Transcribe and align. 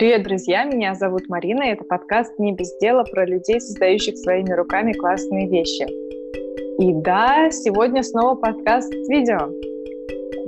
Привет, 0.00 0.22
друзья! 0.22 0.64
Меня 0.64 0.94
зовут 0.94 1.28
Марина, 1.28 1.64
и 1.64 1.72
это 1.72 1.84
подкаст 1.84 2.32
«Не 2.38 2.54
без 2.54 2.74
дела» 2.78 3.04
про 3.04 3.26
людей, 3.26 3.60
создающих 3.60 4.16
своими 4.16 4.50
руками 4.50 4.94
классные 4.94 5.46
вещи. 5.46 5.86
И 6.80 6.94
да, 7.02 7.50
сегодня 7.50 8.02
снова 8.02 8.34
подкаст 8.34 8.90
с 8.90 9.08
видео. 9.10 9.50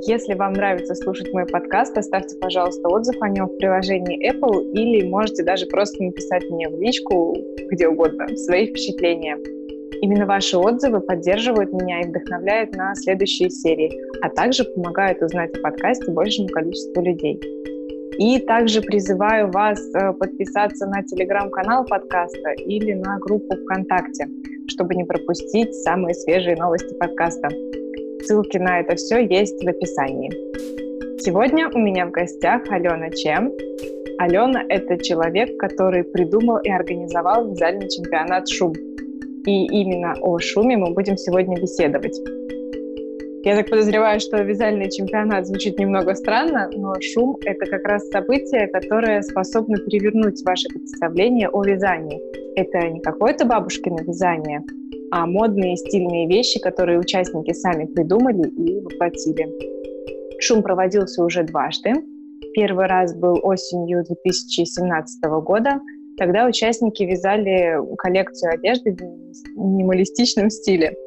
Если 0.07 0.33
вам 0.33 0.54
нравится 0.54 0.95
слушать 0.95 1.30
мой 1.35 1.45
подкаст, 1.45 1.98
оставьте, 1.98 2.34
пожалуйста, 2.38 2.88
отзыв 2.88 3.20
о 3.20 3.29
нем 3.29 3.48
в 3.48 3.59
приложении 3.59 4.27
Apple 4.33 4.73
или 4.73 5.07
можете 5.07 5.45
даже 5.45 5.66
просто 5.66 6.03
написать 6.03 6.48
мне 6.48 6.71
в 6.71 6.80
личку, 6.80 7.37
где 7.71 7.89
угодно, 7.89 8.27
свои 8.34 8.69
впечатления. 8.69 9.37
Именно 10.00 10.25
ваши 10.25 10.57
отзывы 10.57 11.00
поддерживают 11.00 11.75
меня 11.75 12.00
и 12.00 12.07
вдохновляют 12.07 12.75
на 12.75 12.95
следующие 12.95 13.50
серии, 13.50 13.93
а 14.23 14.30
также 14.30 14.64
помогают 14.64 15.21
узнать 15.21 15.55
о 15.55 15.61
подкасте 15.61 16.11
большему 16.11 16.48
количеству 16.48 17.03
людей. 17.03 17.39
И 18.19 18.39
также 18.41 18.83
призываю 18.83 19.51
вас 19.51 19.80
э, 19.95 20.12
подписаться 20.12 20.87
на 20.87 21.03
телеграм-канал 21.03 21.84
подкаста 21.84 22.51
или 22.53 22.93
на 22.93 23.19
группу 23.19 23.57
ВКонтакте, 23.57 24.29
чтобы 24.69 24.95
не 24.95 25.05
пропустить 25.05 25.75
самые 25.77 26.15
свежие 26.15 26.56
новости 26.56 26.95
подкаста. 26.95 27.48
Ссылки 28.23 28.59
на 28.59 28.80
это 28.80 28.97
все 28.97 29.25
есть 29.25 29.62
в 29.65 29.69
описании. 29.69 30.30
Сегодня 31.20 31.69
у 31.73 31.79
меня 31.79 32.06
в 32.06 32.11
гостях 32.11 32.62
Алена 32.70 33.11
Чем. 33.11 33.53
Алена– 34.19 34.65
это 34.69 34.98
человек, 35.03 35.56
который 35.59 36.05
придумал 36.05 36.59
и 36.59 36.70
организовал 36.70 37.48
вязальный 37.48 37.89
чемпионат 37.89 38.48
«Шум». 38.48 38.73
И 39.47 39.67
именно 39.67 40.15
о 40.20 40.39
шуме 40.39 40.77
мы 40.77 40.92
будем 40.92 41.17
сегодня 41.17 41.61
беседовать. 41.61 42.17
Я 43.45 43.56
так 43.56 43.69
подозреваю, 43.70 44.20
что 44.20 44.41
вязальный 44.41 44.88
чемпионат 44.88 45.48
звучит 45.48 45.77
немного 45.77 46.14
странно, 46.14 46.70
но 46.77 46.95
шум— 47.00 47.37
это 47.45 47.66
как 47.66 47.83
раз 47.88 48.09
событие, 48.09 48.69
которое 48.69 49.20
способно 49.23 49.78
перевернуть 49.78 50.41
ваше 50.44 50.69
представление 50.69 51.48
о 51.48 51.64
вязании. 51.64 52.20
Это 52.55 52.89
не 52.89 53.00
какое-то 53.00 53.44
бабушкино 53.44 54.02
вязание, 54.02 54.62
а 55.11 55.27
модные 55.27 55.77
стильные 55.77 56.28
вещи, 56.28 56.61
которые 56.61 57.00
участники 57.00 57.52
сами 57.52 57.86
придумали 57.86 58.48
и 58.48 58.80
воплотили. 58.80 59.48
Шум 60.39 60.62
проводился 60.62 61.24
уже 61.24 61.42
дважды. 61.42 61.95
Первый 62.55 62.86
раз 62.86 63.12
был 63.12 63.41
осенью 63.42 64.05
2017 64.05 65.20
года. 65.42 65.80
Тогда 66.17 66.47
участники 66.47 67.02
вязали 67.02 67.77
коллекцию 67.97 68.52
одежды 68.55 68.92
в 68.92 69.58
минималистичном 69.58 70.48
стиле– 70.48 70.95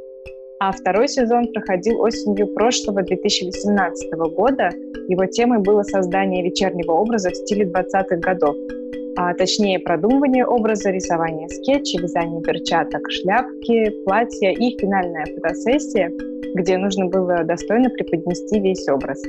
а 0.59 0.71
второй 0.71 1.07
сезон 1.07 1.51
проходил 1.53 2.01
осенью 2.01 2.47
прошлого 2.47 3.03
2018 3.03 4.11
года. 4.35 4.69
Его 5.07 5.25
темой 5.25 5.59
было 5.59 5.83
создание 5.83 6.43
вечернего 6.43 6.93
образа 6.93 7.29
в 7.29 7.35
стиле 7.35 7.65
20-х 7.65 8.15
годов, 8.17 8.55
а 9.17 9.33
точнее 9.33 9.79
продумывание 9.79 10.45
образа, 10.45 10.89
рисование 10.91 11.49
скетчей, 11.49 12.01
вязание 12.01 12.41
перчаток, 12.41 13.09
шляпки, 13.11 13.91
платья 14.05 14.51
и 14.51 14.77
финальная 14.79 15.25
фотосессия, 15.25 16.11
где 16.55 16.77
нужно 16.77 17.07
было 17.07 17.43
достойно 17.43 17.89
преподнести 17.89 18.59
весь 18.59 18.87
образ. 18.87 19.21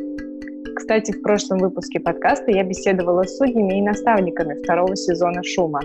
Кстати, 0.77 1.12
в 1.12 1.22
прошлом 1.22 1.58
выпуске 1.58 2.00
подкаста 2.00 2.50
я 2.50 2.62
беседовала 2.62 3.22
с 3.22 3.36
судьями 3.36 3.78
и 3.78 3.82
наставниками 3.82 4.54
второго 4.62 4.94
сезона 4.94 5.42
«Шума». 5.42 5.80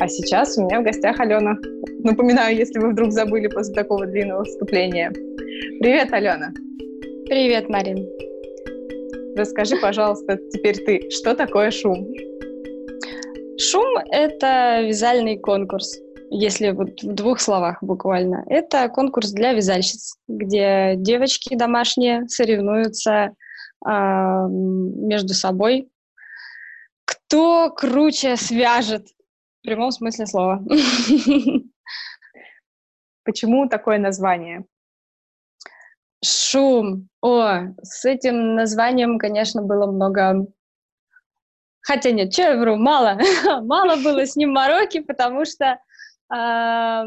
А 0.00 0.08
сейчас 0.08 0.58
у 0.58 0.64
меня 0.64 0.80
в 0.80 0.84
гостях 0.84 1.20
Алена. 1.20 1.56
Напоминаю, 2.02 2.56
если 2.56 2.80
вы 2.80 2.90
вдруг 2.90 3.12
забыли 3.12 3.46
после 3.46 3.74
такого 3.74 4.06
длинного 4.06 4.44
вступления. 4.44 5.10
Привет, 5.80 6.12
Алена. 6.12 6.52
Привет, 7.26 7.68
Марин. 7.68 8.04
Расскажи, 9.36 9.76
пожалуйста, 9.76 10.38
теперь 10.52 10.78
ты, 10.84 11.10
что 11.10 11.34
такое 11.34 11.70
шум? 11.70 12.08
Шум— 13.58 13.96
это 14.10 14.82
вязальный 14.82 15.38
конкурс, 15.38 15.96
если 16.30 16.70
вот 16.72 17.00
в 17.00 17.12
двух 17.14 17.40
словах 17.40 17.78
буквально. 17.80 18.44
Это 18.48 18.88
конкурс 18.88 19.30
для 19.30 19.52
вязальщиц, 19.52 20.16
где 20.26 20.94
девочки 20.96 21.54
домашние 21.54 22.28
соревнуются 22.28 23.30
э, 23.86 24.46
между 24.48 25.34
собой. 25.34 25.88
Кто 27.04 27.70
круче 27.70 28.36
свяжет 28.36 29.06
в 29.64 29.66
прямом 29.66 29.90
смысле 29.92 30.26
слова. 30.26 30.62
Почему 33.24 33.66
такое 33.66 33.98
название? 33.98 34.66
Шум. 36.22 37.08
О, 37.22 37.60
с 37.82 38.04
этим 38.04 38.56
названием, 38.56 39.18
конечно, 39.18 39.62
было 39.62 39.90
много... 39.90 40.46
Хотя 41.80 42.10
нет, 42.10 42.30
что 42.30 42.42
я 42.42 42.56
вру, 42.58 42.76
мало. 42.76 43.18
мало 43.62 43.96
было 43.96 44.26
с 44.26 44.36
ним 44.36 44.52
мороки, 44.52 45.00
потому 45.00 45.46
что 45.46 45.64
э, 45.64 47.04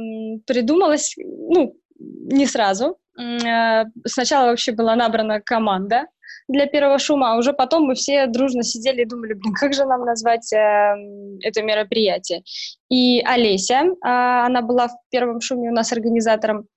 придумалось, 0.47 1.13
ну, 1.15 1.79
не 1.99 2.47
сразу. 2.47 2.97
Э, 3.19 3.83
сначала 4.05 4.47
вообще 4.47 4.71
была 4.71 4.95
набрана 4.95 5.41
команда 5.41 6.07
для 6.47 6.65
первого 6.65 6.97
шума, 6.99 7.33
а 7.33 7.37
уже 7.37 7.53
потом 7.53 7.83
мы 7.83 7.95
все 7.95 8.27
дружно 8.27 8.63
сидели 8.63 9.01
и 9.01 9.05
думали, 9.05 9.33
блин, 9.33 9.53
как 9.53 9.73
же 9.73 9.85
нам 9.85 10.05
назвать 10.05 10.51
э, 10.53 10.95
это 11.43 11.61
мероприятие. 11.61 12.43
И 12.89 13.21
Олеся, 13.25 13.83
э, 13.83 13.95
она 14.01 14.61
была 14.61 14.87
в 14.87 14.95
первом 15.09 15.41
шуме 15.41 15.69
у 15.69 15.73
нас 15.73 15.91
организатором, 15.91 16.67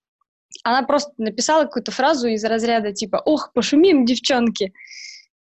она 0.64 0.82
просто 0.82 1.12
написала 1.18 1.64
какую-то 1.64 1.92
фразу 1.92 2.28
из 2.28 2.44
разряда 2.44 2.92
типа 2.92 3.22
«Ох, 3.24 3.52
пошумим, 3.54 4.04
девчонки!» 4.04 4.72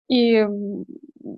И 0.09 0.45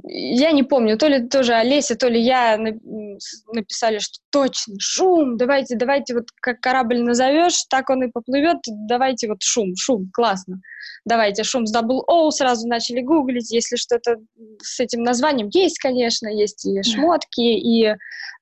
я 0.03 0.51
не 0.51 0.63
помню, 0.63 0.97
то 0.97 1.07
ли 1.07 1.27
тоже 1.27 1.53
Олеся, 1.53 1.95
то 1.95 2.07
ли 2.07 2.21
я 2.21 2.57
написали, 2.57 3.99
что 3.99 4.19
точно, 4.29 4.75
шум, 4.79 5.37
давайте, 5.37 5.75
давайте, 5.75 6.13
вот 6.13 6.25
как 6.41 6.59
корабль 6.59 7.01
назовешь, 7.01 7.63
так 7.69 7.89
он 7.89 8.03
и 8.03 8.11
поплывет, 8.11 8.57
давайте 8.67 9.27
вот 9.27 9.41
шум, 9.41 9.75
шум, 9.75 10.09
классно. 10.13 10.61
Давайте 11.05 11.43
шум 11.43 11.65
с 11.65 11.75
Double 11.75 12.01
O, 12.07 12.29
сразу 12.31 12.67
начали 12.67 13.01
гуглить, 13.01 13.51
если 13.51 13.77
что-то 13.77 14.17
с 14.61 14.79
этим 14.79 15.03
названием 15.03 15.49
есть, 15.51 15.79
конечно, 15.79 16.27
есть 16.27 16.65
и 16.65 16.83
шмотки, 16.83 17.39
и 17.41 17.85
э, 17.85 17.95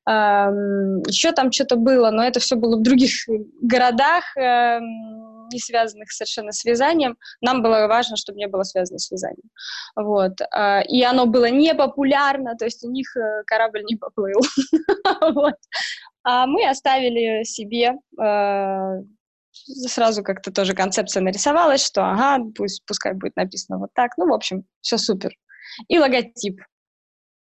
еще 0.06 1.32
там 1.34 1.52
что-то 1.52 1.76
было, 1.76 2.10
но 2.12 2.24
это 2.24 2.40
все 2.40 2.56
было 2.56 2.78
в 2.78 2.82
других 2.82 3.12
городах, 3.62 4.24
э, 4.38 4.80
не 5.52 5.60
связанных 5.60 6.12
совершенно 6.12 6.52
с 6.52 6.64
вязанием. 6.66 7.18
Нам 7.42 7.62
было 7.62 7.88
важно, 7.88 8.18
чтобы 8.18 8.40
не 8.40 8.48
было 8.48 8.64
связано 8.64 9.00
с 9.00 9.12
вязанием. 9.12 9.50
Вот. 9.96 10.42
А, 10.52 10.82
и 10.82 11.02
оно 11.04 11.26
было 11.26 11.50
не 11.50 11.74
популярно, 11.74 12.56
то 12.56 12.66
есть 12.66 12.84
у 12.84 12.92
них 12.92 13.16
э, 13.16 13.44
корабль 13.46 13.84
не 13.84 13.96
поплыл. 13.96 14.40
вот. 15.22 15.56
А 16.24 16.46
мы 16.46 16.68
оставили 16.68 17.44
себе 17.44 17.94
э, 18.22 19.02
сразу 19.88 20.24
как-то 20.24 20.52
тоже 20.52 20.74
концепция 20.74 21.22
нарисовалась, 21.22 21.86
что 21.86 22.04
ага, 22.04 22.44
пусть, 22.56 22.84
пускай 22.86 23.14
будет 23.14 23.36
написано 23.36 23.80
вот 23.80 23.90
так. 23.94 24.12
Ну, 24.18 24.28
в 24.28 24.34
общем, 24.34 24.64
все 24.82 24.98
супер. 24.98 25.32
И 25.88 26.00
логотип, 26.00 26.62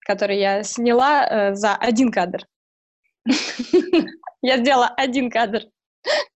который 0.00 0.38
я 0.38 0.62
сняла 0.62 1.26
э, 1.26 1.54
за 1.54 1.74
один 1.74 2.10
кадр. 2.10 2.46
Я 4.44 4.58
сделала 4.58 4.88
один 4.88 5.30
кадр. 5.30 5.62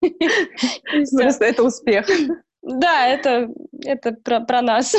Просто 1.17 1.45
это 1.45 1.63
успех. 1.63 2.07
Да, 2.61 3.07
это, 3.07 3.49
это 3.83 4.11
про, 4.11 4.41
про 4.41 4.61
нас. 4.61 4.95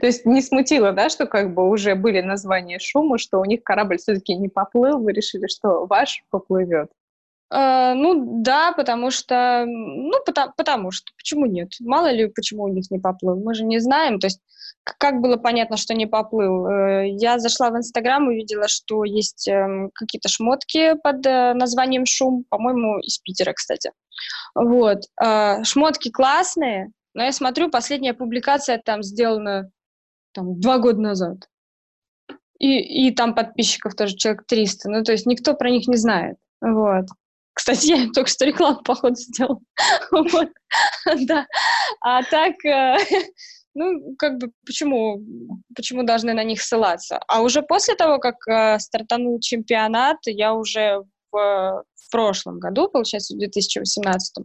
То 0.00 0.06
есть 0.06 0.26
не 0.26 0.42
смутило, 0.42 0.92
да, 0.92 1.08
что 1.08 1.26
как 1.26 1.54
бы 1.54 1.68
уже 1.68 1.94
были 1.94 2.20
названия 2.20 2.78
шума, 2.80 3.16
что 3.16 3.38
у 3.38 3.44
них 3.44 3.62
корабль 3.62 3.98
все-таки 3.98 4.34
не 4.34 4.48
поплыл, 4.48 4.98
вы 4.98 5.12
решили, 5.12 5.46
что 5.46 5.86
ваш 5.86 6.24
поплывет? 6.30 6.90
Uh, 7.50 7.94
ну 7.94 8.42
да, 8.42 8.72
потому 8.72 9.10
что, 9.10 9.64
ну 9.66 10.12
потому, 10.26 10.52
потому 10.54 10.90
что, 10.90 11.12
почему 11.16 11.46
нет? 11.46 11.70
Мало 11.80 12.10
ли, 12.10 12.26
почему 12.26 12.64
у 12.64 12.68
них 12.68 12.90
не 12.90 12.98
поплыл, 12.98 13.36
мы 13.36 13.54
же 13.54 13.64
не 13.64 13.78
знаем. 13.78 14.18
То 14.18 14.26
есть 14.26 14.40
как 14.98 15.20
было 15.20 15.36
понятно, 15.36 15.76
что 15.76 15.94
не 15.94 16.06
поплыл? 16.06 16.66
Э, 16.66 17.08
я 17.08 17.38
зашла 17.38 17.70
в 17.70 17.76
Инстаграм, 17.76 18.26
увидела, 18.26 18.68
что 18.68 19.04
есть 19.04 19.48
эм, 19.48 19.90
какие-то 19.94 20.28
шмотки 20.28 20.94
под 21.02 21.26
э, 21.26 21.54
названием 21.54 22.06
«Шум», 22.06 22.44
по-моему, 22.48 22.98
из 23.00 23.18
Питера, 23.18 23.52
кстати. 23.52 23.92
Вот. 24.54 24.98
Э, 25.22 25.62
шмотки 25.64 26.10
классные, 26.10 26.90
но 27.14 27.24
я 27.24 27.32
смотрю, 27.32 27.70
последняя 27.70 28.14
публикация 28.14 28.80
там 28.82 29.02
сделана 29.02 29.70
там, 30.32 30.60
два 30.60 30.78
года 30.78 31.00
назад. 31.00 31.48
И, 32.58 33.06
и 33.08 33.14
там 33.14 33.34
подписчиков 33.34 33.94
тоже 33.94 34.16
человек 34.16 34.44
300. 34.46 34.90
Ну, 34.90 35.04
то 35.04 35.12
есть 35.12 35.26
никто 35.26 35.54
про 35.54 35.70
них 35.70 35.86
не 35.86 35.96
знает. 35.96 36.36
Вот. 36.60 37.06
Кстати, 37.58 37.88
я 37.88 38.08
только 38.14 38.30
что 38.30 38.46
рекламу, 38.46 38.82
походу, 38.82 39.16
сделала. 39.16 39.60
Да. 41.26 41.46
А 42.00 42.22
так, 42.22 42.54
ну, 43.74 44.14
как 44.16 44.38
бы, 44.38 44.52
почему, 44.64 45.20
почему 45.74 46.04
должны 46.04 46.34
на 46.34 46.44
них 46.44 46.62
ссылаться? 46.62 47.18
А 47.26 47.42
уже 47.42 47.62
после 47.62 47.96
того, 47.96 48.18
как 48.18 48.36
э, 48.46 48.78
стартанул 48.78 49.40
чемпионат, 49.40 50.18
я 50.26 50.54
уже 50.54 51.02
в, 51.32 51.32
в 51.32 52.10
прошлом 52.12 52.60
году, 52.60 52.88
получается, 52.88 53.34
в 53.34 53.38
2018, 53.38 54.44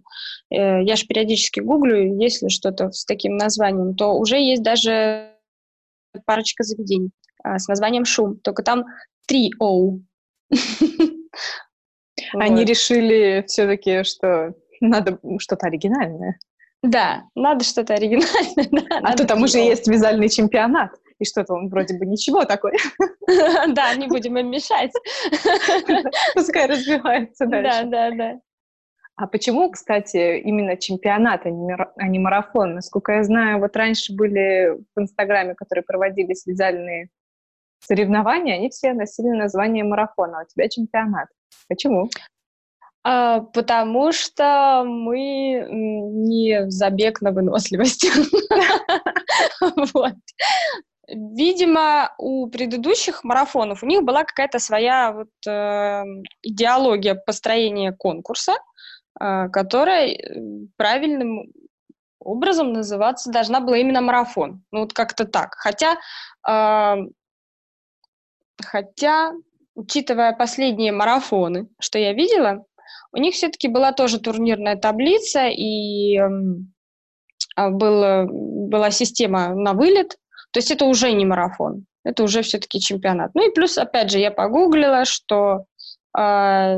э, 0.50 0.84
я 0.84 0.96
же 0.96 1.06
периодически 1.06 1.60
гуглю, 1.60 2.20
есть 2.20 2.42
ли 2.42 2.50
что-то 2.50 2.92
с 2.92 3.06
таким 3.06 3.38
названием, 3.38 3.96
то 3.96 4.14
уже 4.14 4.38
есть 4.40 4.64
даже 4.64 5.30
парочка 6.26 6.64
заведений. 6.64 7.12
с 7.44 7.68
названием 7.68 8.06
«Шум», 8.06 8.40
только 8.40 8.64
там 8.64 8.86
три 9.28 9.52
«Оу». 9.60 10.02
Они 12.34 12.66
решили 12.66 13.44
все-таки, 13.48 14.04
что 14.04 14.54
надо 14.82 15.20
что-то 15.40 15.68
оригинальное. 15.68 16.38
Да, 16.82 17.24
надо 17.36 17.64
что-то 17.64 17.94
оригинальное. 17.94 18.90
а 19.04 19.16
то 19.16 19.26
там 19.26 19.42
уже 19.44 19.60
есть 19.60 19.88
вязальный 19.88 20.30
чемпионат, 20.30 20.92
и 21.18 21.26
что-то 21.26 21.54
он 21.54 21.70
вроде 21.70 21.98
бы 21.98 22.06
ничего 22.06 22.46
такой. 22.46 22.74
Да, 23.68 23.96
не 23.96 24.08
будем 24.08 24.38
им 24.38 24.52
мешать. 24.52 24.92
Пускай 26.36 26.68
развивается 26.68 27.46
дальше. 27.46 27.86
Да, 27.86 28.10
да, 28.10 28.16
да. 28.16 28.40
А 29.16 29.28
почему, 29.28 29.70
кстати, 29.72 30.40
именно 30.40 30.76
чемпионат, 30.76 31.46
а 31.46 31.50
не 31.50 31.74
а 31.74 32.22
марафон? 32.22 32.76
Насколько 32.76 33.14
я 33.14 33.24
знаю, 33.24 33.60
вот 33.60 33.76
раньше 33.76 34.14
были 34.14 34.78
в 34.96 35.00
Инстаграме, 35.00 35.54
которые 35.56 35.84
проводились 35.84 36.46
вязальные 36.46 37.10
соревнования, 37.86 38.56
они 38.56 38.70
все 38.70 38.94
носили 38.94 39.30
название 39.30 39.84
марафона, 39.84 40.40
а 40.40 40.44
у 40.44 40.48
тебя 40.48 40.70
чемпионат. 40.70 41.28
Почему? 41.68 42.10
А, 43.04 43.42
потому 43.42 44.12
что 44.14 44.84
мы 44.86 45.68
не 45.70 46.70
забег 46.70 47.22
на 47.22 47.32
выносливость. 47.32 48.08
Вот. 49.94 50.14
Видимо, 51.08 52.14
у 52.18 52.48
предыдущих 52.48 53.24
марафонов 53.24 53.84
у 53.84 53.86
них 53.86 54.04
была 54.04 54.24
какая-то 54.24 54.60
своя 54.60 55.12
вот, 55.12 55.30
э, 55.48 56.04
идеология 56.42 57.16
построения 57.16 57.92
конкурса, 57.92 58.54
э, 59.20 59.50
которая 59.50 60.08
э, 60.08 60.68
правильным 60.78 61.52
образом 62.20 62.72
называться 62.72 63.32
должна 63.32 63.60
была 63.60 63.78
именно 63.78 64.02
марафон. 64.02 64.64
Ну 64.72 64.82
вот 64.82 64.94
как-то 64.94 65.26
так. 65.26 65.56
Хотя, 65.56 65.98
э, 66.48 66.96
хотя, 68.64 69.32
учитывая 69.76 70.34
последние 70.34 70.92
марафоны, 70.92 71.68
что 71.80 72.00
я 72.00 72.14
видела, 72.14 72.66
у 73.12 73.18
них 73.18 73.36
все-таки 73.36 73.68
была 73.68 73.92
тоже 73.92 74.20
турнирная 74.20 74.76
таблица, 74.76 75.48
и 75.48 76.18
э, 76.18 77.70
был, 77.70 78.28
была 78.70 78.92
система 78.92 79.54
на 79.54 79.74
вылет, 79.74 80.18
то 80.52 80.60
есть 80.60 80.72
это 80.72 80.86
уже 80.86 81.12
не 81.12 81.26
марафон, 81.26 81.86
это 82.04 82.24
уже 82.24 82.42
все-таки 82.42 82.80
чемпионат. 82.80 83.32
Ну 83.34 83.48
и 83.48 83.54
плюс, 83.54 83.78
опять 83.78 84.12
же, 84.12 84.20
я 84.20 84.32
погуглила, 84.32 85.06
что 85.06 85.66
э, 86.18 86.78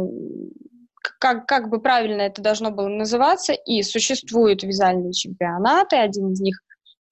как, 1.20 1.46
как 1.46 1.70
бы 1.70 1.82
правильно 1.82 2.22
это 2.22 2.42
должно 2.42 2.72
было 2.72 2.88
называться, 2.88 3.54
и 3.54 3.82
существуют 3.84 4.64
вязальные 4.64 5.14
чемпионаты, 5.14 5.98
один 5.98 6.32
из 6.32 6.40
них 6.40 6.60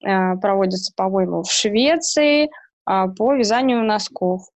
э, 0.04 0.36
проводится, 0.36 0.92
по-моему, 0.96 1.42
в 1.42 1.50
Швеции 1.50 2.44
э, 2.44 2.48
по 2.86 3.34
вязанию 3.34 3.82
носков, 3.84 4.42
э, 4.42 4.53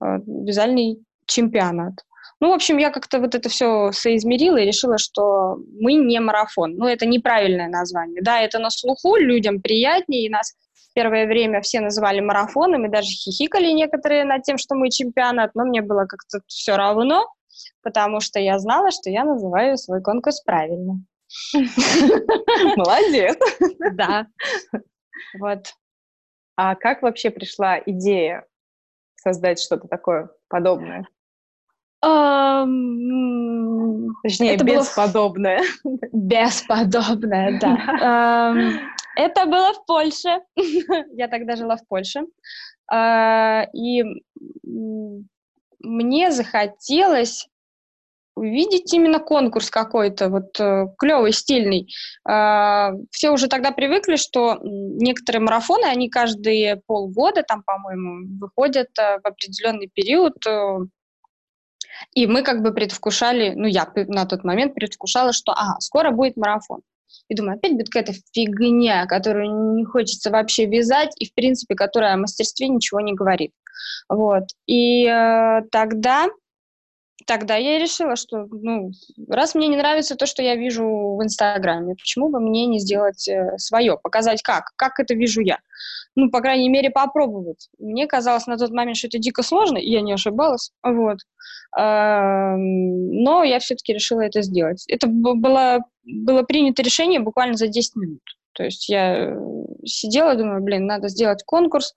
вязальный 0.00 0.98
чемпионат. 1.26 1.94
Ну, 2.40 2.50
в 2.50 2.52
общем, 2.52 2.76
я 2.76 2.90
как-то 2.90 3.18
вот 3.18 3.34
это 3.34 3.48
все 3.48 3.92
соизмерила 3.92 4.58
и 4.58 4.66
решила, 4.66 4.98
что 4.98 5.56
мы 5.80 5.94
не 5.94 6.20
марафон. 6.20 6.76
Ну, 6.76 6.86
это 6.86 7.06
неправильное 7.06 7.68
название. 7.68 8.20
Да, 8.22 8.40
это 8.40 8.58
на 8.58 8.70
слуху, 8.70 9.16
людям 9.16 9.62
приятнее, 9.62 10.26
и 10.26 10.30
нас 10.30 10.54
первое 10.94 11.26
время 11.26 11.60
все 11.62 11.80
называли 11.80 12.20
марафоном, 12.20 12.86
и 12.86 12.90
даже 12.90 13.08
хихикали 13.08 13.70
некоторые 13.72 14.24
над 14.24 14.42
тем, 14.42 14.58
что 14.58 14.74
мы 14.74 14.90
чемпионат, 14.90 15.54
но 15.54 15.64
мне 15.64 15.82
было 15.82 16.06
как-то 16.06 16.40
все 16.46 16.76
равно, 16.76 17.26
потому 17.82 18.20
что 18.20 18.38
я 18.38 18.58
знала, 18.58 18.90
что 18.90 19.10
я 19.10 19.24
называю 19.24 19.76
свой 19.76 20.02
конкурс 20.02 20.40
правильно. 20.42 21.00
Молодец. 22.76 23.36
Да. 23.92 24.26
Вот. 25.38 25.72
А 26.56 26.74
как 26.74 27.02
вообще 27.02 27.30
пришла 27.30 27.78
идея 27.84 28.44
создать 29.16 29.60
что-то 29.60 29.88
такое 29.88 30.30
подобное? 30.48 31.06
Точнее, 34.22 34.54
это 34.54 34.64
бесподобное. 34.64 35.62
Было... 35.82 35.98
Бесподобное, 36.12 37.58
да. 37.60 38.54
Это 39.16 39.46
было 39.46 39.72
в 39.72 39.86
Польше. 39.86 40.40
Я 41.16 41.28
тогда 41.28 41.56
жила 41.56 41.76
в 41.76 41.86
Польше. 41.88 42.20
А, 42.88 43.66
и 43.72 44.04
мне 45.80 46.30
захотелось 46.30 47.48
увидеть 48.36 48.92
именно 48.92 49.18
конкурс 49.18 49.70
какой-то, 49.70 50.28
вот 50.28 50.60
э, 50.60 50.86
клевый, 50.98 51.32
стильный. 51.32 51.92
А, 52.28 52.92
все 53.10 53.30
уже 53.30 53.48
тогда 53.48 53.72
привыкли, 53.72 54.16
что 54.16 54.58
некоторые 54.62 55.42
марафоны, 55.42 55.86
они 55.86 56.10
каждые 56.10 56.80
полгода, 56.86 57.42
там, 57.42 57.62
по-моему, 57.64 58.38
выходят 58.38 58.88
э, 58.98 59.18
в 59.22 59.26
определенный 59.26 59.88
период 59.92 60.34
э, 60.46 60.78
и 62.14 62.26
мы 62.26 62.42
как 62.42 62.62
бы 62.62 62.72
предвкушали, 62.72 63.54
ну 63.56 63.66
я 63.66 63.90
на 63.94 64.26
тот 64.26 64.44
момент 64.44 64.74
предвкушала, 64.74 65.32
что 65.32 65.52
ага, 65.52 65.80
скоро 65.80 66.10
будет 66.10 66.36
марафон. 66.36 66.82
И 67.28 67.34
думаю, 67.34 67.56
опять 67.56 67.72
будет 67.72 67.88
какая-то 67.88 68.12
фигня, 68.32 69.06
которую 69.06 69.74
не 69.74 69.84
хочется 69.84 70.30
вообще 70.30 70.66
вязать, 70.66 71.14
и, 71.18 71.26
в 71.26 71.34
принципе, 71.34 71.74
которая 71.74 72.14
о 72.14 72.18
мастерстве 72.18 72.68
ничего 72.68 73.00
не 73.00 73.14
говорит. 73.14 73.52
Вот. 74.08 74.44
И 74.66 75.06
э, 75.06 75.62
тогда, 75.72 76.28
тогда 77.26 77.56
я 77.56 77.78
решила, 77.78 78.16
что, 78.16 78.46
ну, 78.50 78.90
раз 79.28 79.54
мне 79.54 79.68
не 79.68 79.76
нравится 79.76 80.16
то, 80.16 80.26
что 80.26 80.42
я 80.42 80.56
вижу 80.56 80.84
в 80.84 81.22
Инстаграме, 81.22 81.94
почему 81.94 82.30
бы 82.30 82.40
мне 82.40 82.66
не 82.66 82.78
сделать 82.78 83.28
э, 83.28 83.58
свое, 83.58 83.98
показать 84.02 84.42
как, 84.42 84.70
как 84.76 85.00
это 85.00 85.14
вижу 85.14 85.40
я 85.40 85.58
ну, 86.16 86.30
по 86.30 86.40
крайней 86.40 86.70
мере, 86.70 86.90
попробовать. 86.90 87.68
Мне 87.78 88.06
казалось 88.06 88.46
на 88.46 88.56
тот 88.56 88.70
момент, 88.70 88.96
что 88.96 89.06
это 89.06 89.18
дико 89.18 89.42
сложно, 89.42 89.76
и 89.76 89.90
я 89.90 90.00
не 90.00 90.14
ошибалась, 90.14 90.72
вот. 90.82 91.18
Но 91.76 93.44
я 93.44 93.58
все-таки 93.60 93.92
решила 93.92 94.22
это 94.22 94.40
сделать. 94.40 94.82
Это 94.88 95.06
было, 95.08 95.84
было 96.04 96.42
принято 96.42 96.82
решение 96.82 97.20
буквально 97.20 97.54
за 97.54 97.68
10 97.68 97.96
минут. 97.96 98.22
То 98.54 98.64
есть 98.64 98.88
я 98.88 99.36
сидела, 99.84 100.34
думаю, 100.34 100.62
блин, 100.62 100.86
надо 100.86 101.08
сделать 101.08 101.44
конкурс, 101.44 101.94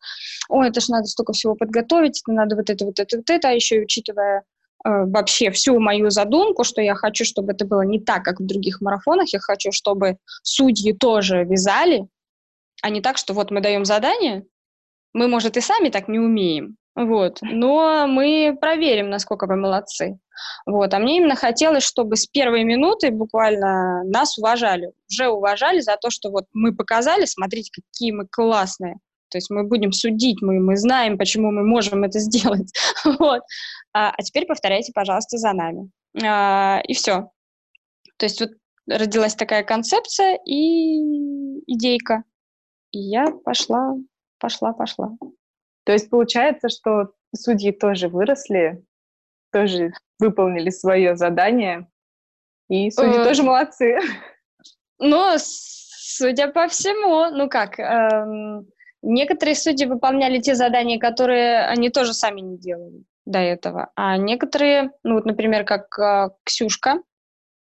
ой, 0.50 0.68
это 0.68 0.82
же 0.82 0.92
надо 0.92 1.06
столько 1.06 1.32
всего 1.32 1.56
подготовить, 1.56 2.22
надо 2.28 2.58
вот 2.58 2.70
это, 2.70 2.84
вот 2.84 3.00
это, 3.00 3.16
вот 3.16 3.30
это, 3.30 3.48
а 3.48 3.52
еще 3.54 3.78
и 3.78 3.84
учитывая 3.84 4.40
э, 4.40 4.44
вообще 4.84 5.52
всю 5.52 5.80
мою 5.80 6.10
задумку, 6.10 6.64
что 6.64 6.82
я 6.82 6.96
хочу, 6.96 7.26
чтобы 7.26 7.54
это 7.54 7.66
было 7.66 7.82
не 7.82 8.00
так, 8.00 8.24
как 8.24 8.40
в 8.40 8.46
других 8.46 8.82
марафонах, 8.82 9.34
я 9.34 9.40
хочу, 9.40 9.72
чтобы 9.72 10.18
судьи 10.44 10.94
тоже 10.94 11.44
вязали, 11.44 12.08
а 12.82 12.90
не 12.90 13.02
так, 13.02 13.18
что 13.18 13.34
вот 13.34 13.52
мы 13.52 13.62
даем 13.62 13.86
задание, 13.86 14.46
мы, 15.14 15.28
может, 15.28 15.58
и 15.58 15.62
сами 15.62 15.90
так 15.90 16.08
не 16.08 16.20
умеем, 16.20 16.78
вот, 16.96 17.40
но 17.42 18.08
мы 18.08 18.58
проверим, 18.60 19.10
насколько 19.10 19.48
вы 19.48 19.56
молодцы. 19.56 20.20
Вот, 20.66 20.94
а 20.94 21.00
мне 21.00 21.18
именно 21.18 21.36
хотелось, 21.36 21.84
чтобы 21.84 22.16
с 22.16 22.26
первой 22.26 22.64
минуты 22.64 23.12
буквально 23.12 24.04
нас 24.06 24.38
уважали, 24.38 24.92
уже 25.10 25.28
уважали 25.28 25.82
за 25.82 25.98
то, 25.98 26.10
что 26.10 26.30
вот 26.30 26.46
мы 26.54 26.74
показали, 26.74 27.26
смотрите, 27.26 27.72
какие 27.74 28.12
мы 28.12 28.26
классные. 28.26 29.00
То 29.30 29.38
есть 29.38 29.50
мы 29.50 29.64
будем 29.64 29.92
судить, 29.92 30.42
мы, 30.42 30.60
мы 30.60 30.76
знаем, 30.78 31.18
почему 31.18 31.52
мы 31.52 31.64
можем 31.64 32.04
это 32.04 32.20
сделать. 32.20 32.72
вот. 33.06 33.42
а, 33.94 34.12
а 34.12 34.24
теперь 34.24 34.46
повторяйте, 34.46 34.92
пожалуйста, 34.94 35.38
за 35.38 35.54
нами. 35.54 35.90
А, 36.24 36.82
и 36.88 36.94
все. 36.94 37.32
То 38.18 38.26
есть 38.26 38.40
вот 38.42 38.52
родилась 38.88 39.36
такая 39.36 39.64
концепция 39.64 40.40
и 40.46 41.00
идейка. 41.68 42.24
И 42.92 43.00
я 43.00 43.32
пошла, 43.46 43.96
пошла, 44.40 44.74
пошла. 44.74 45.12
То 45.86 45.94
есть 45.94 46.10
получается, 46.10 46.70
что 46.70 47.14
судьи 47.36 47.72
тоже 47.72 48.10
выросли, 48.10 48.84
тоже 49.52 49.94
выполнили 50.20 50.70
свое 50.70 51.16
задание, 51.16 51.88
и 52.68 52.92
судьи 52.92 53.20
э, 53.20 53.24
тоже 53.24 53.44
молодцы. 53.44 54.00
Ну, 55.00 55.36
судя 55.38 56.50
по 56.50 56.68
всему, 56.68 57.36
ну 57.36 57.50
как, 57.50 57.80
эм, 57.80 58.68
некоторые 59.02 59.56
судьи 59.56 59.86
выполняли 59.86 60.40
те 60.40 60.56
задания, 60.56 61.00
которые 61.00 61.66
они 61.66 61.90
тоже 61.90 62.14
сами 62.14 62.42
не 62.42 62.58
делали 62.58 63.04
до 63.26 63.40
этого, 63.40 63.92
а 63.96 64.18
некоторые, 64.18 64.92
ну 65.04 65.16
вот, 65.16 65.26
например, 65.26 65.64
как 65.64 65.98
э, 66.00 66.30
Ксюшка, 66.44 67.02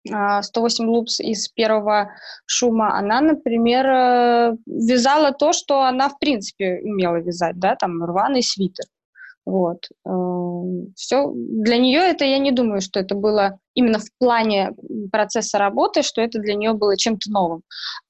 108 0.07 0.85
а, 0.85 0.88
лупс 0.88 1.21
из 1.21 1.49
первого 1.49 2.11
шума, 2.47 2.97
она, 2.97 3.21
например, 3.21 3.87
э, 3.87 4.57
вязала 4.66 5.33
то, 5.33 5.52
что 5.52 5.83
она, 5.83 6.09
в 6.09 6.19
принципе, 6.19 6.81
умела 6.83 7.16
вязать, 7.16 7.59
да, 7.59 7.75
там, 7.76 8.05
рваный 8.05 8.43
свитер. 8.43 8.87
Вот. 9.47 9.88
Эм, 10.05 10.93
Все. 10.97 11.31
Для 11.35 11.79
нее 11.79 12.00
это, 12.00 12.25
я 12.25 12.38
не 12.38 12.50
думаю, 12.50 12.81
что 12.81 12.99
это 12.99 13.15
было 13.15 13.59
именно 13.75 14.00
в 14.00 14.09
плане 14.19 14.73
процесса 15.12 15.59
работы, 15.59 16.03
что 16.03 16.21
это 16.21 16.41
для 16.41 16.55
нее 16.55 16.73
было 16.73 16.97
чем-то 16.97 17.31
новым. 17.31 17.62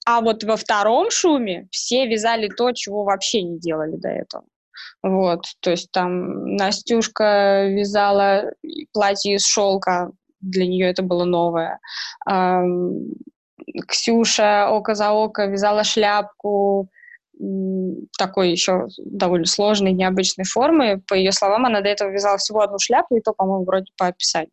А 0.06 0.22
вот 0.22 0.44
во 0.44 0.56
втором 0.56 1.10
шуме 1.10 1.68
все 1.70 2.06
вязали 2.06 2.48
то, 2.48 2.72
чего 2.72 3.04
вообще 3.04 3.42
не 3.42 3.58
делали 3.58 3.96
до 3.96 4.08
этого. 4.08 4.44
Вот, 5.02 5.44
то 5.60 5.70
есть 5.70 5.90
там 5.92 6.56
Настюшка 6.56 7.66
вязала 7.68 8.52
платье 8.92 9.34
из 9.34 9.46
шелка, 9.46 10.10
для 10.40 10.66
нее 10.66 10.88
это 10.88 11.02
было 11.02 11.24
новое. 11.24 11.80
Ксюша 13.88 14.68
око 14.70 14.94
за 14.94 15.12
око 15.12 15.46
вязала 15.46 15.84
шляпку, 15.84 16.88
такой 18.18 18.50
еще 18.50 18.86
довольно 18.98 19.46
сложной, 19.46 19.92
необычной 19.92 20.44
формы. 20.44 21.02
По 21.06 21.14
ее 21.14 21.32
словам, 21.32 21.66
она 21.66 21.80
до 21.80 21.88
этого 21.88 22.10
вязала 22.10 22.38
всего 22.38 22.60
одну 22.60 22.78
шляпу, 22.78 23.16
и 23.16 23.20
то, 23.20 23.32
по-моему, 23.32 23.64
вроде 23.64 23.92
по 23.96 24.06
описанию. 24.06 24.50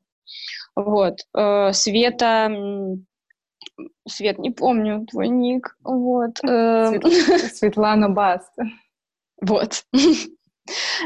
Вот. 0.76 1.20
Э, 1.36 1.72
Света... 1.74 2.52
Свет, 4.08 4.38
не 4.38 4.52
помню 4.52 5.06
твой 5.10 5.30
ник. 5.30 5.78
Вот. 5.84 6.44
Эм. 6.44 7.02
Светлана 7.54 8.10
Баст. 8.10 8.52
Вот. 9.42 9.86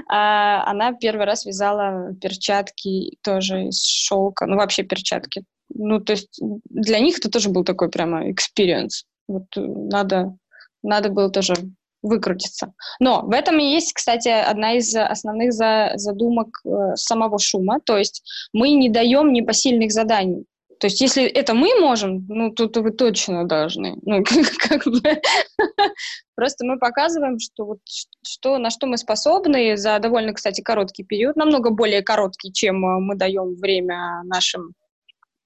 А, 0.07 0.69
она 0.69 0.93
первый 0.93 1.25
раз 1.25 1.43
вязала 1.43 2.13
перчатки 2.21 3.17
тоже 3.23 3.69
из 3.69 3.83
шелка, 3.83 4.45
ну 4.45 4.55
вообще 4.55 4.83
перчатки. 4.83 5.45
Ну, 5.69 5.99
то 5.99 6.13
есть 6.13 6.39
для 6.69 6.99
них 6.99 7.17
это 7.17 7.31
тоже 7.31 7.49
был 7.49 7.63
такой 7.63 7.89
прямо 7.89 8.29
experience. 8.29 9.05
Вот 9.27 9.45
э, 9.57 9.61
надо, 9.61 10.37
надо 10.83 11.09
было 11.09 11.29
тоже 11.29 11.55
выкрутиться. 12.01 12.73
Но 12.99 13.21
в 13.21 13.31
этом 13.31 13.59
и 13.59 13.65
есть, 13.65 13.93
кстати, 13.93 14.29
одна 14.29 14.73
из 14.73 14.95
основных 14.95 15.51
за, 15.53 15.91
задумок 15.95 16.47
э, 16.65 16.95
самого 16.95 17.39
шума. 17.39 17.79
То 17.83 17.97
есть 17.97 18.23
мы 18.53 18.71
не 18.71 18.89
даем 18.89 19.33
непосильных 19.33 19.91
заданий. 19.91 20.45
То 20.79 20.87
есть, 20.87 21.01
если 21.01 21.23
это 21.23 21.55
мы 21.55 21.79
можем, 21.79 22.25
ну, 22.29 22.51
то, 22.51 22.67
то 22.67 22.81
вы 22.81 22.91
точно 22.91 23.47
должны. 23.47 23.97
Ну, 24.03 24.23
как 24.69 24.85
бы. 24.85 25.01
Просто 26.35 26.65
мы 26.65 26.77
показываем, 26.77 27.39
что, 27.39 27.65
вот, 27.65 27.79
что, 28.23 28.59
на 28.59 28.69
что 28.69 28.85
мы 28.85 28.97
способны 28.97 29.75
за 29.75 29.97
довольно, 29.97 30.33
кстати, 30.33 30.61
короткий 30.61 31.03
период, 31.03 31.35
намного 31.35 31.71
более 31.71 32.03
короткий, 32.03 32.53
чем 32.53 32.85
э, 32.85 32.99
мы 32.99 33.15
даем 33.15 33.55
время 33.55 34.21
нашим 34.25 34.73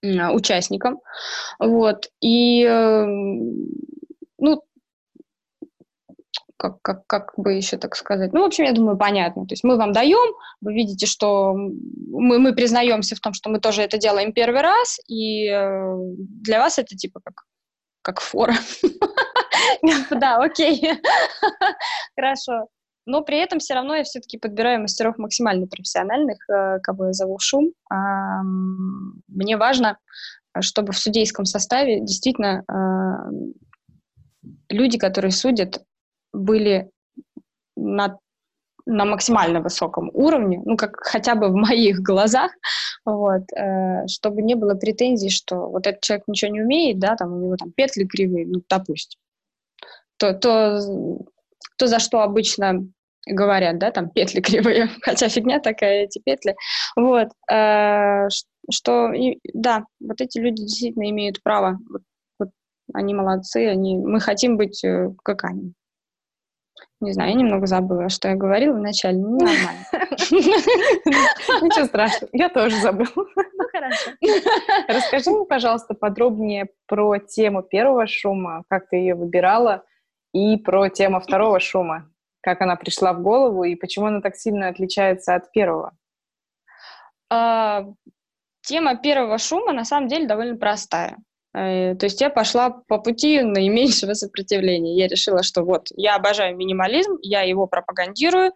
участникам. 0.03 0.99
Вот. 1.59 2.09
И, 2.21 2.63
эм, 2.63 3.67
ну, 4.39 4.63
как, 6.61 6.79
как, 6.83 7.07
как 7.07 7.33
бы 7.37 7.53
еще 7.53 7.77
так 7.77 7.95
сказать. 7.95 8.33
Ну, 8.33 8.41
в 8.41 8.45
общем, 8.45 8.65
я 8.65 8.71
думаю, 8.71 8.95
понятно. 8.95 9.47
То 9.47 9.53
есть 9.53 9.63
мы 9.63 9.77
вам 9.77 9.93
даем, 9.93 10.35
вы 10.61 10.75
видите, 10.75 11.07
что 11.07 11.53
мы, 11.55 12.37
мы 12.37 12.53
признаемся 12.53 13.15
в 13.15 13.19
том, 13.19 13.33
что 13.33 13.49
мы 13.49 13.59
тоже 13.59 13.81
это 13.81 13.97
делаем 13.97 14.31
первый 14.31 14.61
раз, 14.61 14.99
и 15.07 15.47
э, 15.47 15.95
для 16.19 16.59
вас 16.59 16.77
это 16.77 16.95
типа 16.95 17.19
как, 17.23 17.45
как 18.03 18.21
фора. 18.21 18.53
Да, 20.11 20.37
окей. 20.37 20.99
Хорошо. 22.15 22.67
Но 23.07 23.21
при 23.21 23.39
этом 23.39 23.57
все 23.57 23.73
равно 23.73 23.95
я 23.95 24.03
все-таки 24.03 24.37
подбираю 24.37 24.81
мастеров 24.81 25.17
максимально 25.17 25.65
профессиональных, 25.65 26.37
э, 26.47 26.79
кого 26.83 27.07
я 27.07 27.13
зову 27.13 27.39
шум. 27.39 27.71
Мне 29.27 29.57
важно, 29.57 29.97
чтобы 30.59 30.93
в 30.93 30.99
судейском 30.99 31.45
составе 31.45 32.01
действительно 32.01 32.63
э, 32.67 33.51
люди, 34.69 34.99
которые 34.99 35.31
судят, 35.31 35.81
были 36.33 36.89
на, 37.75 38.19
на 38.85 39.05
максимально 39.05 39.61
высоком 39.61 40.09
уровне, 40.13 40.61
ну, 40.65 40.77
как 40.77 40.97
хотя 40.97 41.35
бы 41.35 41.49
в 41.49 41.55
моих 41.55 41.99
глазах, 41.99 42.51
вот, 43.05 43.43
э, 43.55 44.07
чтобы 44.07 44.41
не 44.41 44.55
было 44.55 44.75
претензий, 44.75 45.29
что 45.29 45.69
вот 45.69 45.87
этот 45.87 46.01
человек 46.01 46.27
ничего 46.27 46.51
не 46.51 46.61
умеет, 46.61 46.99
да, 46.99 47.15
там 47.15 47.33
у 47.33 47.39
него 47.39 47.55
там 47.55 47.71
петли 47.71 48.05
кривые, 48.05 48.45
ну, 48.47 48.61
допустим. 48.69 49.19
То, 50.17 50.33
то, 50.33 50.79
то 51.77 51.87
за 51.87 51.99
что 51.99 52.21
обычно 52.21 52.87
говорят, 53.25 53.79
да, 53.79 53.91
там 53.91 54.09
петли 54.09 54.41
кривые, 54.41 54.89
хотя 55.01 55.29
фигня 55.29 55.59
такая, 55.59 56.03
эти 56.03 56.19
петли. 56.19 56.55
Вот, 56.95 57.29
э, 57.51 58.27
что, 58.71 59.13
и, 59.13 59.39
да, 59.53 59.85
вот 59.99 60.21
эти 60.21 60.37
люди 60.37 60.63
действительно 60.63 61.09
имеют 61.09 61.41
право, 61.43 61.79
вот, 61.89 62.01
вот 62.39 62.49
они 62.93 63.13
молодцы, 63.13 63.67
они, 63.67 63.97
мы 63.97 64.19
хотим 64.19 64.57
быть 64.57 64.83
э, 64.83 65.11
как 65.23 65.43
они. 65.43 65.73
Не 66.99 67.13
знаю, 67.13 67.31
я 67.31 67.35
немного 67.35 67.65
забыла, 67.65 68.09
что 68.09 68.27
я 68.27 68.35
говорила 68.35 68.73
вначале. 68.75 69.17
Ну, 69.17 69.37
нормально. 69.37 69.85
Ничего 71.61 71.85
страшного, 71.85 72.29
я 72.33 72.49
тоже 72.49 72.79
забыла. 72.79 73.09
Ну, 73.15 73.65
хорошо. 73.71 74.11
Расскажи 74.87 75.31
мне, 75.31 75.45
пожалуйста, 75.45 75.93
подробнее 75.95 76.67
про 76.87 77.17
тему 77.17 77.63
первого 77.63 78.05
шума, 78.05 78.63
как 78.69 78.87
ты 78.89 78.97
ее 78.97 79.15
выбирала, 79.15 79.83
и 80.33 80.57
про 80.57 80.89
тему 80.89 81.19
второго 81.19 81.59
шума, 81.59 82.09
как 82.41 82.61
она 82.61 82.75
пришла 82.75 83.13
в 83.13 83.21
голову 83.21 83.63
и 83.63 83.75
почему 83.75 84.05
она 84.07 84.21
так 84.21 84.35
сильно 84.35 84.67
отличается 84.67 85.35
от 85.35 85.51
первого. 85.51 85.93
А, 87.29 87.85
тема 88.61 88.95
первого 88.95 89.37
шума 89.37 89.73
на 89.73 89.85
самом 89.85 90.07
деле 90.07 90.27
довольно 90.27 90.57
простая. 90.57 91.17
Э, 91.53 91.95
то 91.95 92.05
есть 92.05 92.21
я 92.21 92.29
пошла 92.29 92.69
по 92.69 92.97
пути 92.97 93.41
наименьшего 93.41 94.13
сопротивления. 94.13 94.95
Я 94.95 95.07
решила, 95.07 95.43
что 95.43 95.63
вот, 95.63 95.87
я 95.95 96.15
обожаю 96.15 96.55
минимализм, 96.55 97.17
я 97.21 97.41
его 97.41 97.67
пропагандирую, 97.67 98.53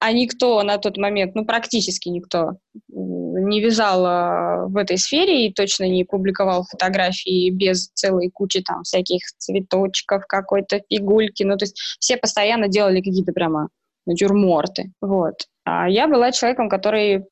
а 0.00 0.10
никто 0.12 0.60
на 0.64 0.78
тот 0.78 0.96
момент, 0.96 1.36
ну, 1.36 1.44
практически 1.44 2.08
никто 2.08 2.56
не 2.88 3.60
вязал 3.60 4.04
а, 4.04 4.66
в 4.66 4.76
этой 4.76 4.98
сфере 4.98 5.46
и 5.46 5.52
точно 5.52 5.88
не 5.88 6.04
публиковал 6.04 6.64
фотографии 6.64 7.50
без 7.50 7.88
целой 7.94 8.28
кучи 8.28 8.62
там 8.62 8.82
всяких 8.82 9.22
цветочков, 9.38 10.26
какой-то 10.26 10.80
фигульки. 10.90 11.44
Ну, 11.44 11.56
то 11.56 11.64
есть 11.64 11.78
все 12.00 12.16
постоянно 12.16 12.66
делали 12.66 12.98
какие-то 12.98 13.32
прямо 13.32 13.68
натюрморты. 14.06 14.90
Вот. 15.00 15.46
А 15.64 15.88
я 15.88 16.08
была 16.08 16.32
человеком, 16.32 16.68
который 16.68 17.24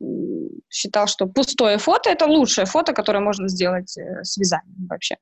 считал, 0.71 1.07
что 1.07 1.27
пустое 1.27 1.79
фото— 1.79 2.11
это 2.11 2.27
лучшее 2.27 2.67
фото, 2.67 2.93
которое 2.93 3.21
можно 3.21 3.49
сделать 3.49 3.97
э, 3.99 4.25
с 4.25 4.37
вязанием 4.37 4.87
вообще. 4.89 5.17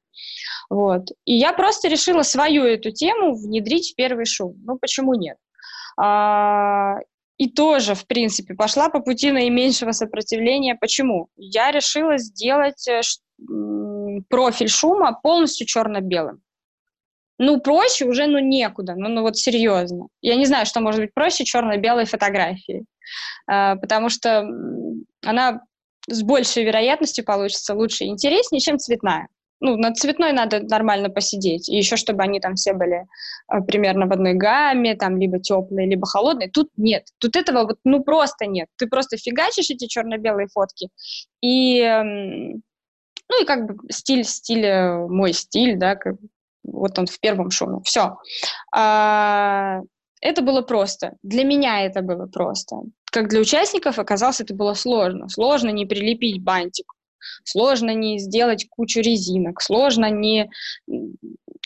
Вот. 0.71 1.11
И 1.25 1.35
я 1.35 1.53
просто 1.53 1.89
решила 1.89 2.23
свою 2.23 2.65
эту 2.65 2.91
тему 2.91 3.35
внедрить 3.35 3.93
в 3.93 3.95
первый 3.97 4.27
шум. 4.27 4.55
Ну, 4.65 4.79
почему 4.79 5.15
нет? 5.15 5.37
А, 5.97 6.97
и 7.39 7.49
тоже, 7.49 7.95
в 7.95 8.07
принципе, 8.07 8.55
пошла 8.55 8.89
по 8.89 9.01
пути 9.01 9.31
наименьшего 9.31 9.93
сопротивления. 9.93 10.75
Почему? 10.75 11.29
Я 11.37 11.71
решила 11.71 12.19
сделать 12.19 12.87
э, 12.89 13.01
профиль 14.29 14.69
шума 14.69 15.19
полностью 15.23 15.67
черно-белым. 15.67 16.41
Ну, 17.39 17.61
проще 17.61 18.05
уже, 18.05 18.27
ну, 18.27 18.41
некуда, 18.41 18.95
ну, 18.97 19.09
ну, 19.09 19.23
вот 19.23 19.37
серьезно. 19.37 20.09
Я 20.21 20.35
не 20.35 20.45
знаю, 20.45 20.67
что 20.67 20.81
может 20.81 21.01
быть 21.01 21.15
проще 21.15 21.45
черно-белой 21.45 22.05
фотографии, 22.05 22.85
э, 23.51 23.77
потому 23.77 24.09
что 24.09 24.49
она 25.25 25.61
с 26.09 26.23
большей 26.23 26.65
вероятностью 26.65 27.25
получится 27.25 27.75
лучше 27.75 28.05
и 28.05 28.09
интереснее, 28.09 28.61
чем 28.61 28.79
цветная. 28.79 29.29
Ну, 29.61 29.77
над 29.77 29.97
цветной 29.97 30.33
надо 30.33 30.61
нормально 30.61 31.11
посидеть. 31.11 31.69
И 31.69 31.77
еще, 31.77 31.97
чтобы 31.97 32.23
они 32.23 32.41
там 32.41 32.55
все 32.55 32.73
были 32.73 33.07
э, 33.53 33.61
примерно 33.67 34.07
в 34.07 34.13
одной 34.13 34.35
гамме, 34.35 34.97
там 34.97 35.17
либо 35.17 35.39
теплые, 35.41 35.89
либо 35.89 36.07
холодные. 36.07 36.51
Тут 36.51 36.71
нет. 36.77 37.05
Тут 37.19 37.37
этого 37.37 37.65
вот, 37.65 37.79
ну, 37.85 38.03
просто 38.03 38.47
нет. 38.47 38.69
Ты 38.77 38.89
просто 38.89 39.17
фигачишь 39.17 39.71
эти 39.71 39.87
черно-белые 39.87 40.49
фотки. 40.49 40.89
И, 41.41 41.83
ну, 43.29 43.43
и 43.43 43.45
как 43.45 43.67
бы 43.67 43.77
стиль, 43.91 44.25
стиль, 44.25 44.65
э, 44.65 45.07
мой 45.09 45.33
стиль, 45.33 45.77
да, 45.77 45.97
как, 45.97 46.15
вот 46.73 46.99
он 46.99 47.07
в 47.07 47.19
первом 47.21 47.51
шуме. 47.51 47.81
Все. 47.85 48.19
А, 48.75 49.81
это 50.21 50.43
было 50.43 50.63
просто. 50.63 51.17
Для 51.23 51.45
меня 51.45 51.83
это 51.83 52.03
было 52.03 52.27
просто. 52.27 52.77
Как 53.11 53.29
для 53.29 53.41
участников 53.41 53.99
оказалось, 53.99 54.41
это 54.41 54.55
было 54.55 54.75
сложно. 54.75 55.29
Сложно 55.29 55.71
не 55.71 55.87
прилепить 55.87 56.43
бантик, 56.43 56.93
сложно 57.45 57.95
не 57.95 58.19
сделать 58.19 58.67
кучу 58.69 59.01
резинок, 59.01 59.61
сложно 59.61 60.11
не... 60.11 60.51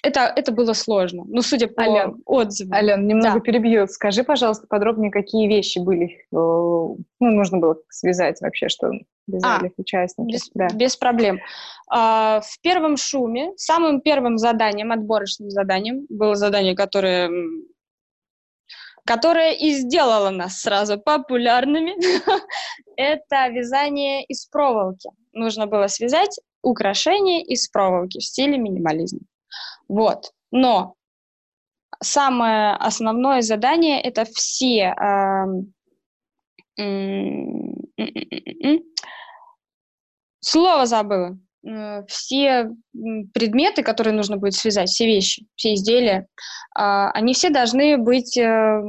Это, 0.03 0.33
это 0.35 0.51
было 0.51 0.73
сложно. 0.73 1.25
Ну, 1.27 1.43
судя 1.43 1.69
по 1.69 1.83
Ален, 1.83 2.23
отзывам. 2.27 2.75
Ален, 2.75 3.07
немного 3.07 3.35
да. 3.35 3.41
перебью. 3.41 3.87
Скажи, 3.87 4.25
пожалуйста, 4.25 4.67
подробнее, 4.67 5.13
какие 5.13 5.47
вещи 5.47 5.79
были, 5.79 6.07
э, 6.07 6.17
ну, 6.33 7.05
нужно 7.21 7.59
было 7.59 7.77
связать 7.89 8.41
вообще, 8.41 8.69
что 8.69 8.91
вязали 9.29 9.69
а, 9.69 9.73
участники. 9.77 10.33
Без, 10.33 10.51
да. 10.55 10.69
без 10.75 10.97
проблем. 10.97 11.39
А, 11.89 12.41
в 12.41 12.61
первом 12.63 12.97
шуме, 12.97 13.53
самым 13.57 14.01
первым 14.01 14.39
заданием, 14.39 14.91
отборочным 14.91 15.51
заданием, 15.51 16.07
было 16.09 16.35
задание, 16.35 16.75
которое 16.75 17.31
которое 19.05 19.53
и 19.53 19.73
сделало 19.73 20.31
нас 20.31 20.61
сразу 20.61 20.99
популярными, 20.99 21.95
это 22.97 23.49
вязание 23.49 24.25
из 24.25 24.47
проволоки. 24.47 25.11
Нужно 25.33 25.67
было 25.67 25.87
связать 25.87 26.39
украшения 26.63 27.43
из 27.43 27.69
проволоки 27.69 28.19
в 28.19 28.25
стиле 28.25 28.59
минимализм. 28.59 29.21
Вот. 29.89 30.33
Но 30.51 30.95
самое 32.03 32.75
основное 32.77 33.43
задание— 33.43 34.01
это 34.03 34.25
все 34.25 34.95
э, 34.95 35.47
слово 40.41 40.87
забыла. 40.87 41.39
Все 42.09 42.71
предметы, 43.33 43.85
которые 43.85 44.15
нужно 44.15 44.37
будет 44.37 44.55
связать, 44.55 44.89
все 44.89 45.07
вещи, 45.07 45.47
все 45.55 45.75
изделия, 45.75 46.27
а, 46.75 47.13
они 47.13 47.35
все 47.35 47.51
должны 47.51 47.99
быть 47.99 48.37
э, 48.37 48.81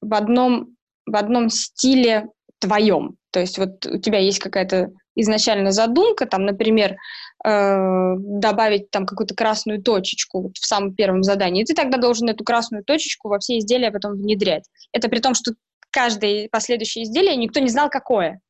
в 0.00 0.14
одном, 0.14 0.76
в 1.04 1.14
одном 1.14 1.50
стиле 1.50 2.28
твоем. 2.64 3.16
То 3.30 3.40
есть 3.40 3.58
вот 3.58 3.86
у 3.86 3.98
тебя 3.98 4.18
есть 4.18 4.38
какая-то 4.38 4.90
изначально 5.14 5.70
задумка, 5.70 6.26
там, 6.26 6.44
например, 6.44 6.96
э, 7.44 8.14
добавить 8.16 8.90
там 8.90 9.06
какую-то 9.06 9.34
красную 9.34 9.82
точечку 9.82 10.42
вот 10.42 10.56
в 10.56 10.66
самом 10.66 10.94
первом 10.94 11.22
задании, 11.22 11.62
и 11.62 11.64
ты 11.64 11.74
тогда 11.74 11.98
должен 11.98 12.28
эту 12.28 12.44
красную 12.44 12.84
точечку 12.84 13.28
во 13.28 13.38
все 13.38 13.58
изделия 13.58 13.90
потом 13.90 14.12
внедрять. 14.12 14.64
Это 14.92 15.08
при 15.08 15.20
том, 15.20 15.34
что 15.34 15.52
каждое 15.90 16.48
последующее 16.50 17.04
изделие 17.04 17.36
никто 17.36 17.60
не 17.60 17.68
знал, 17.68 17.88
какое. 17.90 18.40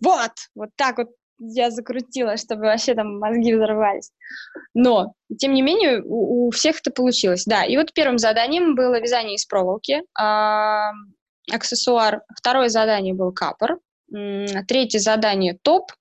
Вот, 0.00 0.32
вот 0.54 0.68
так 0.76 0.98
вот 0.98 1.08
я 1.40 1.70
закрутила, 1.70 2.36
чтобы 2.36 2.62
вообще 2.62 2.94
там 2.94 3.18
мозги 3.18 3.54
взорвались. 3.54 4.10
Но, 4.74 5.12
тем 5.38 5.54
не 5.54 5.62
менее, 5.62 6.02
у, 6.04 6.48
у 6.48 6.50
всех 6.50 6.80
это 6.80 6.90
получилось. 6.90 7.44
Да, 7.44 7.64
и 7.64 7.76
вот 7.76 7.92
первым 7.92 8.18
заданием 8.18 8.74
было 8.74 9.00
вязание 9.00 9.36
из 9.36 9.46
проволоки, 9.46 10.02
э, 10.20 10.92
аксессуар. 11.52 12.22
Второе 12.36 12.68
задание 12.68 13.14
был 13.14 13.32
капор. 13.32 13.80
Третье 14.10 14.98
задание 14.98 15.58
топ. 15.62 15.92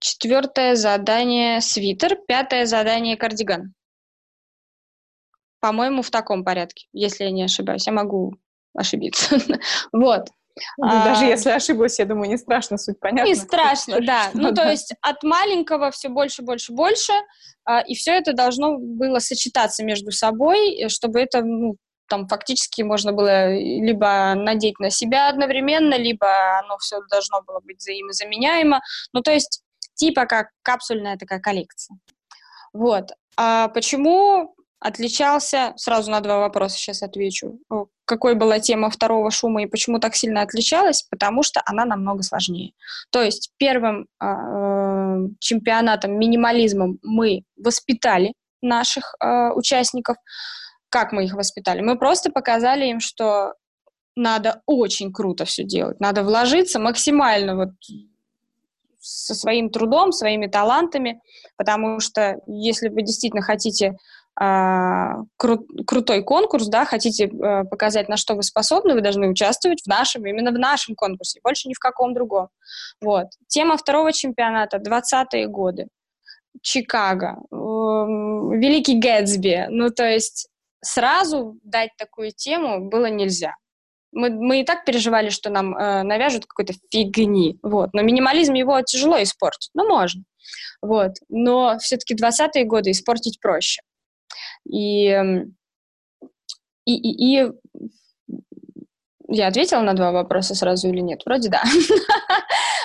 Четвертое 0.00 0.74
задание 0.74 1.60
свитер. 1.60 2.16
Пятое 2.26 2.66
задание 2.66 3.16
кардиган. 3.16 3.74
По-моему, 5.60 6.02
в 6.02 6.10
таком 6.10 6.44
порядке, 6.44 6.86
если 6.92 7.24
я 7.24 7.30
не 7.30 7.42
ошибаюсь. 7.42 7.86
Я 7.86 7.92
могу 7.92 8.34
ошибиться. 8.74 9.38
вот. 9.92 10.28
Ну, 10.76 10.88
даже 10.88 11.24
а, 11.24 11.28
если 11.28 11.50
ошиблась, 11.50 11.98
я 11.98 12.04
думаю, 12.04 12.28
не 12.28 12.36
страшно, 12.36 12.78
суть 12.78 12.98
понятна. 12.98 13.28
Не 13.28 13.34
страшно, 13.34 14.00
да. 14.06 14.30
Ну, 14.34 14.52
то 14.54 14.68
есть 14.68 14.94
от 15.02 15.22
маленького 15.22 15.90
все 15.90 16.08
больше, 16.08 16.42
больше, 16.42 16.72
больше, 16.72 17.12
а, 17.64 17.80
и 17.80 17.94
все 17.94 18.12
это 18.12 18.32
должно 18.32 18.76
было 18.78 19.18
сочетаться 19.18 19.84
между 19.84 20.10
собой, 20.10 20.88
чтобы 20.88 21.20
это, 21.20 21.42
ну, 21.42 21.76
там 22.08 22.26
фактически 22.28 22.82
можно 22.82 23.12
было 23.12 23.54
либо 23.54 24.34
надеть 24.34 24.78
на 24.78 24.90
себя 24.90 25.28
одновременно, 25.28 25.94
либо 25.94 26.58
оно 26.58 26.78
все 26.78 27.00
должно 27.10 27.42
было 27.42 27.60
быть 27.60 27.78
взаимозаменяемо. 27.78 28.80
Ну, 29.12 29.22
то 29.22 29.30
есть 29.30 29.62
типа 29.94 30.26
как 30.26 30.48
капсульная 30.62 31.16
такая 31.16 31.40
коллекция. 31.40 31.98
Вот. 32.72 33.10
А 33.36 33.68
почему 33.68 34.54
отличался, 34.80 35.72
сразу 35.76 36.10
на 36.10 36.20
два 36.20 36.38
вопроса 36.38 36.76
сейчас 36.76 37.02
отвечу, 37.02 37.58
какой 38.04 38.34
была 38.34 38.60
тема 38.60 38.90
второго 38.90 39.30
шума 39.30 39.62
и 39.62 39.66
почему 39.66 39.98
так 39.98 40.14
сильно 40.14 40.42
отличалась, 40.42 41.02
потому 41.02 41.42
что 41.42 41.62
она 41.66 41.84
намного 41.84 42.22
сложнее. 42.22 42.72
То 43.10 43.22
есть 43.22 43.52
первым 43.58 44.06
э, 44.20 45.28
чемпионатом, 45.40 46.18
минимализмом 46.18 46.98
мы 47.02 47.42
воспитали 47.56 48.32
наших 48.62 49.14
э, 49.20 49.50
участников. 49.50 50.16
Как 50.90 51.12
мы 51.12 51.24
их 51.24 51.34
воспитали? 51.34 51.80
Мы 51.80 51.98
просто 51.98 52.30
показали 52.30 52.86
им, 52.86 53.00
что 53.00 53.54
надо 54.16 54.62
очень 54.66 55.12
круто 55.12 55.44
все 55.44 55.64
делать, 55.64 56.00
надо 56.00 56.24
вложиться 56.24 56.78
максимально 56.78 57.56
вот 57.56 57.68
со 59.00 59.34
своим 59.34 59.70
трудом, 59.70 60.12
своими 60.12 60.48
талантами, 60.48 61.20
потому 61.56 62.00
что 62.00 62.40
если 62.46 62.88
вы 62.88 63.02
действительно 63.02 63.42
хотите 63.42 63.96
а, 64.40 65.22
кру- 65.40 65.66
крутой 65.84 66.22
конкурс, 66.22 66.68
да, 66.68 66.84
хотите 66.84 67.26
э, 67.26 67.64
показать, 67.64 68.08
на 68.08 68.16
что 68.16 68.34
вы 68.34 68.44
способны, 68.44 68.94
вы 68.94 69.00
должны 69.00 69.28
участвовать 69.28 69.82
в 69.82 69.88
нашем, 69.88 70.26
именно 70.26 70.52
в 70.52 70.58
нашем 70.58 70.94
конкурсе, 70.94 71.40
больше 71.42 71.68
ни 71.68 71.74
в 71.74 71.80
каком 71.80 72.14
другом. 72.14 72.48
Вот. 73.00 73.26
Тема 73.48 73.76
второго 73.76 74.12
чемпионата 74.12 74.76
20-е 74.76 75.48
годы. 75.48 75.88
Чикаго, 76.62 77.38
э, 77.50 77.54
Великий 77.56 79.00
Гэтсби. 79.00 79.66
Ну, 79.70 79.90
то 79.90 80.08
есть 80.08 80.48
сразу 80.80 81.58
дать 81.62 81.90
такую 81.96 82.32
тему 82.32 82.88
было 82.88 83.06
нельзя. 83.06 83.54
Мы, 84.12 84.30
мы 84.30 84.60
и 84.60 84.64
так 84.64 84.84
переживали, 84.84 85.28
что 85.28 85.50
нам 85.50 85.76
э, 85.76 86.02
навяжут 86.02 86.46
какой-то 86.46 86.72
фигни, 86.90 87.58
вот. 87.62 87.90
Но 87.92 88.02
минимализм 88.02 88.54
его 88.54 88.80
тяжело 88.82 89.22
испортить, 89.22 89.70
ну, 89.74 89.86
можно. 89.86 90.22
Вот. 90.80 91.12
Но 91.28 91.78
все-таки 91.78 92.14
20-е 92.14 92.64
годы 92.64 92.92
испортить 92.92 93.38
проще. 93.40 93.82
И, 94.66 95.08
и, 96.86 96.94
и, 96.94 97.42
и 97.44 97.52
я 99.28 99.48
ответила 99.48 99.82
на 99.82 99.92
два 99.92 100.10
вопроса 100.10 100.54
сразу 100.54 100.88
или 100.88 101.00
нет? 101.00 101.22
Вроде 101.24 101.50
да. 101.50 101.62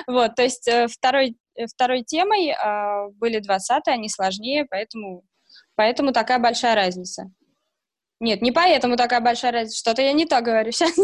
Вот, 0.05 0.35
то 0.35 0.43
есть 0.43 0.67
э, 0.67 0.87
второй, 0.87 1.37
э, 1.55 1.65
второй 1.67 2.03
темой 2.03 2.49
э, 2.49 3.09
были 3.13 3.39
20 3.39 3.87
они 3.87 4.09
сложнее, 4.09 4.65
поэтому, 4.69 5.23
поэтому 5.75 6.11
такая 6.11 6.39
большая 6.39 6.75
разница. 6.75 7.31
Нет, 8.19 8.41
не 8.41 8.51
поэтому 8.51 8.95
такая 8.95 9.19
большая 9.19 9.51
разница. 9.51 9.79
Что-то 9.79 10.01
я 10.01 10.13
не 10.13 10.25
то 10.25 10.41
говорю 10.41 10.71
сейчас. 10.71 10.95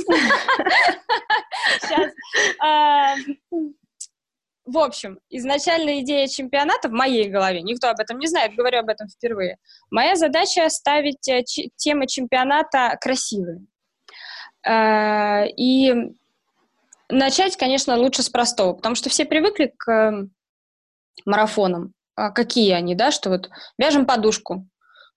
Сейчас. 1.82 2.12
В 4.65 4.78
общем, 4.78 5.19
изначальная 5.32 6.02
идея 6.02 6.28
чемпионата 6.28 6.89
в 6.89 6.91
моей 6.91 7.28
голове, 7.28 7.63
никто 7.63 7.89
об 7.89 8.00
этом 8.00 8.19
не 8.19 8.28
знает, 8.28 8.54
говорю 8.54 8.80
об 8.80 8.89
этом 8.89 9.08
впервые. 9.08 9.58
Моя 9.89 10.15
задача 10.15 10.63
оставить 10.63 11.28
э, 11.28 11.43
темы 11.76 12.06
чемпионата 12.06 12.95
красивые. 13.02 13.65
Э, 14.63 15.48
и 15.58 16.13
начать, 17.10 17.58
конечно, 17.58 17.98
лучше 17.98 18.22
с 18.22 18.30
простого, 18.30 18.74
потому 18.74 18.93
что 18.93 19.10
все 19.10 19.26
привыкли 19.26 19.74
к 19.76 20.28
марафонам. 21.26 21.93
А 22.15 22.30
какие 22.30 22.74
они, 22.74 22.93
да, 22.93 23.10
что 23.10 23.30
вот 23.30 23.50
вяжем 23.80 24.06
подушку, 24.06 24.67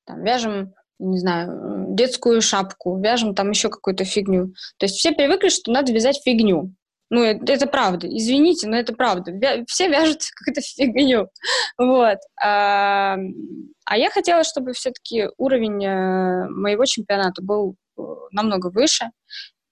там, 0.07 0.25
вяжем, 0.25 0.73
не 1.03 1.19
знаю, 1.19 1.87
детскую 1.89 2.41
шапку, 2.41 3.01
вяжем 3.01 3.35
там 3.35 3.51
еще 3.51 3.69
какую-то 3.69 4.05
фигню. 4.05 4.55
То 4.79 4.87
есть 4.87 4.97
все 4.97 5.13
привыкли, 5.13 5.49
что 5.49 5.73
надо 5.73 5.93
вязать 5.93 6.21
фигню. 6.25 6.75
Ну, 7.11 7.23
это, 7.23 7.53
это 7.53 7.67
правда. 7.67 8.09
Извините, 8.09 8.67
но 8.67 8.77
это 8.77 8.95
правда. 8.95 9.33
Все 9.67 9.89
вяжут 9.89 10.21
какую-то 10.35 10.63
фигню. 10.63 11.29
Вот. 11.77 12.19
А, 12.43 13.17
а 13.85 13.99
я 13.99 14.11
хотела, 14.11 14.45
чтобы 14.45 14.73
все-таки 14.73 15.29
уровень 15.37 15.85
э, 15.85 16.49
моего 16.49 16.87
чемпионата 16.87 17.43
был 17.43 17.77
э, 17.99 18.03
намного 18.31 18.71
выше. 18.71 19.11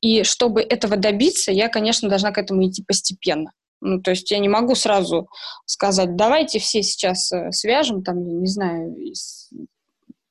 И 0.02 0.22
чтобы 0.24 0.60
этого 0.60 0.96
добиться, 0.96 1.50
я, 1.50 1.68
конечно, 1.68 2.10
должна 2.10 2.30
к 2.30 2.38
этому 2.38 2.66
идти 2.66 2.84
постепенно. 2.86 3.52
Ну, 3.80 4.02
то 4.02 4.10
есть 4.10 4.30
я 4.30 4.38
не 4.38 4.48
могу 4.48 4.74
сразу 4.74 5.28
сказать, 5.64 6.16
давайте 6.16 6.58
все 6.58 6.82
сейчас 6.82 7.32
э, 7.32 7.50
свяжем, 7.52 8.02
там, 8.02 8.22
я 8.26 8.34
не 8.34 8.46
знаю, 8.46 8.94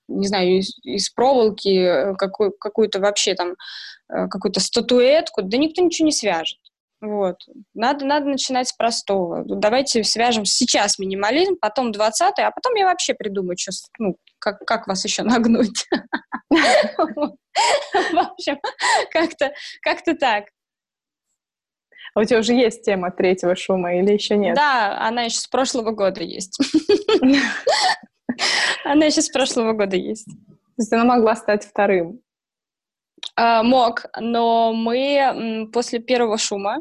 не 0.10 0.28
знаю, 0.28 0.60
из, 0.60 0.78
из 0.84 1.10
проволоки 1.10 2.16
какую, 2.18 2.52
какую-то 2.52 3.00
вообще 3.00 3.36
там, 3.36 3.56
какую-то 4.08 4.60
статуэтку, 4.60 5.42
да 5.44 5.58
никто 5.58 5.82
ничего 5.82 6.08
не 6.08 6.12
свяжет. 6.12 6.60
Вот. 7.02 7.38
Надо, 7.74 8.06
надо 8.06 8.26
начинать 8.26 8.68
с 8.68 8.74
простого. 8.74 9.44
Давайте 9.46 10.04
свяжем 10.04 10.44
сейчас 10.46 11.00
минимализм, 11.00 11.56
потом 11.60 11.92
20 11.94 12.40
а 12.40 12.52
потом 12.52 12.76
я 12.76 12.86
вообще 12.86 13.14
придумаю, 13.14 13.56
что, 13.58 13.72
ну, 14.00 14.18
как, 14.40 14.60
как 14.66 14.88
вас 14.88 15.06
еще 15.06 15.24
нагнуть. 15.24 15.86
В 16.50 17.38
общем, 18.18 18.60
как-то 19.12 19.54
как 19.82 20.04
так. 20.20 20.46
А 22.16 22.22
у 22.22 22.24
тебя 22.24 22.40
уже 22.40 22.54
есть 22.54 22.84
тема 22.84 23.12
третьего 23.12 23.56
шума 23.56 23.96
или 23.96 24.14
еще 24.14 24.36
нет? 24.36 24.56
Да, 24.56 25.00
она 25.00 25.24
еще 25.24 25.38
с 25.38 25.48
прошлого 25.48 25.92
года 25.92 26.24
есть. 26.24 26.60
Она 28.84 29.06
еще 29.06 29.22
с 29.22 29.30
прошлого 29.30 29.74
года 29.74 29.96
есть. 29.96 30.26
То 30.26 30.82
есть 30.82 30.94
она 30.94 31.04
могла 31.04 31.36
стать 31.36 31.66
вторым. 31.66 32.22
Uh, 33.38 33.64
мог, 33.64 34.06
но 34.18 34.72
мы 34.74 35.70
после 35.74 36.00
первого 36.00 36.38
шума 36.38 36.78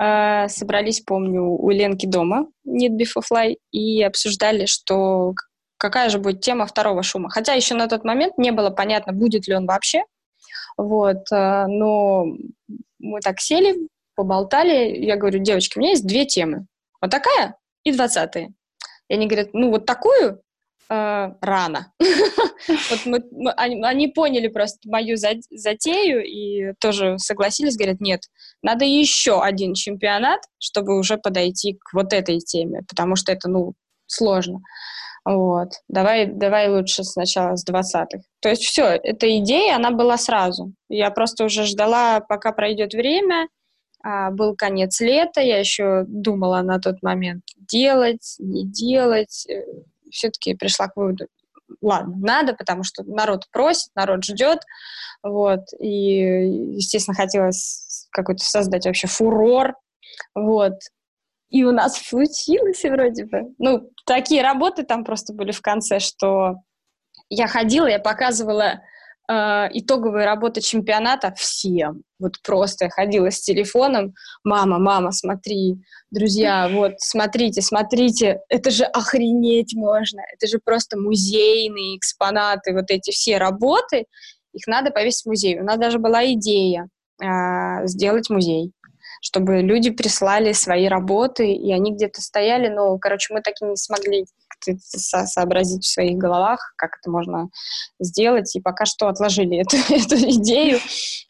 uh, 0.00 0.48
собрались, 0.48 1.00
помню, 1.00 1.42
у 1.42 1.70
Ленки 1.70 2.06
дома, 2.06 2.48
Need 2.66 2.98
Before 2.98 3.22
Fly, 3.30 3.56
и 3.70 4.02
обсуждали, 4.02 4.66
что 4.66 5.34
какая 5.76 6.08
же 6.08 6.18
будет 6.18 6.40
тема 6.40 6.66
второго 6.66 7.04
шума. 7.04 7.30
Хотя 7.30 7.52
еще 7.54 7.74
на 7.74 7.88
тот 7.88 8.04
момент 8.04 8.38
не 8.38 8.50
было 8.50 8.70
понятно, 8.70 9.12
будет 9.12 9.46
ли 9.46 9.54
он 9.54 9.66
вообще. 9.66 10.02
Вот, 10.76 11.30
uh, 11.32 11.66
но 11.68 12.26
мы 12.98 13.20
так 13.20 13.40
сели, 13.40 13.88
поболтали. 14.16 14.96
Я 14.96 15.16
говорю, 15.16 15.38
девочки, 15.38 15.78
у 15.78 15.80
меня 15.80 15.90
есть 15.90 16.06
две 16.06 16.24
темы. 16.26 16.66
Вот 17.00 17.10
такая 17.10 17.56
и 17.84 17.92
двадцатая. 17.92 18.52
И 19.08 19.14
они 19.14 19.26
говорят, 19.26 19.50
ну 19.52 19.70
вот 19.70 19.86
такую 19.86 20.40
рано. 20.92 21.92
Вот 22.68 23.06
мы, 23.06 23.22
мы, 23.32 23.50
они, 23.52 23.82
они 23.82 24.06
поняли 24.06 24.46
просто 24.46 24.78
мою 24.88 25.16
затею 25.16 26.24
и 26.24 26.74
тоже 26.78 27.18
согласились, 27.18 27.76
говорят, 27.76 28.00
нет, 28.00 28.20
надо 28.62 28.84
еще 28.84 29.42
один 29.42 29.74
чемпионат, 29.74 30.40
чтобы 30.60 30.96
уже 30.96 31.16
подойти 31.16 31.74
к 31.74 31.92
вот 31.92 32.12
этой 32.12 32.38
теме, 32.38 32.82
потому 32.88 33.16
что 33.16 33.32
это, 33.32 33.48
ну, 33.48 33.74
сложно. 34.06 34.60
Вот. 35.24 35.70
Давай, 35.88 36.26
давай 36.26 36.68
лучше 36.68 37.02
сначала 37.04 37.56
с 37.56 37.64
двадцатых. 37.64 38.22
То 38.40 38.48
есть 38.48 38.62
все, 38.62 38.84
эта 38.86 39.38
идея, 39.38 39.76
она 39.76 39.90
была 39.90 40.16
сразу. 40.16 40.72
Я 40.88 41.10
просто 41.10 41.44
уже 41.44 41.64
ждала, 41.64 42.20
пока 42.20 42.52
пройдет 42.52 42.92
время, 42.94 43.48
а, 44.04 44.30
был 44.30 44.56
конец 44.56 45.00
лета, 45.00 45.40
я 45.40 45.58
еще 45.58 46.04
думала 46.08 46.62
на 46.62 46.80
тот 46.80 47.02
момент, 47.02 47.44
делать, 47.56 48.34
не 48.40 48.64
делать, 48.66 49.46
э, 49.48 49.62
все-таки 50.12 50.54
пришла 50.54 50.88
к 50.88 50.96
выводу, 50.96 51.26
ладно, 51.80 52.14
надо, 52.18 52.54
потому 52.54 52.84
что 52.84 53.02
народ 53.04 53.46
просит, 53.50 53.90
народ 53.94 54.24
ждет, 54.24 54.60
вот, 55.22 55.60
и, 55.80 56.74
естественно, 56.76 57.16
хотелось 57.16 58.08
какой-то 58.12 58.44
создать 58.44 58.86
вообще 58.86 59.06
фурор, 59.06 59.74
вот, 60.34 60.74
и 61.50 61.64
у 61.64 61.72
нас 61.72 61.98
получилось 62.10 62.82
вроде 62.82 63.26
бы. 63.26 63.54
Ну, 63.58 63.90
такие 64.06 64.42
работы 64.42 64.84
там 64.84 65.04
просто 65.04 65.34
были 65.34 65.52
в 65.52 65.60
конце, 65.60 65.98
что 65.98 66.56
я 67.28 67.46
ходила, 67.46 67.86
я 67.86 67.98
показывала 67.98 68.80
э, 69.28 69.68
итоговые 69.72 70.26
работы 70.26 70.60
чемпионата 70.60 71.32
всем. 71.36 72.02
Вот 72.18 72.40
просто 72.42 72.86
я 72.86 72.90
ходила 72.90 73.30
с 73.30 73.40
телефоном. 73.40 74.14
Мама, 74.44 74.78
мама, 74.78 75.12
смотри, 75.12 75.76
друзья, 76.10 76.68
вот, 76.72 76.94
смотрите, 76.98 77.62
смотрите, 77.62 78.40
это 78.48 78.70
же 78.70 78.84
охренеть 78.84 79.74
можно. 79.74 80.20
Это 80.34 80.46
же 80.46 80.60
просто 80.64 80.98
музейные 80.98 81.96
экспонаты, 81.96 82.72
вот 82.72 82.90
эти 82.90 83.10
все 83.10 83.38
работы. 83.38 84.06
Их 84.52 84.66
надо 84.66 84.90
повесить 84.90 85.24
в 85.24 85.28
музей. 85.28 85.58
У 85.58 85.64
нас 85.64 85.78
даже 85.78 85.98
была 85.98 86.24
идея 86.32 86.88
э, 87.22 87.86
сделать 87.86 88.28
музей 88.30 88.72
чтобы 89.22 89.62
люди 89.62 89.90
прислали 89.90 90.52
свои 90.52 90.88
работы, 90.88 91.52
и 91.52 91.72
они 91.72 91.94
где-то 91.94 92.20
стояли, 92.20 92.68
но, 92.68 92.98
короче, 92.98 93.32
мы 93.32 93.40
так 93.40 93.54
и 93.62 93.64
не 93.64 93.76
смогли 93.76 94.26
со 94.78 95.26
сообразить 95.26 95.84
в 95.84 95.92
своих 95.92 96.18
головах, 96.18 96.74
как 96.76 96.98
это 97.00 97.10
можно 97.10 97.48
сделать, 98.00 98.54
и 98.56 98.60
пока 98.60 98.84
что 98.84 99.08
отложили 99.08 99.58
эту, 99.58 99.76
эту 99.94 100.16
идею, 100.16 100.80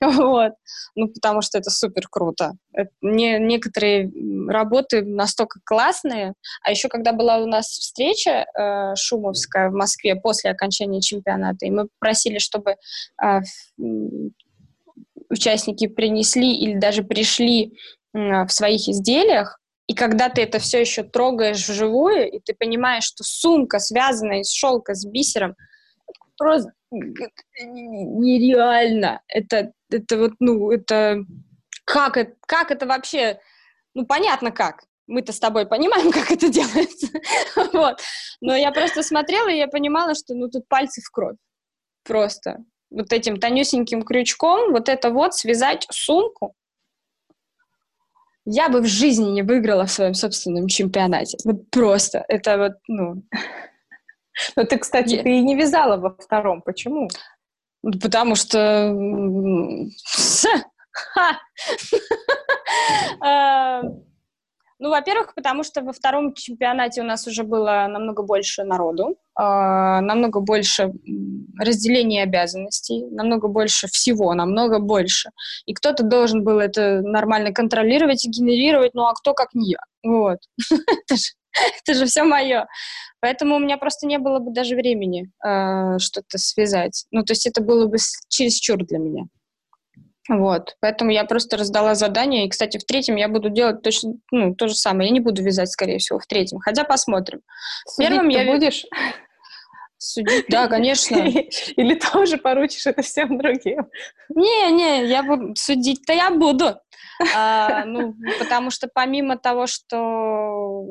вот, 0.00 0.52
ну, 0.94 1.08
потому 1.08 1.42
что 1.42 1.58
это 1.58 1.70
супер 1.70 2.08
круто. 2.10 2.52
Не, 3.02 3.38
некоторые 3.38 4.10
работы 4.48 5.02
настолько 5.02 5.60
классные, 5.64 6.32
а 6.62 6.70
еще 6.70 6.88
когда 6.88 7.12
была 7.12 7.38
у 7.38 7.46
нас 7.46 7.66
встреча 7.66 8.46
э, 8.58 8.94
шумовская 8.96 9.68
в 9.68 9.74
Москве 9.74 10.16
после 10.16 10.50
окончания 10.50 11.02
чемпионата, 11.02 11.66
и 11.66 11.70
мы 11.70 11.88
просили, 11.98 12.38
чтобы 12.38 12.76
э, 13.22 13.40
участники 15.32 15.88
принесли 15.88 16.54
или 16.54 16.78
даже 16.78 17.02
пришли 17.02 17.72
в 18.12 18.48
своих 18.48 18.88
изделиях, 18.88 19.58
и 19.88 19.94
когда 19.94 20.28
ты 20.28 20.42
это 20.42 20.58
все 20.58 20.80
еще 20.80 21.02
трогаешь 21.02 21.66
вживую, 21.66 22.30
и 22.30 22.38
ты 22.40 22.54
понимаешь, 22.54 23.04
что 23.04 23.24
сумка, 23.24 23.78
связанная 23.78 24.40
из 24.40 24.50
шелка 24.50 24.94
с 24.94 25.04
бисером, 25.04 25.56
просто 26.36 26.72
нереально. 27.60 29.22
Это, 29.28 29.72
это 29.90 30.18
вот, 30.18 30.32
ну, 30.38 30.70
это... 30.70 31.24
Как 31.84 32.16
это, 32.16 32.36
как 32.46 32.70
это 32.70 32.86
вообще... 32.86 33.40
Ну, 33.94 34.06
понятно 34.06 34.52
как. 34.52 34.84
Мы-то 35.08 35.32
с 35.32 35.40
тобой 35.40 35.66
понимаем, 35.66 36.12
как 36.12 36.30
это 36.30 36.48
делается. 36.48 37.08
вот. 37.72 38.00
Но 38.40 38.54
я 38.54 38.70
просто 38.70 39.02
смотрела, 39.02 39.48
и 39.48 39.58
я 39.58 39.66
понимала, 39.66 40.14
что, 40.14 40.34
ну, 40.34 40.48
тут 40.48 40.68
пальцы 40.68 41.02
в 41.02 41.10
кровь. 41.10 41.36
Просто 42.04 42.58
вот 42.92 43.12
этим 43.12 43.38
тонюсеньким 43.38 44.02
крючком 44.02 44.72
вот 44.72 44.88
это 44.88 45.10
вот 45.10 45.34
связать 45.34 45.86
сумку, 45.90 46.54
я 48.44 48.68
бы 48.68 48.80
в 48.80 48.86
жизни 48.86 49.30
не 49.30 49.42
выиграла 49.42 49.86
в 49.86 49.90
своем 49.90 50.14
собственном 50.14 50.66
чемпионате. 50.66 51.38
Вот 51.44 51.70
просто. 51.70 52.24
Это 52.28 52.58
вот, 52.58 52.72
ну... 52.88 53.22
Но 54.56 54.64
ты, 54.64 54.78
кстати, 54.78 55.14
я... 55.14 55.22
ты 55.22 55.30
и 55.30 55.40
не 55.40 55.54
вязала 55.54 55.96
во 55.96 56.16
втором. 56.18 56.62
Почему? 56.62 57.08
Потому 57.82 58.34
что... 58.34 58.94
А, 63.20 63.82
ну, 64.82 64.90
во-первых, 64.90 65.32
потому 65.36 65.62
что 65.62 65.80
во 65.82 65.92
втором 65.92 66.34
чемпионате 66.34 67.02
у 67.02 67.04
нас 67.04 67.28
уже 67.28 67.44
было 67.44 67.86
намного 67.88 68.24
больше 68.24 68.64
народу, 68.64 69.10
э, 69.38 69.42
намного 69.42 70.40
больше 70.40 70.92
разделения 71.56 72.24
обязанностей, 72.24 73.04
намного 73.12 73.46
больше 73.46 73.86
всего, 73.86 74.34
намного 74.34 74.80
больше. 74.80 75.30
И 75.66 75.72
кто-то 75.72 76.02
должен 76.02 76.42
был 76.42 76.58
это 76.58 77.00
нормально 77.00 77.52
контролировать 77.52 78.24
и 78.24 78.28
генерировать, 78.28 78.92
ну 78.94 79.02
а 79.02 79.14
кто 79.14 79.34
как 79.34 79.54
не 79.54 79.70
я? 79.70 79.78
Вот. 80.02 80.38
это, 81.84 81.94
же, 81.94 82.06
все 82.06 82.24
мое. 82.24 82.66
Поэтому 83.20 83.54
у 83.54 83.60
меня 83.60 83.76
просто 83.76 84.08
не 84.08 84.18
было 84.18 84.40
бы 84.40 84.52
даже 84.52 84.74
времени 84.74 85.30
э, 85.46 85.98
что-то 86.00 86.38
связать. 86.38 87.06
Ну, 87.12 87.22
то 87.22 87.34
есть 87.34 87.46
это 87.46 87.62
было 87.62 87.86
бы 87.86 87.98
чересчур 88.28 88.78
для 88.84 88.98
меня. 88.98 89.26
Вот, 90.28 90.76
поэтому 90.80 91.10
я 91.10 91.24
просто 91.24 91.56
раздала 91.56 91.94
задание, 91.94 92.46
и, 92.46 92.48
кстати, 92.48 92.78
в 92.78 92.84
третьем 92.84 93.16
я 93.16 93.28
буду 93.28 93.50
делать 93.50 93.82
точно, 93.82 94.14
ну, 94.30 94.54
то 94.54 94.68
же 94.68 94.74
самое, 94.74 95.08
я 95.08 95.12
не 95.12 95.20
буду 95.20 95.42
вязать, 95.42 95.70
скорее 95.70 95.98
всего, 95.98 96.20
в 96.20 96.26
третьем, 96.26 96.60
хотя 96.60 96.84
посмотрим. 96.84 97.40
В 97.86 97.98
первом 97.98 98.28
я... 98.28 98.44
будешь? 98.44 98.84
Судить, 99.98 100.46
да, 100.48 100.66
конечно. 100.66 101.16
Или 101.76 101.94
тоже 101.94 102.36
поручишь 102.36 102.86
это 102.86 103.02
всем 103.02 103.38
другим? 103.38 103.86
Не-не, 104.34 105.06
я 105.06 105.22
буду 105.22 105.54
судить-то 105.56 106.12
я 106.12 106.30
буду. 106.30 106.76
А, 107.34 107.84
ну, 107.86 108.14
потому 108.40 108.70
что 108.70 108.88
помимо 108.92 109.36
того, 109.38 109.66
что 109.68 110.84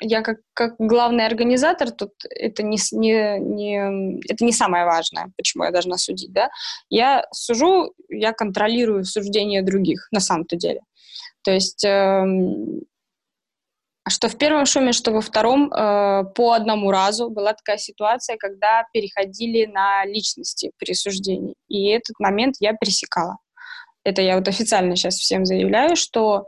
я 0.00 0.22
как, 0.22 0.38
как 0.54 0.74
главный 0.78 1.26
организатор, 1.26 1.90
тут 1.90 2.12
это 2.30 2.62
не, 2.62 2.78
не, 2.92 3.38
не, 3.38 4.20
это 4.28 4.44
не 4.44 4.52
самое 4.52 4.84
важное, 4.84 5.32
почему 5.36 5.64
я 5.64 5.70
должна 5.70 5.96
судить, 5.98 6.32
да. 6.32 6.50
Я 6.90 7.26
сужу, 7.32 7.92
я 8.08 8.32
контролирую 8.32 9.04
суждение 9.04 9.62
других, 9.62 10.08
на 10.12 10.20
самом-то 10.20 10.56
деле. 10.56 10.80
То 11.44 11.50
есть, 11.50 11.84
э, 11.84 12.24
что 14.08 14.28
в 14.28 14.36
первом 14.36 14.66
шуме, 14.66 14.92
что 14.92 15.12
во 15.12 15.20
втором, 15.20 15.72
э, 15.72 16.24
по 16.34 16.52
одному 16.52 16.90
разу 16.90 17.30
была 17.30 17.52
такая 17.52 17.78
ситуация, 17.78 18.36
когда 18.36 18.84
переходили 18.92 19.66
на 19.66 20.04
личности 20.04 20.72
при 20.78 20.94
суждении. 20.94 21.54
И 21.68 21.88
этот 21.88 22.18
момент 22.18 22.56
я 22.60 22.74
пересекала. 22.74 23.38
Это 24.04 24.22
я 24.22 24.36
вот 24.36 24.48
официально 24.48 24.96
сейчас 24.96 25.16
всем 25.16 25.44
заявляю, 25.44 25.94
что 25.96 26.46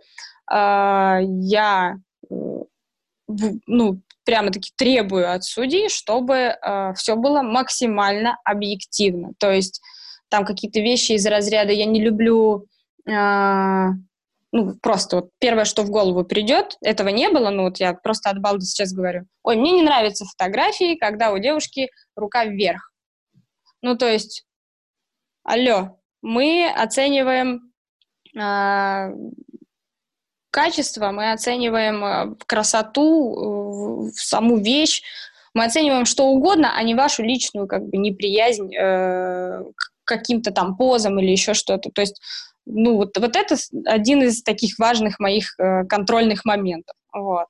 э, 0.50 1.18
я 1.22 1.96
ну, 3.28 4.00
прямо-таки 4.24 4.70
требую 4.76 5.32
от 5.32 5.44
судей, 5.44 5.88
чтобы 5.88 6.34
э, 6.34 6.92
все 6.94 7.16
было 7.16 7.42
максимально 7.42 8.38
объективно. 8.44 9.32
То 9.38 9.50
есть 9.50 9.80
там 10.28 10.44
какие-то 10.44 10.80
вещи 10.80 11.12
из 11.12 11.26
разряда 11.26 11.72
«я 11.72 11.84
не 11.84 12.02
люблю...» 12.02 12.66
э, 13.08 13.86
ну, 14.52 14.76
просто 14.80 15.16
вот 15.16 15.30
первое, 15.40 15.64
что 15.64 15.82
в 15.82 15.90
голову 15.90 16.24
придет, 16.24 16.76
этого 16.80 17.08
не 17.08 17.28
было, 17.28 17.50
ну, 17.50 17.64
вот 17.64 17.78
я 17.78 17.92
просто 17.92 18.30
от 18.30 18.38
балды 18.38 18.64
сейчас 18.64 18.92
говорю. 18.92 19.26
Ой, 19.42 19.56
мне 19.56 19.72
не 19.72 19.82
нравятся 19.82 20.24
фотографии, 20.24 20.94
когда 20.94 21.32
у 21.32 21.38
девушки 21.38 21.90
рука 22.14 22.44
вверх. 22.44 22.92
Ну, 23.82 23.96
то 23.96 24.06
есть, 24.06 24.46
алло, 25.42 25.98
мы 26.22 26.72
оцениваем 26.72 27.72
э, 28.38 29.10
качество, 30.54 31.10
мы 31.10 31.32
оцениваем 31.32 32.04
э, 32.04 32.36
красоту, 32.46 34.06
э, 34.06 34.10
саму 34.14 34.58
вещь, 34.58 35.02
мы 35.52 35.64
оцениваем 35.64 36.04
что 36.04 36.26
угодно, 36.26 36.72
а 36.76 36.82
не 36.84 36.94
вашу 36.94 37.24
личную 37.24 37.66
как 37.66 37.82
бы 37.82 37.96
неприязнь 37.96 38.72
э, 38.72 39.64
к 39.74 40.04
каким-то 40.04 40.52
там 40.52 40.76
позам 40.76 41.18
или 41.18 41.32
еще 41.32 41.54
что-то. 41.54 41.90
То 41.90 42.02
есть, 42.02 42.20
ну 42.66 42.94
вот, 42.96 43.18
вот 43.18 43.34
это 43.34 43.56
один 43.84 44.22
из 44.22 44.44
таких 44.44 44.78
важных 44.78 45.18
моих 45.18 45.56
контрольных 45.88 46.44
моментов. 46.44 46.94
Вот. 47.12 47.48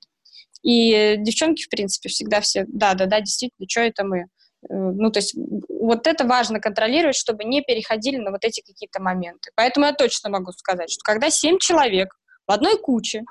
И 0.62 1.16
девчонки, 1.18 1.64
в 1.64 1.68
принципе, 1.68 2.08
всегда 2.08 2.40
все, 2.40 2.64
да-да-да, 2.68 3.20
действительно, 3.20 3.66
что 3.68 3.80
это 3.80 4.04
мы? 4.04 4.26
Ну, 4.70 5.10
то 5.10 5.18
есть 5.18 5.36
вот 5.68 6.06
это 6.06 6.26
важно 6.26 6.58
контролировать, 6.58 7.16
чтобы 7.16 7.44
не 7.44 7.60
переходили 7.60 8.16
на 8.16 8.30
вот 8.30 8.44
эти 8.44 8.62
какие-то 8.62 9.02
моменты. 9.02 9.50
Поэтому 9.56 9.84
я 9.84 9.92
точно 9.92 10.30
могу 10.30 10.52
сказать, 10.52 10.90
что 10.90 11.02
когда 11.04 11.28
семь 11.28 11.58
человек 11.58 12.14
в 12.46 12.52
одной 12.52 12.78
куче, 12.78 13.24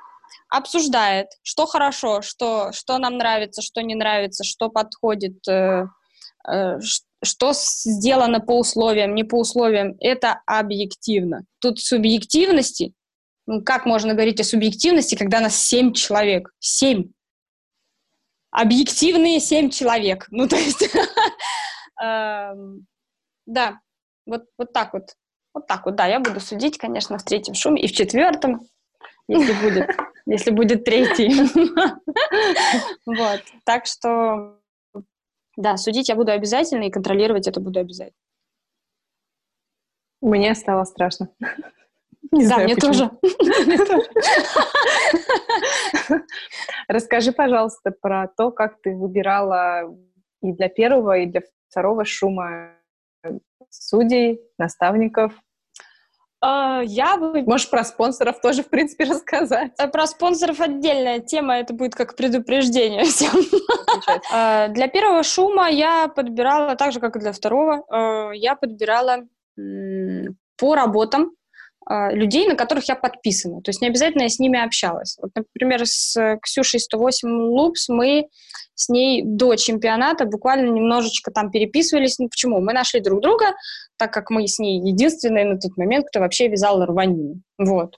обсуждает, 0.49 1.27
что 1.41 1.65
хорошо, 1.65 2.21
что, 2.21 2.71
что 2.71 2.97
нам 2.97 3.17
нравится, 3.17 3.61
что 3.61 3.81
не 3.81 3.95
нравится, 3.95 4.43
что 4.43 4.69
подходит, 4.69 5.47
э, 5.47 5.87
э, 6.47 6.79
что 7.23 7.53
сделано 7.53 8.39
по 8.39 8.59
условиям, 8.59 9.15
не 9.15 9.23
по 9.23 9.39
условиям. 9.39 9.95
Это 9.99 10.41
объективно. 10.45 11.45
Тут 11.59 11.79
субъективности, 11.79 12.93
ну, 13.47 13.63
как 13.63 13.85
можно 13.85 14.13
говорить 14.13 14.39
о 14.39 14.43
субъективности, 14.43 15.15
когда 15.15 15.39
нас 15.39 15.55
семь 15.55 15.93
человек? 15.93 16.51
Семь. 16.59 17.11
Объективные 18.51 19.39
семь 19.39 19.69
человек. 19.69 20.27
Ну, 20.31 20.47
то 20.47 20.55
есть, 20.55 20.83
эм, 22.01 22.85
да, 23.45 23.79
вот, 24.25 24.43
вот 24.57 24.71
так 24.71 24.93
вот. 24.93 25.15
Вот 25.53 25.67
так 25.67 25.85
вот, 25.85 25.95
да, 25.95 26.07
я 26.07 26.19
буду 26.19 26.39
судить, 26.39 26.77
конечно, 26.79 27.17
в 27.19 27.23
третьем 27.23 27.53
шуме 27.53 27.83
и 27.83 27.87
в 27.87 27.91
четвертом, 27.91 28.67
если 29.27 29.53
будет, 29.53 29.89
если 30.25 30.51
будет 30.51 30.83
третий. 30.83 31.31
Вот. 33.05 33.41
Так 33.65 33.85
что, 33.85 34.59
да, 35.57 35.77
судить 35.77 36.09
я 36.09 36.15
буду 36.15 36.31
обязательно 36.31 36.83
и 36.83 36.91
контролировать 36.91 37.47
это 37.47 37.59
буду 37.59 37.79
обязательно. 37.79 38.17
Мне 40.21 40.55
стало 40.55 40.85
страшно. 40.85 41.29
Не 42.31 42.43
да, 42.43 42.47
знаю, 42.47 42.63
мне 42.63 42.75
тоже. 42.75 43.11
Расскажи, 46.87 47.31
пожалуйста, 47.31 47.91
про 47.91 48.27
то, 48.27 48.51
как 48.51 48.81
ты 48.81 48.95
выбирала 48.95 49.95
и 50.41 50.53
для 50.53 50.69
первого, 50.69 51.19
и 51.19 51.25
для 51.25 51.41
второго 51.69 52.05
шума 52.05 52.71
судей, 53.69 54.41
наставников. 54.57 55.33
А, 56.45 56.81
я 56.83 57.15
бы... 57.15 57.41
Можешь 57.43 57.69
про 57.69 57.85
спонсоров 57.85 58.41
тоже, 58.41 58.63
в 58.63 58.69
принципе, 58.69 59.05
рассказать. 59.09 59.71
Э, 59.77 59.87
про 59.87 60.05
спонсоров 60.05 60.59
отдельная 60.59 61.19
тема, 61.19 61.57
это 61.57 61.73
будет 61.73 61.95
как 61.95 62.17
предупреждение 62.17 63.03
всем. 63.05 63.31
А, 64.31 64.67
для 64.67 64.89
первого 64.89 65.23
шума 65.23 65.69
я 65.69 66.09
подбирала, 66.09 66.75
так 66.75 66.91
же, 66.91 66.99
как 66.99 67.15
и 67.15 67.19
для 67.19 67.31
второго, 67.31 67.85
э, 67.89 68.35
я 68.35 68.55
подбирала 68.55 69.23
по 70.57 70.75
работам 70.75 71.31
людей, 71.89 72.47
на 72.47 72.55
которых 72.55 72.87
я 72.87 72.95
подписана. 72.95 73.61
То 73.61 73.69
есть 73.69 73.81
не 73.81 73.87
обязательно 73.87 74.23
я 74.23 74.29
с 74.29 74.39
ними 74.39 74.63
общалась. 74.63 75.17
Вот, 75.21 75.31
например, 75.35 75.85
с 75.85 76.37
Ксюшей 76.41 76.79
108 76.79 77.29
Лупс 77.29 77.89
мы 77.89 78.27
с 78.75 78.89
ней 78.89 79.21
до 79.23 79.55
чемпионата 79.55 80.25
буквально 80.25 80.69
немножечко 80.69 81.31
там 81.31 81.51
переписывались. 81.51 82.19
Ну, 82.19 82.29
почему? 82.29 82.59
Мы 82.59 82.73
нашли 82.73 82.99
друг 82.99 83.21
друга, 83.21 83.53
так 83.97 84.11
как 84.11 84.29
мы 84.29 84.47
с 84.47 84.59
ней 84.59 84.79
единственные 84.79 85.45
на 85.45 85.59
тот 85.59 85.77
момент, 85.77 86.07
кто 86.07 86.19
вообще 86.19 86.47
вязал 86.47 86.83
рванину. 86.83 87.41
Вот. 87.57 87.97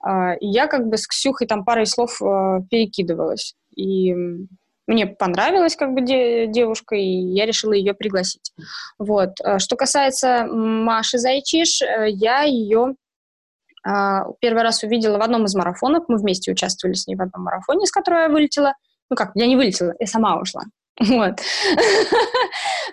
А, 0.00 0.34
и 0.34 0.46
я 0.46 0.66
как 0.66 0.88
бы 0.88 0.96
с 0.96 1.06
Ксюхой 1.06 1.46
там 1.46 1.64
парой 1.64 1.86
слов 1.86 2.20
а, 2.22 2.60
перекидывалась. 2.70 3.54
И 3.76 4.12
мне 4.86 5.06
понравилась 5.06 5.76
как 5.76 5.94
бы 5.94 6.00
де- 6.00 6.48
девушка, 6.48 6.96
и 6.96 7.04
я 7.04 7.46
решила 7.46 7.72
ее 7.72 7.94
пригласить. 7.94 8.52
Вот. 8.98 9.30
А, 9.42 9.58
что 9.58 9.76
касается 9.76 10.46
Маши 10.46 11.18
Зайчиш, 11.18 11.82
э, 11.82 12.08
я 12.08 12.42
ее 12.42 12.94
первый 13.84 14.62
раз 14.62 14.82
увидела 14.82 15.18
в 15.18 15.22
одном 15.22 15.44
из 15.44 15.54
марафонов. 15.54 16.04
Мы 16.08 16.18
вместе 16.18 16.52
участвовали 16.52 16.94
с 16.94 17.06
ней 17.06 17.16
в 17.16 17.22
одном 17.22 17.44
марафоне, 17.44 17.86
с 17.86 17.92
которого 17.92 18.20
я 18.20 18.28
вылетела. 18.28 18.74
Ну 19.08 19.16
как, 19.16 19.32
я 19.34 19.46
не 19.46 19.56
вылетела, 19.56 19.94
я 19.98 20.06
сама 20.06 20.38
ушла. 20.38 20.62
Вот. 21.00 21.40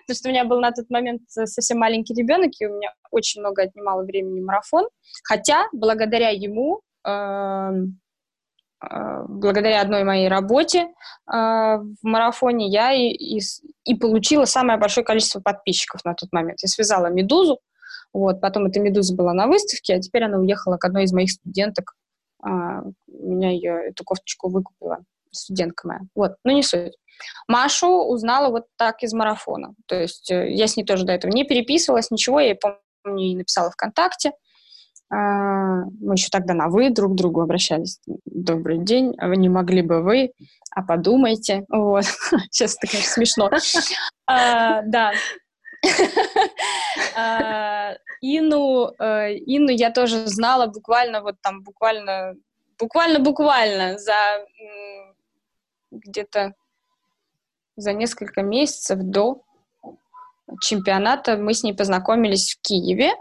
Потому 0.08 0.15
что 0.15 0.30
у 0.30 0.32
меня 0.32 0.45
был 0.45 0.62
на 0.62 0.71
тот 0.71 0.89
момент 0.89 1.21
совсем 1.28 1.80
маленький 1.80 2.13
ребенок, 2.13 2.52
и 2.60 2.65
у 2.65 2.76
меня 2.76 2.93
очень 3.12 3.41
много 3.41 3.63
отнимало 3.63 4.04
времени 4.04 4.39
марафон. 4.39 4.88
Хотя, 5.23 5.65
благодаря 5.73 6.30
ему, 6.30 6.82
эм, 7.06 8.00
э, 8.82 9.23
благодаря 9.28 9.82
одной 9.82 10.06
моей 10.06 10.30
работе 10.30 10.84
э, 10.84 10.88
в 11.28 11.97
марафоне, 12.04 12.69
я 12.69 12.93
и, 12.93 13.10
и, 13.10 13.41
и 13.84 13.95
получила 13.95 14.45
самое 14.45 14.80
большое 14.80 15.04
количество 15.04 15.41
подписчиков 15.41 16.06
на 16.06 16.13
тот 16.13 16.32
момент. 16.32 16.60
Я 16.62 16.69
связала 16.69 17.08
«Медузу», 17.08 17.60
вот, 18.13 18.41
потом 18.41 18.65
эта 18.65 18.80
«Медуза» 18.80 19.15
была 19.15 19.34
на 19.34 19.48
выставке, 19.48 19.96
а 19.96 20.00
теперь 20.00 20.24
она 20.24 20.38
уехала 20.39 20.78
к 20.78 20.86
одной 20.86 21.04
из 21.04 21.13
моих 21.13 21.32
студенток. 21.32 21.93
А, 22.41 22.82
у 23.08 23.32
меня 23.32 23.52
ее, 23.52 23.89
эту 23.89 24.04
кофточку 24.04 24.50
выкупила 24.50 25.00
студентка 25.32 25.88
моя. 25.88 26.00
Вот, 26.15 26.36
ну 26.43 26.52
не 26.52 26.63
суть. 26.63 26.93
Машу 27.48 27.88
узнала 27.88 28.50
вот 28.50 28.65
так 28.78 29.04
из 29.04 29.13
марафона. 29.13 29.74
То 29.88 29.96
есть 29.96 30.30
э, 30.32 30.52
я 30.52 30.67
с 30.67 30.78
ней 30.78 30.84
тоже 30.84 31.06
до 31.06 31.13
этого 31.13 31.32
не 31.32 31.43
переписывалась, 31.46 32.12
ничего, 32.12 32.39
я 32.39 32.50
ей, 32.50 32.56
помню, 32.56 33.24
ей 33.24 33.36
написала 33.36 33.72
ВКонтакте. 33.72 34.32
А, 35.10 35.86
мы 36.02 36.15
еще 36.15 36.30
тогда 36.30 36.54
на 36.54 36.67
«вы» 36.67 36.89
друг 36.89 37.13
к 37.13 37.15
другу 37.15 37.41
обращались. 37.41 38.00
Добрый 38.26 38.80
день, 38.80 39.15
вы 39.20 39.38
не 39.38 39.50
могли 39.50 39.82
бы 39.82 40.02
вы, 40.02 40.32
а 40.72 40.84
подумайте. 40.84 41.65
Вот. 41.70 42.04
Сейчас 42.52 42.76
это, 42.78 42.91
конечно, 42.91 43.13
смешно. 43.13 43.50
А, 44.26 44.82
да. 44.84 45.13
Ину, 48.21 48.93
э, 49.00 49.38
Ину 49.45 49.71
я 49.71 49.91
тоже 49.91 50.28
знала 50.28 50.67
буквально 50.67 51.21
вот 51.21 51.36
там, 51.41 51.63
буквально, 51.63 52.36
буквально-буквально 52.80 53.97
за 53.97 54.45
где-то 55.91 56.54
за 57.76 57.93
несколько 57.93 58.41
месяцев 58.41 59.00
до 59.02 59.43
чемпионата 60.62 61.38
мы 61.38 61.54
с 61.54 61.63
ней 61.63 61.73
познакомились 61.73 62.54
в 62.54 62.62
Киеве. 62.62 63.13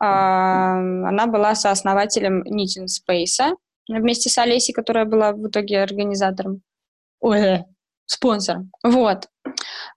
А, 0.00 0.78
она 0.78 1.26
была 1.26 1.54
сооснователем 1.54 2.42
Knitting 2.42 2.86
Space 2.86 3.54
вместе 3.88 4.30
с 4.30 4.38
Олесей, 4.38 4.74
которая 4.74 5.04
была 5.04 5.32
в 5.32 5.48
итоге 5.48 5.82
организатором. 5.82 6.62
Ой, 7.20 7.64
спонсором. 8.06 8.72
Вот. 8.82 9.28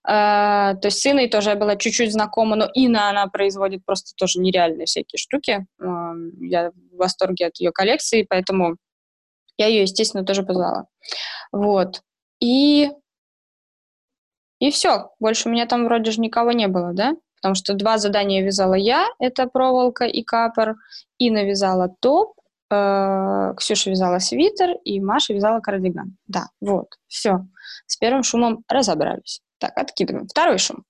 А, 0.04 0.74
то 0.74 0.88
есть 0.88 1.00
с 1.00 1.06
Иной 1.06 1.28
тоже 1.28 1.50
я 1.50 1.56
была 1.56 1.76
чуть-чуть 1.76 2.12
знакома, 2.12 2.56
но 2.56 2.68
Ина, 2.74 3.10
она 3.10 3.26
производит 3.26 3.84
просто 3.84 4.12
тоже 4.16 4.40
нереальные 4.40 4.86
всякие 4.86 5.18
штуки. 5.18 5.66
А, 5.80 6.12
я 6.40 6.70
в 6.70 6.96
восторге 6.96 7.46
от 7.46 7.56
ее 7.58 7.72
коллекции, 7.72 8.26
поэтому 8.28 8.76
я 9.58 9.66
ее, 9.66 9.82
естественно, 9.82 10.24
тоже 10.24 10.42
позвала. 10.42 10.86
Вот. 11.52 12.02
И, 12.40 12.90
и 14.58 14.70
все. 14.70 15.10
Больше 15.18 15.48
у 15.48 15.52
меня 15.52 15.66
там 15.66 15.84
вроде 15.84 16.10
же 16.10 16.20
никого 16.20 16.52
не 16.52 16.68
было, 16.68 16.92
да? 16.92 17.14
Потому 17.36 17.54
что 17.54 17.74
два 17.74 17.98
задания 17.98 18.42
вязала 18.42 18.74
я, 18.74 19.06
это 19.18 19.46
проволока 19.46 20.04
и 20.04 20.22
капор, 20.22 20.76
и 21.18 21.30
навязала 21.30 21.94
топ, 22.00 22.34
э, 22.70 23.54
Ксюша 23.56 23.90
вязала 23.90 24.18
свитер, 24.18 24.76
и 24.84 25.00
Маша 25.00 25.32
вязала 25.32 25.60
кардиган. 25.60 26.16
Да, 26.26 26.48
вот, 26.60 26.88
все. 27.06 27.46
С 27.86 27.96
первым 27.96 28.22
шумом 28.22 28.64
разобрались. 28.68 29.40
Так, 29.58 29.72
откидываем. 29.76 30.26
Второй 30.26 30.58
шум. 30.58 30.84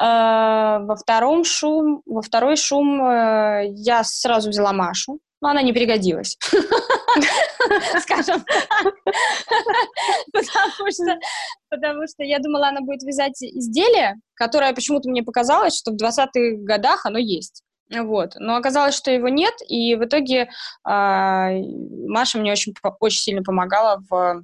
Э, 0.00 0.78
во 0.80 0.96
втором 0.96 1.44
шум, 1.44 2.02
во 2.06 2.22
второй 2.22 2.56
шум 2.56 3.04
э, 3.04 3.66
я 3.70 4.04
сразу 4.04 4.50
взяла 4.50 4.72
Машу, 4.72 5.18
но 5.40 5.48
она 5.48 5.62
не 5.62 5.72
пригодилась. 5.72 6.36
Скажем. 8.00 8.44
Потому 10.32 12.06
что, 12.06 12.22
я 12.22 12.38
думала, 12.38 12.68
она 12.68 12.80
будет 12.80 13.02
вязать 13.02 13.42
изделие, 13.42 14.14
которое 14.34 14.72
почему-то 14.72 15.08
мне 15.08 15.22
показалось, 15.22 15.76
что 15.76 15.92
в 15.92 15.96
20-х 15.96 16.62
годах 16.64 17.06
оно 17.06 17.18
есть. 17.18 17.62
Вот. 17.90 18.32
Но 18.36 18.56
оказалось, 18.56 18.94
что 18.96 19.10
его 19.10 19.28
нет, 19.28 19.54
и 19.68 19.94
в 19.94 20.04
итоге 20.04 20.42
э, 20.42 20.48
Маша 20.84 22.38
мне 22.38 22.52
очень, 22.52 22.74
очень 23.00 23.20
сильно 23.20 23.42
помогала 23.42 24.02
в 24.08 24.42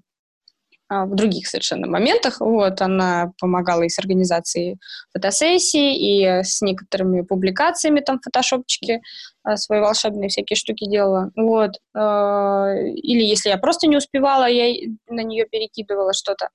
в 1.06 1.14
других 1.14 1.46
совершенно 1.46 1.86
моментах. 1.86 2.40
Вот, 2.40 2.80
она 2.80 3.32
помогала 3.40 3.82
и 3.82 3.88
с 3.88 3.98
организацией 3.98 4.78
фотосессий, 5.12 5.94
и 5.94 6.42
с 6.42 6.62
некоторыми 6.62 7.22
публикациями, 7.22 8.00
там, 8.00 8.20
фотошопчики 8.20 9.00
а, 9.42 9.56
свои 9.56 9.80
волшебные 9.80 10.28
всякие 10.28 10.56
штуки 10.56 10.88
делала. 10.88 11.30
Вот. 11.36 11.72
А, 11.94 12.74
или 12.74 13.22
если 13.22 13.50
я 13.50 13.58
просто 13.58 13.86
не 13.86 13.96
успевала, 13.96 14.44
я 14.48 14.88
на 15.08 15.22
нее 15.22 15.46
перекидывала 15.46 16.12
что-то. 16.12 16.48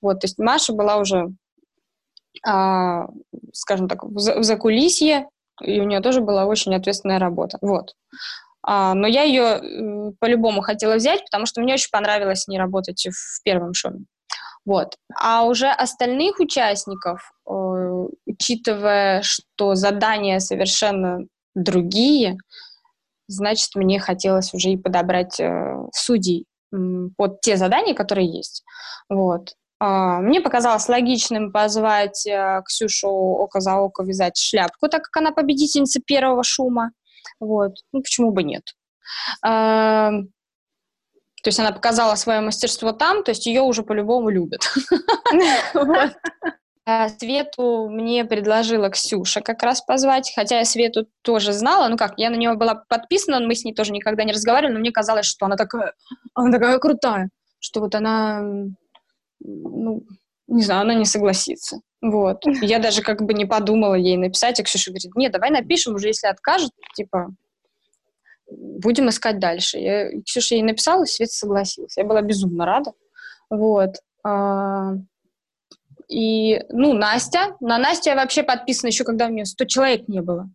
Вот, 0.00 0.20
то 0.20 0.26
есть 0.26 0.38
Маша 0.38 0.72
была 0.72 0.96
уже, 0.96 1.28
скажем 3.52 3.88
так, 3.88 4.04
в 4.04 4.42
закулисье, 4.42 5.28
и 5.62 5.80
у 5.80 5.84
нее 5.84 6.00
тоже 6.00 6.20
была 6.20 6.46
очень 6.46 6.74
ответственная 6.74 7.18
работа. 7.18 7.58
Вот. 7.60 7.94
А, 8.66 8.94
но 8.94 9.06
я 9.06 9.22
ее 9.22 10.12
по-любому 10.18 10.60
хотела 10.60 10.96
взять, 10.96 11.24
потому 11.24 11.46
что 11.46 11.62
мне 11.62 11.74
очень 11.74 11.90
понравилось 11.90 12.42
с 12.42 12.48
ней 12.48 12.58
работать 12.58 13.06
в 13.06 13.42
первом 13.44 13.72
шоу. 13.72 13.92
Вот. 14.64 14.96
А 15.14 15.44
уже 15.44 15.68
остальных 15.68 16.40
участников, 16.40 17.32
э, 17.48 17.52
учитывая, 18.26 19.22
что 19.22 19.76
задания 19.76 20.40
совершенно 20.40 21.20
другие, 21.54 22.36
значит, 23.28 23.76
мне 23.76 24.00
хотелось 24.00 24.52
уже 24.52 24.70
и 24.70 24.76
подобрать 24.76 25.38
э, 25.38 25.76
судей 25.94 26.46
под 27.16 27.40
те 27.42 27.56
задания, 27.56 27.94
которые 27.94 28.28
есть. 28.28 28.64
Вот. 29.08 29.54
А, 29.78 30.18
мне 30.20 30.40
показалось 30.40 30.88
логичным 30.88 31.52
позвать 31.52 32.26
э, 32.26 32.62
Ксюшу 32.66 33.08
око 33.08 33.60
за 33.60 33.76
око 33.76 34.02
вязать 34.02 34.36
шляпку, 34.36 34.88
так 34.88 35.04
как 35.04 35.16
она 35.18 35.30
победительница 35.30 36.00
первого 36.04 36.42
шума. 36.42 36.90
Вот. 37.40 37.72
Ну, 37.92 38.02
почему 38.02 38.32
бы 38.32 38.42
нет? 38.42 38.74
То 39.42 40.24
есть 41.44 41.60
она 41.60 41.70
показала 41.70 42.16
свое 42.16 42.40
мастерство 42.40 42.92
там, 42.92 43.22
то 43.22 43.30
есть 43.30 43.46
ее 43.46 43.62
уже 43.62 43.82
по-любому 43.82 44.30
любят. 44.30 44.62
А 46.88 47.08
Свету 47.08 47.88
мне 47.88 48.24
предложила 48.24 48.90
Ксюша 48.90 49.40
как 49.40 49.60
раз 49.64 49.80
позвать, 49.80 50.32
хотя 50.34 50.58
я 50.58 50.64
Свету 50.64 51.08
тоже 51.22 51.52
знала, 51.52 51.88
ну 51.88 51.96
как, 51.96 52.14
я 52.16 52.30
на 52.30 52.36
нее 52.36 52.54
была 52.54 52.76
подписана, 52.76 53.44
мы 53.44 53.56
с 53.56 53.64
ней 53.64 53.74
тоже 53.74 53.92
никогда 53.92 54.22
не 54.22 54.32
разговаривали, 54.32 54.74
но 54.74 54.78
мне 54.78 54.92
казалось, 54.92 55.26
что 55.26 55.46
она 55.46 55.56
такая, 55.56 55.94
она 56.34 56.52
такая 56.52 56.78
крутая, 56.78 57.30
что 57.58 57.80
вот 57.80 57.96
она, 57.96 58.40
ну, 59.40 60.04
не 60.48 60.62
знаю, 60.62 60.82
она 60.82 60.94
не 60.94 61.04
согласится. 61.04 61.80
Вот. 62.00 62.42
Я 62.62 62.78
даже 62.78 63.02
как 63.02 63.22
бы 63.22 63.34
не 63.34 63.44
подумала 63.44 63.94
ей 63.94 64.16
написать, 64.16 64.60
а 64.60 64.62
Ксюша 64.62 64.90
говорит, 64.90 65.14
нет, 65.16 65.32
давай 65.32 65.50
напишем, 65.50 65.94
уже 65.94 66.08
если 66.08 66.28
откажет, 66.28 66.70
типа, 66.94 67.28
будем 68.50 69.08
искать 69.08 69.38
дальше. 69.38 69.78
Я 69.78 70.10
Ксюша 70.22 70.54
ей 70.54 70.62
написала, 70.62 71.04
Света 71.04 71.32
согласилась. 71.32 71.96
Я 71.96 72.04
была 72.04 72.22
безумно 72.22 72.64
рада. 72.64 72.92
Вот. 73.50 73.96
А, 74.24 74.92
и, 76.08 76.60
ну, 76.70 76.92
Настя. 76.92 77.56
На 77.60 77.78
Настю 77.78 78.10
я 78.10 78.16
вообще 78.16 78.42
подписана 78.42 78.88
еще, 78.88 79.04
когда 79.04 79.26
у 79.26 79.30
нее 79.30 79.44
100 79.44 79.64
человек 79.64 80.08
не 80.08 80.20
было. 80.20 80.48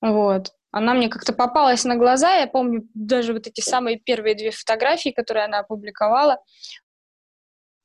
Вот. 0.00 0.52
Она 0.70 0.94
мне 0.94 1.08
как-то 1.08 1.32
попалась 1.32 1.84
на 1.84 1.96
глаза. 1.96 2.36
Я 2.36 2.46
помню 2.46 2.86
даже 2.94 3.32
вот 3.32 3.46
эти 3.46 3.60
самые 3.60 3.98
первые 3.98 4.34
две 4.34 4.50
фотографии, 4.50 5.10
которые 5.10 5.44
она 5.46 5.60
опубликовала. 5.60 6.38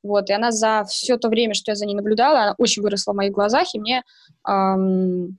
Вот, 0.04 0.30
и 0.30 0.34
она 0.34 0.52
за 0.52 0.84
все 0.86 1.18
то 1.18 1.30
время, 1.30 1.54
что 1.54 1.72
я 1.72 1.76
за 1.76 1.86
ней 1.86 1.96
наблюдала, 1.96 2.42
она 2.42 2.56
очень 2.58 2.84
выросла 2.84 3.13
в 3.13 3.16
моих 3.16 3.32
глазах, 3.32 3.74
и 3.74 3.80
мне 3.80 4.04
эм, 4.48 5.38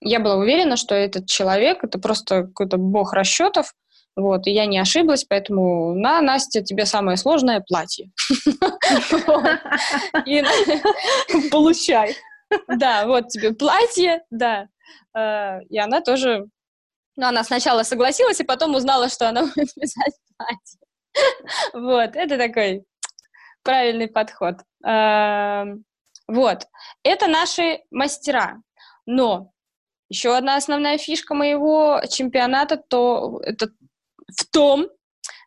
я 0.00 0.20
была 0.20 0.36
уверена, 0.36 0.76
что 0.76 0.94
этот 0.94 1.26
человек 1.26 1.84
это 1.84 1.98
просто 1.98 2.44
какой-то 2.44 2.78
бог 2.78 3.12
расчетов, 3.12 3.74
вот, 4.16 4.46
и 4.46 4.52
я 4.52 4.66
не 4.66 4.78
ошиблась, 4.78 5.24
поэтому 5.24 5.94
на, 5.94 6.20
Настя, 6.20 6.62
тебе 6.62 6.86
самое 6.86 7.16
сложное 7.16 7.64
платье. 7.66 8.10
Получай. 11.50 12.16
Да, 12.68 13.06
вот 13.06 13.28
тебе 13.28 13.52
платье, 13.52 14.22
да. 14.30 14.68
Э, 15.16 15.60
и 15.68 15.78
она 15.78 16.00
тоже... 16.00 16.46
Ну, 17.16 17.26
она 17.26 17.44
сначала 17.44 17.82
согласилась, 17.82 18.40
и 18.40 18.44
потом 18.44 18.74
узнала, 18.74 19.08
что 19.08 19.28
она 19.28 19.42
будет 19.42 19.68
вязать 19.76 20.14
платье. 20.36 20.80
Вот, 21.72 22.16
это 22.16 22.36
такой 22.36 22.84
правильный 23.64 24.08
подход. 24.08 24.56
Эм, 24.84 25.84
вот, 26.28 26.66
это 27.02 27.26
наши 27.26 27.80
мастера. 27.90 28.62
Но 29.06 29.50
еще 30.08 30.36
одна 30.36 30.56
основная 30.56 30.98
фишка 30.98 31.34
моего 31.34 32.00
чемпионата 32.08 32.76
то 32.76 33.40
это 33.42 33.68
в 34.36 34.46
том, 34.50 34.88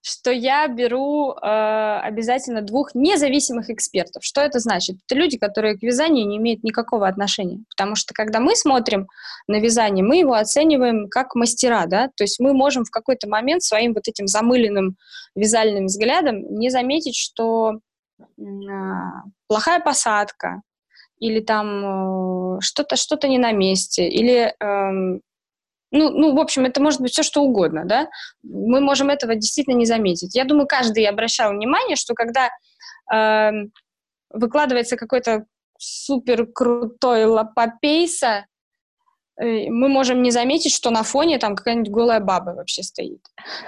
что 0.01 0.31
я 0.31 0.67
беру 0.67 1.33
э, 1.33 1.99
обязательно 2.01 2.61
двух 2.61 2.95
независимых 2.95 3.69
экспертов. 3.69 4.23
Что 4.23 4.39
это 4.41 4.59
значит? 4.59 4.97
Это 5.05 5.19
люди, 5.19 5.37
которые 5.37 5.77
к 5.77 5.83
вязанию 5.83 6.25
не 6.25 6.37
имеют 6.37 6.63
никакого 6.63 7.07
отношения. 7.07 7.59
Потому 7.75 7.95
что 7.95 8.13
когда 8.13 8.39
мы 8.39 8.55
смотрим 8.55 9.07
на 9.47 9.59
вязание, 9.59 10.05
мы 10.05 10.17
его 10.17 10.33
оцениваем 10.33 11.09
как 11.09 11.35
мастера, 11.35 11.85
да, 11.87 12.09
то 12.15 12.23
есть 12.23 12.39
мы 12.39 12.53
можем 12.53 12.85
в 12.85 12.89
какой-то 12.89 13.27
момент 13.27 13.63
своим 13.63 13.93
вот 13.93 14.07
этим 14.07 14.27
замыленным 14.27 14.95
вязальным 15.35 15.87
взглядом 15.87 16.57
не 16.57 16.69
заметить, 16.69 17.17
что 17.17 17.79
плохая 19.47 19.79
посадка, 19.79 20.61
или 21.19 21.39
там 21.39 22.57
э, 22.57 22.61
что-то 22.61 22.95
что-то 22.95 23.27
не 23.27 23.37
на 23.37 23.51
месте, 23.51 24.07
или 24.07 24.53
э, 24.59 25.19
ну, 25.91 26.09
ну, 26.09 26.35
в 26.35 26.39
общем, 26.39 26.65
это 26.65 26.81
может 26.81 26.99
быть 27.01 27.11
все 27.11 27.23
что 27.23 27.41
угодно, 27.41 27.85
да, 27.85 28.09
мы 28.43 28.81
можем 28.81 29.09
этого 29.09 29.35
действительно 29.35 29.75
не 29.75 29.85
заметить. 29.85 30.35
Я 30.35 30.43
думаю, 30.43 30.67
каждый 30.67 31.05
обращал 31.05 31.53
внимание, 31.53 31.95
что 31.95 32.13
когда 32.13 32.49
э, 33.13 33.51
выкладывается 34.29 34.97
какой-то 34.97 35.45
супер 35.79 36.45
крутой 36.47 37.25
лапопейса, 37.25 38.45
мы 39.39 39.87
можем 39.87 40.23
не 40.23 40.31
заметить, 40.31 40.73
что 40.73 40.89
на 40.89 41.03
фоне 41.03 41.37
там 41.37 41.55
какая-нибудь 41.55 41.91
голая 41.91 42.19
баба 42.19 42.51
вообще 42.51 42.81
стоит. 42.83 43.21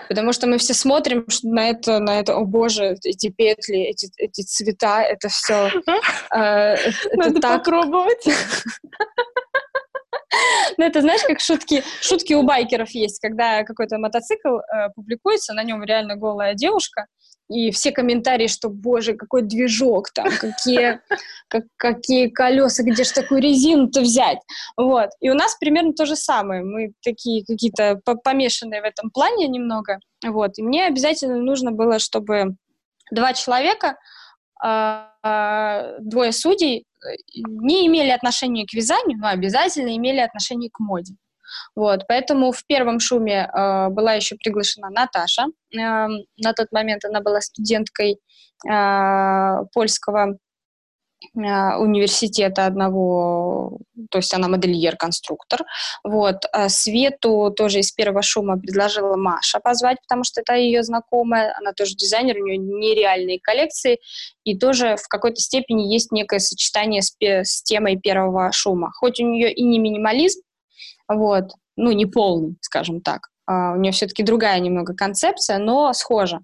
Потому 0.08 0.34
что 0.34 0.48
мы 0.48 0.58
все 0.58 0.74
смотрим 0.74 1.26
на 1.44 1.70
это, 1.70 2.00
на 2.00 2.20
это, 2.20 2.36
о 2.36 2.46
боже, 2.46 2.98
эти 3.04 3.30
петли, 3.30 3.80
эти, 3.82 4.10
эти 4.18 4.42
цвета, 4.42 5.02
это 5.02 5.30
все. 5.30 5.72
Э, 6.32 6.76
Надо 7.14 7.42
попробовать. 7.42 8.24
Ну, 10.78 10.86
это 10.86 11.02
знаешь, 11.02 11.22
как 11.28 11.40
шутки, 11.40 11.84
шутки 12.02 12.34
у 12.34 12.44
байкеров 12.44 12.90
есть, 12.92 13.20
когда 13.20 13.64
какой-то 13.64 13.98
мотоцикл 13.98 14.58
э, 14.58 14.90
публикуется, 14.96 15.54
на 15.54 15.64
нем 15.64 15.84
реально 15.84 16.16
голая 16.16 16.54
девушка, 16.54 17.08
и 17.50 17.72
все 17.72 17.92
комментарии, 17.92 18.48
что, 18.48 18.70
боже, 18.70 19.16
какой 19.16 19.42
движок 19.42 20.12
там, 20.12 20.30
какие, 20.40 21.02
как, 21.48 21.64
какие 21.78 22.28
колеса, 22.30 22.84
где 22.84 23.04
же 23.04 23.12
такую 23.12 23.42
резину-то 23.42 24.02
взять? 24.02 24.38
Вот. 24.78 25.10
И 25.20 25.30
у 25.30 25.34
нас 25.34 25.58
примерно 25.60 25.94
то 25.94 26.06
же 26.06 26.16
самое. 26.16 26.64
Мы 26.64 26.94
такие 27.02 27.44
какие-то 27.44 28.00
помешанные 28.24 28.82
в 28.82 28.86
этом 28.86 29.10
плане 29.10 29.48
немного. 29.48 30.00
Вот. 30.26 30.60
И 30.60 30.64
мне 30.64 30.86
обязательно 30.86 31.38
нужно 31.38 31.72
было, 31.72 31.98
чтобы 31.98 32.56
два 33.12 33.34
человека, 33.34 33.98
э, 34.64 35.98
двое 36.02 36.32
судей 36.32 36.86
не 37.36 37.88
имели 37.88 38.10
отношения 38.10 38.66
к 38.66 38.74
вязанию, 38.74 39.18
но 39.20 39.28
обязательно 39.28 39.96
имели 39.96 40.20
отношение 40.20 40.70
к 40.72 40.80
моде. 40.80 41.16
Вот, 41.76 42.06
поэтому 42.08 42.52
в 42.52 42.64
первом 42.68 43.00
шуме 43.00 43.50
э, 43.52 43.90
была 43.90 44.14
еще 44.14 44.36
приглашена 44.36 44.90
Наташа. 44.90 45.46
Э, 45.74 45.78
на 45.78 46.54
тот 46.56 46.72
момент 46.72 47.06
она 47.06 47.22
была 47.22 47.42
студенткой 47.42 48.20
э, 48.70 49.66
польского 49.74 50.28
Э, 50.28 50.49
университета 51.36 52.66
одного, 52.66 53.80
то 54.10 54.20
есть 54.20 54.34
она 54.34 54.48
модельер-конструктор. 54.48 55.64
Вот. 56.04 56.38
А 56.54 56.70
Свету 56.70 57.54
тоже 57.56 57.80
из 57.80 57.92
первого 57.92 58.22
шума 58.22 58.58
предложила 58.58 59.16
Маша 59.16 59.60
позвать, 59.60 59.98
потому 60.02 60.24
что 60.24 60.42
это 60.42 60.56
ее 60.56 60.84
знакомая, 60.84 61.54
она 61.58 61.74
тоже 61.74 61.96
дизайнер, 61.96 62.38
у 62.38 62.46
нее 62.46 62.58
нереальные 62.58 63.40
коллекции, 63.42 64.00
и 64.44 64.58
тоже 64.58 64.96
в 64.96 65.08
какой-то 65.08 65.42
степени 65.42 65.92
есть 65.94 66.12
некое 66.12 66.40
сочетание 66.40 67.02
с, 67.02 67.14
с 67.20 67.64
темой 67.64 67.98
первого 67.98 68.52
шума. 68.52 68.92
Хоть 68.94 69.20
у 69.20 69.26
нее 69.26 69.52
и 69.54 69.64
не 69.64 69.80
минимализм, 69.80 70.42
вот, 71.08 71.52
ну, 71.76 71.92
не 71.92 72.06
полный, 72.06 72.58
скажем 72.62 73.02
так, 73.02 73.30
а 73.46 73.74
у 73.74 73.78
нее 73.78 73.92
все-таки 73.92 74.24
другая 74.24 74.60
немного 74.60 74.94
концепция, 74.94 75.58
но 75.58 75.92
схожа. 75.94 76.42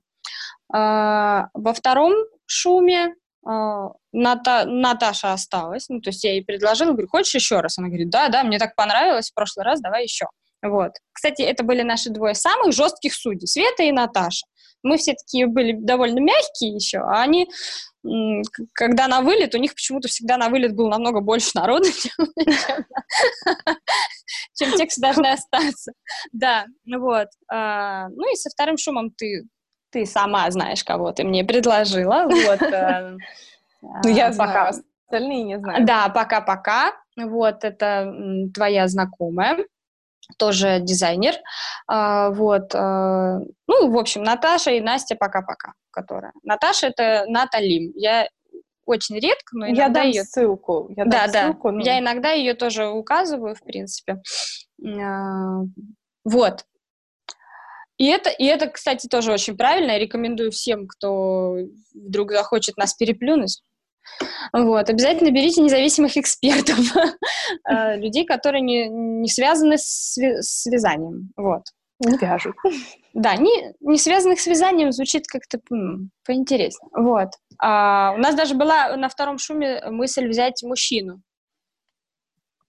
А, 0.73 1.47
во 1.53 1.73
втором 1.73 2.13
шуме 2.47 3.07
а, 3.07 3.24
Ната, 3.45 4.65
Наташа 4.65 5.33
осталась, 5.33 5.87
ну, 5.87 6.01
то 6.01 6.09
есть 6.09 6.23
я 6.23 6.31
ей 6.31 6.43
предложила, 6.43 6.91
говорю, 6.91 7.07
хочешь 7.07 7.35
еще 7.35 7.59
раз? 7.59 7.77
Она 7.77 7.89
говорит, 7.89 8.09
да, 8.09 8.29
да, 8.29 8.43
мне 8.43 8.57
так 8.57 8.75
понравилось 8.75 9.29
в 9.29 9.35
прошлый 9.35 9.65
раз, 9.65 9.81
давай 9.81 10.03
еще. 10.03 10.25
Вот. 10.63 10.93
Кстати, 11.11 11.43
это 11.43 11.63
были 11.63 11.83
наши 11.83 12.09
двое 12.09 12.33
самых 12.33 12.73
жестких 12.73 13.13
судей, 13.13 13.47
Света 13.47 13.83
и 13.83 13.91
Наташа. 13.91 14.47
Мы 14.81 14.97
все 14.97 15.13
такие 15.13 15.47
были 15.47 15.73
довольно 15.73 16.19
мягкие 16.19 16.73
еще, 16.73 16.99
а 16.99 17.21
они, 17.21 17.47
когда 18.73 19.07
на 19.07 19.21
вылет, 19.21 19.55
у 19.55 19.59
них 19.59 19.73
почему-то 19.73 20.07
всегда 20.07 20.37
на 20.37 20.49
вылет 20.49 20.75
было 20.75 20.89
намного 20.89 21.21
больше 21.21 21.51
народу, 21.55 21.85
чем, 21.91 22.25
чем 24.55 24.71
те, 24.73 24.85
кто 24.87 25.01
должны 25.01 25.27
остаться. 25.27 25.91
Да, 26.31 26.65
вот. 26.85 27.27
А, 27.51 28.09
ну 28.09 28.31
и 28.31 28.35
со 28.35 28.49
вторым 28.49 28.77
шумом 28.77 29.11
ты 29.11 29.47
ты 29.95 30.05
сама 30.05 30.51
знаешь, 30.51 30.83
кого 30.83 31.13
ты 31.13 31.23
мне 31.23 31.45
предложила. 31.45 32.25
Вот. 32.29 32.61
Э, 32.61 33.15
ну, 33.81 34.09
я 34.09 34.33
пока 34.33 34.67
остальные 34.67 35.43
не 35.43 35.57
знаю. 35.57 35.85
Да, 35.85 36.09
пока-пока. 36.09 36.91
Вот, 37.15 37.63
это 37.63 38.13
твоя 38.53 38.89
знакомая, 38.89 39.65
тоже 40.37 40.79
дизайнер. 40.81 41.35
А, 41.87 42.29
вот. 42.31 42.75
Э, 42.75 43.39
ну, 43.67 43.89
в 43.89 43.97
общем, 43.97 44.23
Наташа 44.23 44.71
и 44.71 44.81
Настя 44.81 45.15
пока-пока, 45.15 45.71
которая. 45.91 46.33
Наташа— 46.43 46.87
это 46.95 47.23
Ната 47.29 47.59
Лим. 47.59 47.93
Я 47.95 48.27
очень 48.85 49.15
редко, 49.15 49.55
но 49.55 49.67
иногда 49.67 49.83
я 49.83 49.89
дам 49.89 50.07
ее... 50.07 50.23
ссылку. 50.25 50.89
Я 50.97 51.05
да, 51.05 51.27
дам 51.27 51.53
ссылку, 51.53 51.69
да. 51.69 51.77
Ну... 51.77 51.85
Я 51.85 51.99
иногда 51.99 52.31
ее 52.31 52.53
тоже 52.53 52.87
указываю, 52.87 53.55
в 53.55 53.63
принципе. 53.63 54.21
А, 54.85 55.61
вот. 56.25 56.65
И 57.97 58.07
это, 58.07 58.29
и 58.29 58.45
это, 58.45 58.67
кстати, 58.67 59.07
тоже 59.07 59.31
очень 59.31 59.55
правильно. 59.55 59.91
Я 59.91 59.99
рекомендую 59.99 60.51
всем, 60.51 60.87
кто 60.87 61.57
вдруг 61.93 62.31
захочет 62.31 62.77
нас 62.77 62.93
переплюнуть. 62.93 63.61
Вот, 64.53 64.89
обязательно 64.89 65.31
берите 65.31 65.61
независимых 65.61 66.15
экспертов, 66.15 66.77
э, 67.69 67.97
людей, 67.97 68.25
которые 68.25 68.61
не, 68.61 68.87
не 68.87 69.27
связаны 69.27 69.77
с, 69.77 70.15
с 70.17 70.65
вязанием. 70.67 71.31
Вот. 71.35 71.63
Не 71.99 72.17
вяжут. 72.17 72.55
Да, 73.13 73.35
не, 73.35 73.73
не 73.79 73.97
связанных 73.97 74.39
с 74.39 74.47
вязанием 74.47 74.91
звучит 74.91 75.25
как-то 75.27 75.59
м, 75.71 76.11
поинтереснее. 76.25 76.89
Вот. 76.93 77.29
А, 77.57 78.13
у 78.15 78.17
нас 78.17 78.35
даже 78.35 78.53
была 78.53 78.95
на 78.97 79.07
втором 79.09 79.37
шуме 79.37 79.81
мысль 79.89 80.27
взять 80.27 80.61
мужчину 80.63 81.21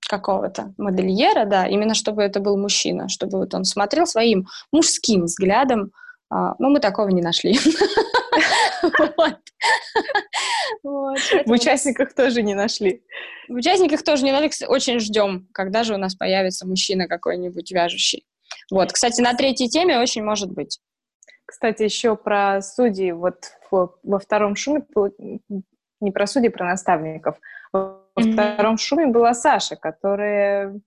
какого-то 0.09 0.75
модельера, 0.79 1.45
да, 1.45 1.67
именно 1.67 1.95
чтобы 1.95 2.23
это 2.23 2.41
был 2.41 2.57
мужчина, 2.57 3.09
чтобы 3.09 3.39
вот 3.39 3.55
он 3.55 3.65
смотрел 3.65 4.07
своим 4.07 4.47
мужским 4.73 5.25
взглядом, 5.25 5.93
а, 6.31 6.55
но 6.59 6.71
мы 6.71 6.81
такого 6.81 7.09
не 7.09 7.23
нашли. 7.23 7.59
В 10.83 11.51
участниках 11.51 12.15
тоже 12.15 12.43
не 12.43 12.55
нашли. 12.55 13.03
В 13.49 13.55
участниках 13.55 14.03
тоже 14.03 14.25
не 14.25 14.33
нашли. 14.33 14.67
Очень 14.67 15.01
ждем, 15.01 15.49
когда 15.53 15.83
же 15.83 15.95
у 15.95 15.99
нас 15.99 16.15
появится 16.15 16.67
мужчина 16.67 17.09
какой-нибудь 17.09 17.71
вяжущий. 17.73 18.27
Вот, 18.71 18.93
кстати, 18.93 19.21
на 19.21 19.35
третьей 19.35 19.69
теме 19.69 19.99
очень 19.99 20.23
может 20.23 20.53
быть. 20.53 20.79
Кстати, 21.45 21.85
еще 21.85 22.17
про 22.17 22.61
судей. 22.61 23.13
Вот 23.13 23.37
во 23.71 24.19
втором 24.19 24.57
шуме 24.57 24.85
не 26.01 26.11
про 26.11 26.27
судей, 26.27 26.51
про 26.51 26.67
наставников. 26.67 27.39
Во 28.15 28.23
mm-hmm. 28.23 28.33
втором 28.55 28.79
шуме 28.79 29.07
была 29.07 29.35
Саша, 29.35 29.77
которая 29.77 30.81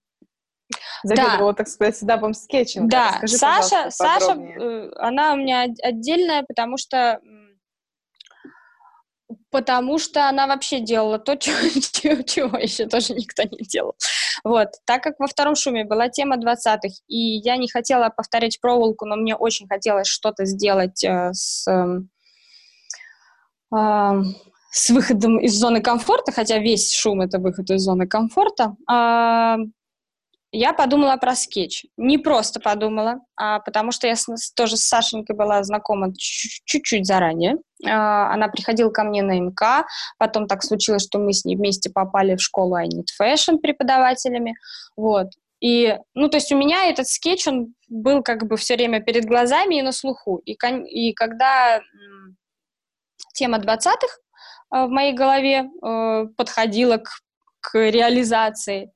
заведовала, 1.03 1.53
да. 1.53 1.57
так 1.57 1.67
сказать, 1.67 1.97
седапом 1.97 2.33
скетчинга. 2.33 2.89
Да, 2.89 3.19
Расскажи, 3.21 3.37
Саша, 3.37 3.91
Саша, 3.91 4.31
э, 4.33 4.91
она 4.97 5.33
у 5.33 5.37
меня 5.37 5.67
отдельная, 5.83 6.43
потому 6.47 6.77
что 6.77 7.19
потому 9.51 9.99
что 9.99 10.27
она 10.27 10.47
вообще 10.47 10.79
делала 10.79 11.19
то, 11.19 11.35
чего, 11.37 12.21
чего 12.23 12.57
еще 12.57 12.87
тоже 12.87 13.13
никто 13.13 13.43
не 13.43 13.63
делал. 13.63 13.95
Вот. 14.43 14.69
Так 14.85 15.03
как 15.03 15.19
во 15.19 15.27
втором 15.27 15.55
шуме 15.55 15.85
была 15.85 16.09
тема 16.09 16.37
20-х, 16.37 16.89
и 17.07 17.17
я 17.17 17.57
не 17.57 17.69
хотела 17.69 18.09
повторять 18.09 18.59
проволоку, 18.61 19.05
но 19.05 19.15
мне 19.15 19.35
очень 19.35 19.67
хотелось 19.67 20.07
что-то 20.07 20.45
сделать 20.45 21.03
э, 21.03 21.31
с... 21.33 21.67
Э, 21.67 21.99
с 24.71 24.89
выходом 24.89 25.39
из 25.39 25.53
зоны 25.53 25.81
комфорта, 25.81 26.31
хотя 26.31 26.57
весь 26.59 26.93
шум— 26.93 27.21
это 27.21 27.39
выход 27.39 27.69
из 27.71 27.81
зоны 27.81 28.07
комфорта, 28.07 28.75
а, 28.87 29.57
я 30.51 30.73
подумала 30.73 31.15
про 31.17 31.35
скетч. 31.35 31.85
Не 31.95 32.17
просто 32.17 32.59
подумала, 32.59 33.19
а 33.35 33.59
потому 33.59 33.91
что 33.91 34.07
я 34.07 34.15
с, 34.15 34.25
тоже 34.55 34.77
с 34.77 34.87
Сашенькой 34.87 35.35
была 35.35 35.61
знакома 35.63 36.11
чуть-чуть 36.17 37.05
заранее. 37.05 37.57
А, 37.85 38.33
она 38.33 38.47
приходила 38.47 38.89
ко 38.89 39.03
мне 39.03 39.21
на 39.21 39.39
МК, 39.39 39.85
потом 40.17 40.47
так 40.47 40.63
случилось, 40.63 41.03
что 41.03 41.19
мы 41.19 41.33
с 41.33 41.45
ней 41.45 41.55
вместе 41.55 41.91
попали 41.91 42.35
в 42.35 42.41
школу 42.41 42.75
I 42.75 42.87
Need 42.87 43.07
Fashion 43.21 43.59
преподавателями. 43.59 44.55
Вот. 44.95 45.27
И, 45.59 45.97
ну, 46.15 46.29
то 46.29 46.37
есть 46.37 46.51
у 46.51 46.57
меня 46.57 46.85
этот 46.85 47.07
скетч, 47.07 47.47
он 47.47 47.75
был 47.87 48.23
как 48.23 48.47
бы 48.47 48.57
все 48.57 48.75
время 48.75 49.01
перед 49.01 49.25
глазами 49.25 49.75
и 49.75 49.81
на 49.81 49.91
слуху. 49.91 50.41
И, 50.45 50.53
и 50.53 51.13
когда 51.13 51.81
тема 53.33 53.57
20-х 53.59 54.07
э, 54.07 54.28
в 54.71 54.87
моей 54.87 55.13
голове 55.13 55.69
э, 55.81 56.27
подходила 56.35 56.97
к, 56.97 57.09
к 57.59 57.75
реализации, 57.75 58.91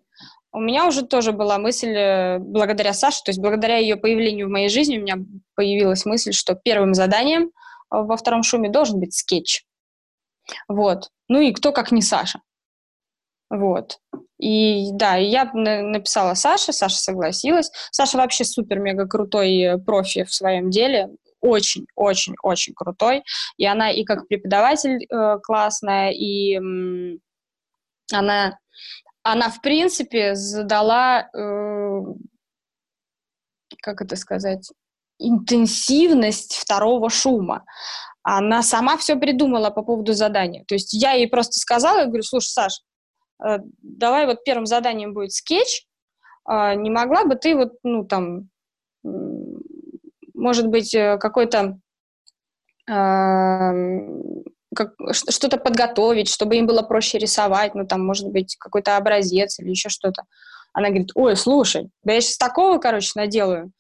у 0.51 0.59
меня 0.59 0.86
уже 0.88 1.03
тоже 1.03 1.32
была 1.32 1.57
мысль, 1.57 1.95
э, 1.95 2.38
благодаря 2.38 2.93
Саше, 2.93 3.24
то 3.24 3.30
есть 3.32 3.39
благодаря 3.39 3.78
ее 3.78 3.95
появлению 3.95 4.47
в 4.47 4.51
моей 4.51 4.69
жизни, 4.69 4.99
у 4.99 5.01
меня 5.01 5.17
появилась 5.55 6.05
мысль, 6.05 6.32
что 6.32 6.53
первым 6.53 6.93
заданием 6.93 7.51
во 7.89 8.15
втором 8.17 8.43
шуме 8.43 8.69
должен 8.69 8.99
быть 8.99 9.15
скетч. 9.15 9.65
Вот. 10.67 11.09
Ну 11.28 11.39
и 11.39 11.53
кто, 11.53 11.71
как 11.71 11.91
не 11.91 12.01
Саша. 12.01 12.41
Вот. 13.49 13.99
И 14.39 14.89
да, 14.93 15.15
я 15.15 15.45
написала 15.53 16.34
Саше, 16.34 16.74
Саша 16.74 16.97
согласилась. 16.97 17.71
Саша 17.91 18.17
вообще 18.17 18.43
супер-мега 18.43 19.07
крутой 19.07 19.80
профи 19.86 20.24
в 20.24 20.34
своем 20.34 20.69
деле, 20.69 21.09
очень-очень-очень 21.43 22.73
крутой. 22.73 23.23
И 23.57 23.65
она 23.65 23.91
и 23.91 24.03
как 24.05 24.27
преподаватель 24.27 25.05
э, 25.05 25.39
классная, 25.43 26.11
и 26.11 26.55
м, 26.55 27.19
она, 28.11 28.57
она, 29.23 29.49
в 29.49 29.61
принципе, 29.61 30.35
задала, 30.35 31.29
э, 31.35 32.01
как 33.81 34.01
это 34.01 34.15
сказать, 34.15 34.71
интенсивность 35.19 36.55
второго 36.55 37.09
шума. 37.09 37.65
Она 38.23 38.63
сама 38.63 38.97
все 38.97 39.17
придумала 39.17 39.69
по 39.69 39.83
поводу 39.83 40.13
задания. 40.13 40.63
То 40.65 40.75
есть 40.75 40.93
я 40.93 41.11
ей 41.11 41.27
просто 41.27 41.59
сказала, 41.59 41.99
я 41.99 42.05
говорю, 42.05 42.23
слушай, 42.23 42.47
Саш, 42.47 42.81
э, 43.45 43.57
давай 43.81 44.25
вот 44.25 44.45
первым 44.45 44.65
заданием 44.65 45.13
будет 45.13 45.33
скетч, 45.33 45.85
э, 46.49 46.75
не 46.75 46.89
могла 46.89 47.25
бы 47.25 47.35
ты 47.35 47.53
вот, 47.53 47.73
ну, 47.83 48.05
там, 48.05 48.49
может 50.43 50.67
быть, 50.67 50.93
э, 50.93 51.17
какой-то 51.17 51.79
как, 52.85 54.89
что-то 55.11 55.57
подготовить, 55.57 56.27
чтобы 56.27 56.57
им 56.57 56.67
было 56.67 56.81
проще 56.81 57.17
рисовать, 57.17 57.75
ну, 57.75 57.87
там, 57.87 58.05
может 58.05 58.27
быть, 58.27 58.57
какой-то 58.59 58.97
образец 58.97 59.57
или 59.59 59.69
еще 59.69 59.87
что-то. 59.87 60.23
Она 60.73 60.89
говорит, 60.89 61.11
ой, 61.15 61.37
слушай, 61.37 61.89
да 62.03 62.13
я 62.13 62.19
сейчас 62.19 62.37
такого, 62.37 62.79
короче, 62.79 63.11
наделаю. 63.15 63.71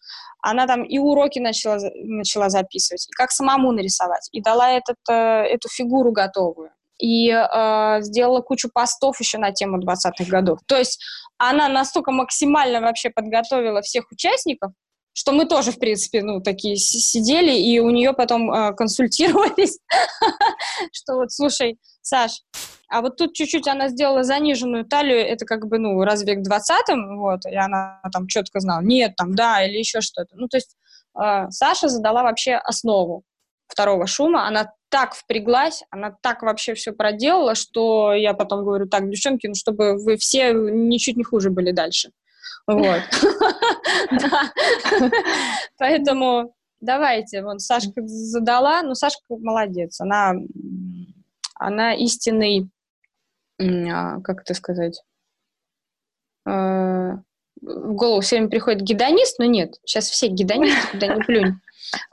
Она 0.41 0.67
там 0.67 0.83
и 0.83 0.99
уроки 0.99 1.39
начала, 1.39 1.79
начала 1.95 2.49
записывать, 2.49 3.07
и 3.09 3.11
как 3.11 3.31
самому 3.31 3.73
нарисовать, 3.73 4.29
и 4.31 4.41
дала 4.41 4.71
этот, 4.71 4.97
э, 5.09 5.13
эту 5.13 5.67
фигуру 5.67 6.13
готовую 6.13 6.69
и 6.99 7.29
э, 7.29 8.01
сделала 8.01 8.41
кучу 8.41 8.69
постов 8.73 9.19
еще 9.19 9.37
на 9.37 9.51
тему 9.51 9.81
20-х 9.81 10.29
годов. 10.29 10.59
То 10.67 10.77
есть 10.77 11.03
она 11.37 11.67
настолько 11.67 12.11
максимально 12.11 12.79
вообще 12.79 13.09
подготовила 13.09 13.81
всех 13.81 14.09
участников, 14.11 14.71
что 15.13 15.31
мы 15.31 15.45
тоже, 15.45 15.71
в 15.71 15.79
принципе, 15.79 16.23
ну, 16.23 16.41
такие 16.41 16.75
сидели, 16.75 17.51
и 17.51 17.79
у 17.79 17.89
нее 17.89 18.13
потом 18.13 18.51
э, 18.51 18.73
консультировались, 18.73 19.79
что 20.91 21.15
вот, 21.15 21.31
слушай, 21.31 21.77
Саш, 22.01 22.41
а 22.89 23.01
вот 23.01 23.17
тут 23.17 23.33
чуть-чуть 23.33 23.67
она 23.67 23.89
сделала 23.89 24.23
заниженную 24.23 24.85
талию, 24.85 25.19
это 25.19 25.45
как 25.45 25.67
бы, 25.67 25.77
ну, 25.77 26.03
разве 26.03 26.35
к 26.35 26.39
20-м, 26.39 27.19
вот, 27.19 27.45
и 27.45 27.55
она 27.55 28.01
там 28.11 28.27
четко 28.27 28.59
знала, 28.59 28.81
нет, 28.81 29.15
там, 29.15 29.35
да, 29.35 29.63
или 29.63 29.77
еще 29.77 30.01
что-то. 30.01 30.35
Ну, 30.35 30.47
то 30.47 30.57
есть 30.57 30.75
э, 31.19 31.49
Саша 31.49 31.89
задала 31.89 32.23
вообще 32.23 32.55
основу 32.55 33.23
второго 33.67 34.07
шума, 34.07 34.47
она 34.47 34.71
так 34.89 35.15
впряглась, 35.15 35.83
она 35.89 36.15
так 36.21 36.43
вообще 36.43 36.73
все 36.75 36.91
проделала, 36.91 37.55
что 37.55 38.13
я 38.13 38.33
потом 38.33 38.63
говорю, 38.63 38.87
так, 38.87 39.09
девчонки, 39.09 39.47
ну, 39.47 39.55
чтобы 39.55 39.97
вы 39.97 40.17
все 40.17 40.53
ничуть 40.53 41.17
не 41.17 41.23
хуже 41.23 41.49
были 41.49 41.71
дальше. 41.71 42.11
Вот. 42.67 43.01
Поэтому 45.77 46.55
давайте, 46.79 47.43
вон 47.43 47.59
Сашка 47.59 48.01
задала, 48.05 48.81
ну 48.83 48.95
Сашка 48.95 49.21
молодец, 49.29 49.99
она, 49.99 50.33
она 51.55 51.93
истинный, 51.93 52.69
а, 53.59 54.21
как 54.21 54.41
это 54.41 54.53
сказать, 54.53 55.01
а, 56.45 57.17
в 57.61 57.93
голову 57.93 58.21
все 58.21 58.35
время 58.37 58.49
приходит 58.49 58.81
гедонист, 58.81 59.39
но 59.39 59.45
нет, 59.45 59.75
сейчас 59.85 60.09
все 60.09 60.27
гедонисты, 60.27 60.87
куда 60.91 61.07
не 61.15 61.21
плюнь. 61.21 61.53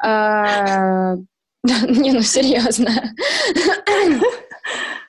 А, 0.03 1.15
не, 1.63 2.13
ну 2.13 2.21
серьезно. 2.21 2.91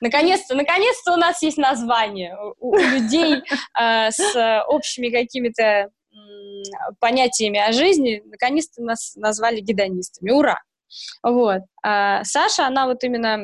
Наконец-то, 0.02 0.56
наконец-то 0.56 1.12
у 1.12 1.16
нас 1.16 1.40
есть 1.42 1.58
название 1.58 2.36
у, 2.58 2.72
у 2.72 2.76
людей 2.76 3.36
э, 3.80 4.10
с 4.10 4.64
общими 4.66 5.10
какими-то 5.10 5.90
понятиями 6.98 7.60
о 7.60 7.70
жизни. 7.70 8.20
Наконец-то 8.26 8.82
нас 8.82 9.14
назвали 9.14 9.60
гедонистами. 9.60 10.30
Ура! 10.32 10.58
Вот. 11.22 11.60
А 11.84 12.24
Саша, 12.24 12.66
она 12.66 12.86
вот 12.86 13.04
именно 13.04 13.38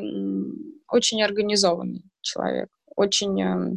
очень 0.88 1.22
организованный 1.22 2.02
человек. 2.22 2.68
Очень... 2.96 3.40
Э, 3.40 3.76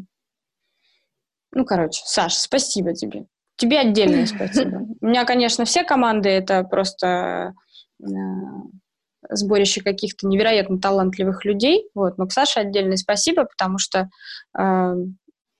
ну, 1.52 1.66
короче, 1.66 2.02
Саша, 2.04 2.40
спасибо 2.40 2.96
тебе. 2.96 3.26
Тебе 3.58 3.80
отдельное 3.80 4.26
спасибо. 4.26 4.78
У 5.02 5.06
меня, 5.06 5.24
конечно, 5.26 5.66
все 5.66 5.84
команды 5.84 6.30
это 6.30 6.64
просто 6.64 7.54
э, 8.02 8.06
сборище 9.30 9.82
каких-то 9.82 10.28
невероятно 10.28 10.80
талантливых 10.80 11.45
людей. 11.45 11.89
Вот. 11.93 12.17
Но 12.17 12.28
к 12.28 12.32
Саше 12.32 12.59
отдельное 12.59 12.97
спасибо, 12.97 13.45
потому 13.45 13.78
что 13.78 14.09
э, 14.57 14.93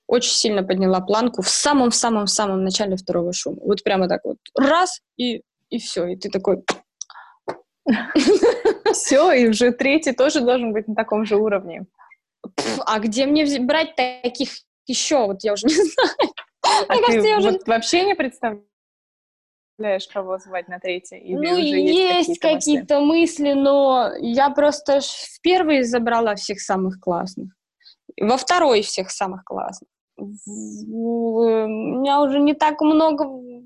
очень 0.08 0.34
сильно 0.34 0.64
подняла 0.64 1.00
планку 1.00 1.42
в 1.42 1.50
самом-самом-самом 1.50 2.64
начале 2.64 2.96
второго 2.96 3.34
шума. 3.34 3.60
Вот 3.62 3.84
прямо 3.84 4.08
так 4.08 4.22
вот 4.24 4.38
раз, 4.58 5.00
и, 5.18 5.42
и 5.70 5.80
все. 5.80 6.08
И 6.08 6.16
ты 6.16 6.30
такой... 6.30 6.64
Все, 8.94 9.32
и 9.32 9.48
уже 9.48 9.72
третий 9.72 10.12
тоже 10.12 10.42
должен 10.42 10.74
быть 10.74 10.88
на 10.88 10.96
таком 10.96 11.26
же 11.26 11.38
уровне. 11.38 11.86
А 12.86 13.00
где 13.00 13.26
мне 13.26 13.60
брать 13.60 13.96
таких 13.96 14.50
еще? 14.86 15.26
Вот 15.28 15.44
я 15.44 15.54
уже 15.54 15.68
не 15.68 15.74
знаю. 15.74 16.34
А 16.90 17.12
ты 17.12 17.38
вот 17.38 17.68
вообще 17.68 18.04
не 18.04 18.16
представляю? 18.16 18.66
Представляешь, 19.78 20.08
кого 20.08 20.38
звать 20.38 20.68
на 20.68 20.80
третье? 20.80 21.18
Или 21.18 21.36
ну, 21.36 21.54
уже 21.54 21.62
есть, 21.62 22.28
есть 22.28 22.40
какие-то 22.40 23.00
мысли? 23.00 23.44
мысли, 23.44 23.54
но 23.54 24.12
я 24.20 24.50
просто 24.50 25.02
в 25.02 25.42
первый 25.42 25.84
забрала 25.84 26.36
всех 26.36 26.62
самых 26.62 27.00
классных. 27.00 27.50
Во 28.20 28.38
второй 28.38 28.82
всех 28.82 29.10
самых 29.10 29.44
классных. 29.44 29.90
У 30.18 30.26
меня 30.28 32.22
уже 32.22 32.40
не 32.40 32.54
так 32.54 32.82
много 32.82 33.24
в 33.24 33.64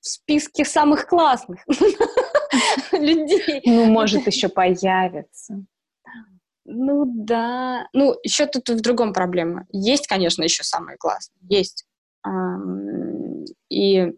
списке 0.00 0.64
самых 0.64 1.06
классных 1.06 1.64
людей. 2.92 3.62
Ну, 3.64 3.84
может, 3.86 4.26
еще 4.26 4.48
появится. 4.48 5.64
Ну 6.64 7.04
да. 7.06 7.88
Ну, 7.92 8.16
еще 8.22 8.46
тут 8.46 8.68
в 8.68 8.80
другом 8.80 9.12
проблема. 9.12 9.66
Есть, 9.70 10.06
конечно, 10.06 10.42
еще 10.42 10.64
самые 10.64 10.98
классные. 10.98 11.38
Есть. 11.48 11.86
И 13.70 14.12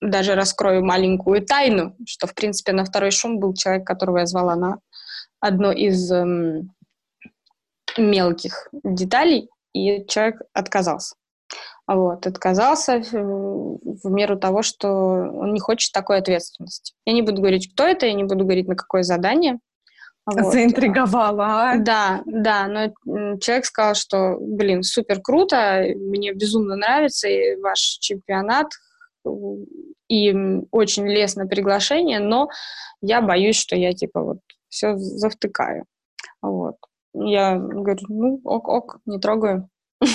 даже 0.00 0.34
раскрою 0.34 0.84
маленькую 0.84 1.44
тайну, 1.44 1.96
что, 2.06 2.26
в 2.26 2.34
принципе, 2.34 2.72
на 2.72 2.84
второй 2.84 3.10
шум 3.10 3.38
был 3.38 3.54
человек, 3.54 3.86
которого 3.86 4.18
я 4.18 4.26
звала 4.26 4.54
на 4.56 4.78
одно 5.40 5.72
из 5.72 6.10
эм, 6.10 6.72
мелких 7.96 8.68
деталей, 8.72 9.48
и 9.72 10.06
человек 10.06 10.42
отказался. 10.52 11.16
Вот, 11.86 12.26
отказался 12.26 12.98
в, 12.98 13.78
в 14.02 14.10
меру 14.10 14.36
того, 14.36 14.62
что 14.62 14.88
он 14.88 15.52
не 15.52 15.60
хочет 15.60 15.92
такой 15.92 16.18
ответственности. 16.18 16.94
Я 17.04 17.12
не 17.12 17.22
буду 17.22 17.40
говорить, 17.40 17.72
кто 17.72 17.84
это, 17.84 18.06
я 18.06 18.12
не 18.12 18.24
буду 18.24 18.44
говорить, 18.44 18.66
на 18.66 18.74
какое 18.74 19.02
задание. 19.02 19.58
Вот. 20.26 20.52
Заинтриговала. 20.52 21.70
А? 21.70 21.78
Да, 21.78 22.22
да, 22.26 22.66
но 22.66 23.38
человек 23.38 23.64
сказал, 23.64 23.94
что, 23.94 24.36
блин, 24.40 24.82
супер 24.82 25.20
круто, 25.20 25.84
мне 25.94 26.32
безумно 26.32 26.74
нравится 26.74 27.28
ваш 27.62 27.78
чемпионат, 28.00 28.66
и 30.08 30.34
очень 30.70 31.06
лестно 31.06 31.46
приглашение, 31.46 32.20
но 32.20 32.48
я 33.00 33.20
боюсь, 33.20 33.56
что 33.56 33.76
я 33.76 33.92
типа 33.92 34.22
вот 34.22 34.38
все 34.68 34.96
завтыкаю. 34.96 35.84
Вот. 36.42 36.76
Я 37.14 37.56
говорю, 37.56 38.00
ну, 38.08 38.40
ок-ок, 38.44 38.98
не 39.06 39.18
трогаю. 39.18 39.68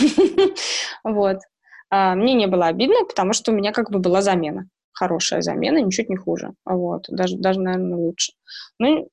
Вот. 1.04 1.40
А, 1.90 2.16
мне 2.16 2.36
не 2.36 2.48
было 2.48 2.68
обидно, 2.68 3.06
потому 3.06 3.34
что 3.34 3.52
у 3.52 3.56
меня 3.56 3.72
как 3.72 3.90
бы 3.90 4.00
была 4.00 4.22
замена. 4.22 4.68
Хорошая 4.94 5.42
замена, 5.42 5.80
ничуть 5.80 6.10
не 6.10 6.16
хуже. 6.16 6.54
Вот. 6.64 7.06
Даже, 7.10 7.38
даже 7.38 7.60
наверное, 7.60 7.98
лучше. 7.98 8.34
Ну, 8.78 9.10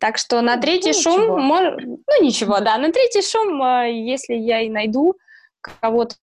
Так 0.00 0.16
что 0.16 0.40
на 0.42 0.56
третий 0.58 0.92
ну, 0.92 1.00
шум, 1.02 1.20
ничего. 1.20 1.38
Мож... 1.38 1.74
ну 1.84 2.22
ничего, 2.22 2.60
да, 2.60 2.78
на 2.78 2.92
третий 2.92 3.22
шум, 3.22 3.60
э, 3.62 3.92
если 3.92 4.34
я 4.34 4.60
и 4.60 4.68
найду 4.68 5.16
кого-то, 5.60 6.14
то 6.14 6.20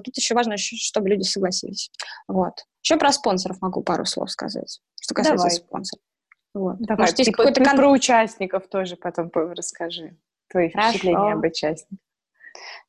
тут 0.00 0.16
еще 0.16 0.34
важно, 0.34 0.56
чтобы 0.56 1.08
люди 1.08 1.22
согласились. 1.22 1.90
Вот. 2.28 2.64
Еще 2.82 2.96
про 2.96 3.12
спонсоров 3.12 3.60
могу 3.60 3.82
пару 3.82 4.04
слов 4.04 4.30
сказать, 4.30 4.80
что 5.00 5.14
касается 5.14 5.46
Давай. 5.46 5.56
спонсоров. 5.56 6.02
Вот. 6.54 6.76
Давай, 6.78 7.02
Может, 7.02 7.18
есть 7.18 7.32
какой-то 7.32 7.64
кон... 7.64 7.76
про 7.76 7.90
участников 7.90 8.68
тоже 8.68 8.96
потом 8.96 9.30
расскажи. 9.34 10.16
Твои 10.48 10.70
Хорошо. 10.70 10.90
впечатления 10.90 11.32
об 11.32 11.44
участниках. 11.44 11.98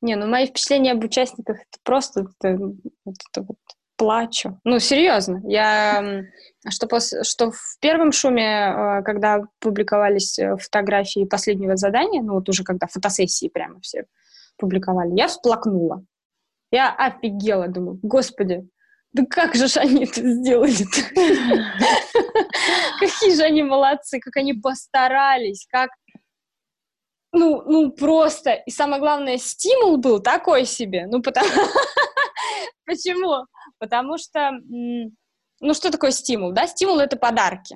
Не, 0.02 0.16
ну 0.16 0.28
мои 0.28 0.46
впечатления 0.46 0.92
об 0.92 1.04
участниках 1.04 1.58
это 1.58 1.80
просто 1.84 2.28
это, 2.40 2.58
это 3.06 3.42
вот 3.42 3.58
плачу. 3.98 4.60
Ну, 4.64 4.80
серьезно. 4.80 5.42
Я 5.46 6.24
что, 6.68 6.88
пос, 6.88 7.14
что 7.24 7.52
в 7.52 7.78
первом 7.80 8.12
шуме, 8.12 8.44
э, 8.44 9.04
когда 9.04 9.44
публиковались 9.60 10.38
э, 10.40 10.58
фотографии 10.58 11.26
последнего 11.26 11.76
задания, 11.78 12.22
ну 12.22 12.34
вот 12.36 12.50
уже 12.50 12.64
когда 12.64 12.88
фотосессии 12.88 13.48
прямо 13.48 13.80
все 13.82 14.06
публиковали, 14.58 15.16
я 15.16 15.28
всплакнула. 15.28 16.04
Я 16.76 16.94
офигела, 16.94 17.70
думаю, 17.70 18.00
господи, 18.04 18.68
да 19.14 19.24
как 19.30 19.56
же 19.56 19.68
они 19.80 20.04
это 20.04 20.20
сделали-то? 20.20 21.02
Какие 23.00 23.34
же 23.34 23.44
они 23.44 23.64
молодцы, 23.64 24.20
как 24.20 24.36
они 24.36 24.56
постарались, 24.56 25.66
как... 25.70 25.90
Ну, 27.32 27.62
ну, 27.66 27.92
просто. 27.92 28.52
И 28.52 28.72
самое 28.72 29.00
главное, 29.00 29.38
стимул 29.38 29.96
был 29.96 30.20
такой 30.20 30.66
себе. 30.66 31.08
Ну, 31.08 31.22
потому... 31.22 31.48
Почему? 32.86 33.46
Потому 33.80 34.18
что, 34.18 34.52
ну, 34.68 35.74
что 35.74 35.92
такое 35.92 36.12
стимул, 36.12 36.52
да? 36.52 36.68
Стимул— 36.68 37.00
это 37.00 37.16
подарки. 37.16 37.76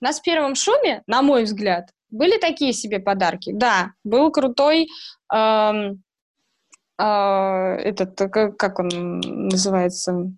У 0.00 0.04
нас 0.04 0.18
в 0.18 0.22
первом 0.22 0.56
шуме, 0.56 1.04
на 1.06 1.22
мой 1.22 1.44
взгляд, 1.44 1.90
были 2.10 2.38
такие 2.38 2.72
себе 2.72 2.98
подарки. 2.98 3.52
Да, 3.54 3.92
был 4.02 4.32
крутой 4.32 4.88
эм, 5.32 6.02
э, 6.98 7.04
этот, 7.04 8.16
как 8.58 8.78
он 8.78 9.20
называется, 9.20 10.30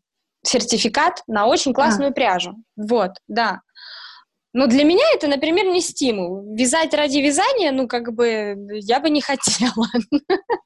сертификат 0.45 1.23
на 1.27 1.47
очень 1.47 1.73
классную 1.73 2.11
а. 2.11 2.13
пряжу. 2.13 2.55
Вот, 2.77 3.13
да. 3.29 3.61
Но 4.53 4.69
для 4.69 4.85
меня 4.85 5.05
это, 5.15 5.27
например, 5.27 5.67
не 5.67 5.81
стимул. 5.81 6.55
Вязать 6.55 6.95
ради 6.95 7.19
вязания, 7.19 7.73
ну, 7.73 7.89
как 7.89 8.13
бы, 8.13 8.57
я 8.75 9.01
бы 9.01 9.11
не 9.11 9.21
хотела. 9.21 9.87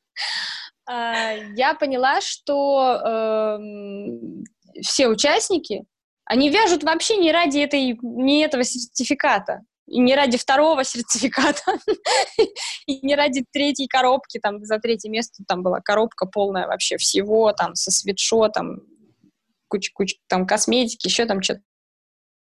А, 0.90 1.34
я 1.54 1.74
поняла, 1.74 2.22
что 2.22 3.58
эм, 3.60 4.42
все 4.80 5.08
участники, 5.08 5.84
они 6.24 6.48
вяжут 6.48 6.82
вообще 6.82 7.18
не 7.18 7.30
ради 7.30 7.58
этой, 7.58 7.98
не 8.00 8.40
этого 8.40 8.64
сертификата, 8.64 9.60
и 9.88 9.98
не 9.98 10.14
ради 10.14 10.38
второго 10.38 10.84
сертификата, 10.84 11.78
и 12.86 13.06
не 13.06 13.14
ради 13.14 13.44
третьей 13.52 13.88
коробки, 13.88 14.38
там 14.38 14.64
за 14.64 14.78
третье 14.78 15.10
место 15.10 15.42
там 15.46 15.62
была 15.62 15.80
коробка 15.80 16.26
полная 16.26 16.66
вообще 16.66 16.96
всего, 16.96 17.52
там 17.52 17.74
со 17.74 17.90
свитшотом, 17.90 18.82
куча-куча 19.68 20.16
там 20.28 20.46
косметики, 20.46 21.08
еще 21.08 21.26
там 21.26 21.42
что-то 21.42 21.62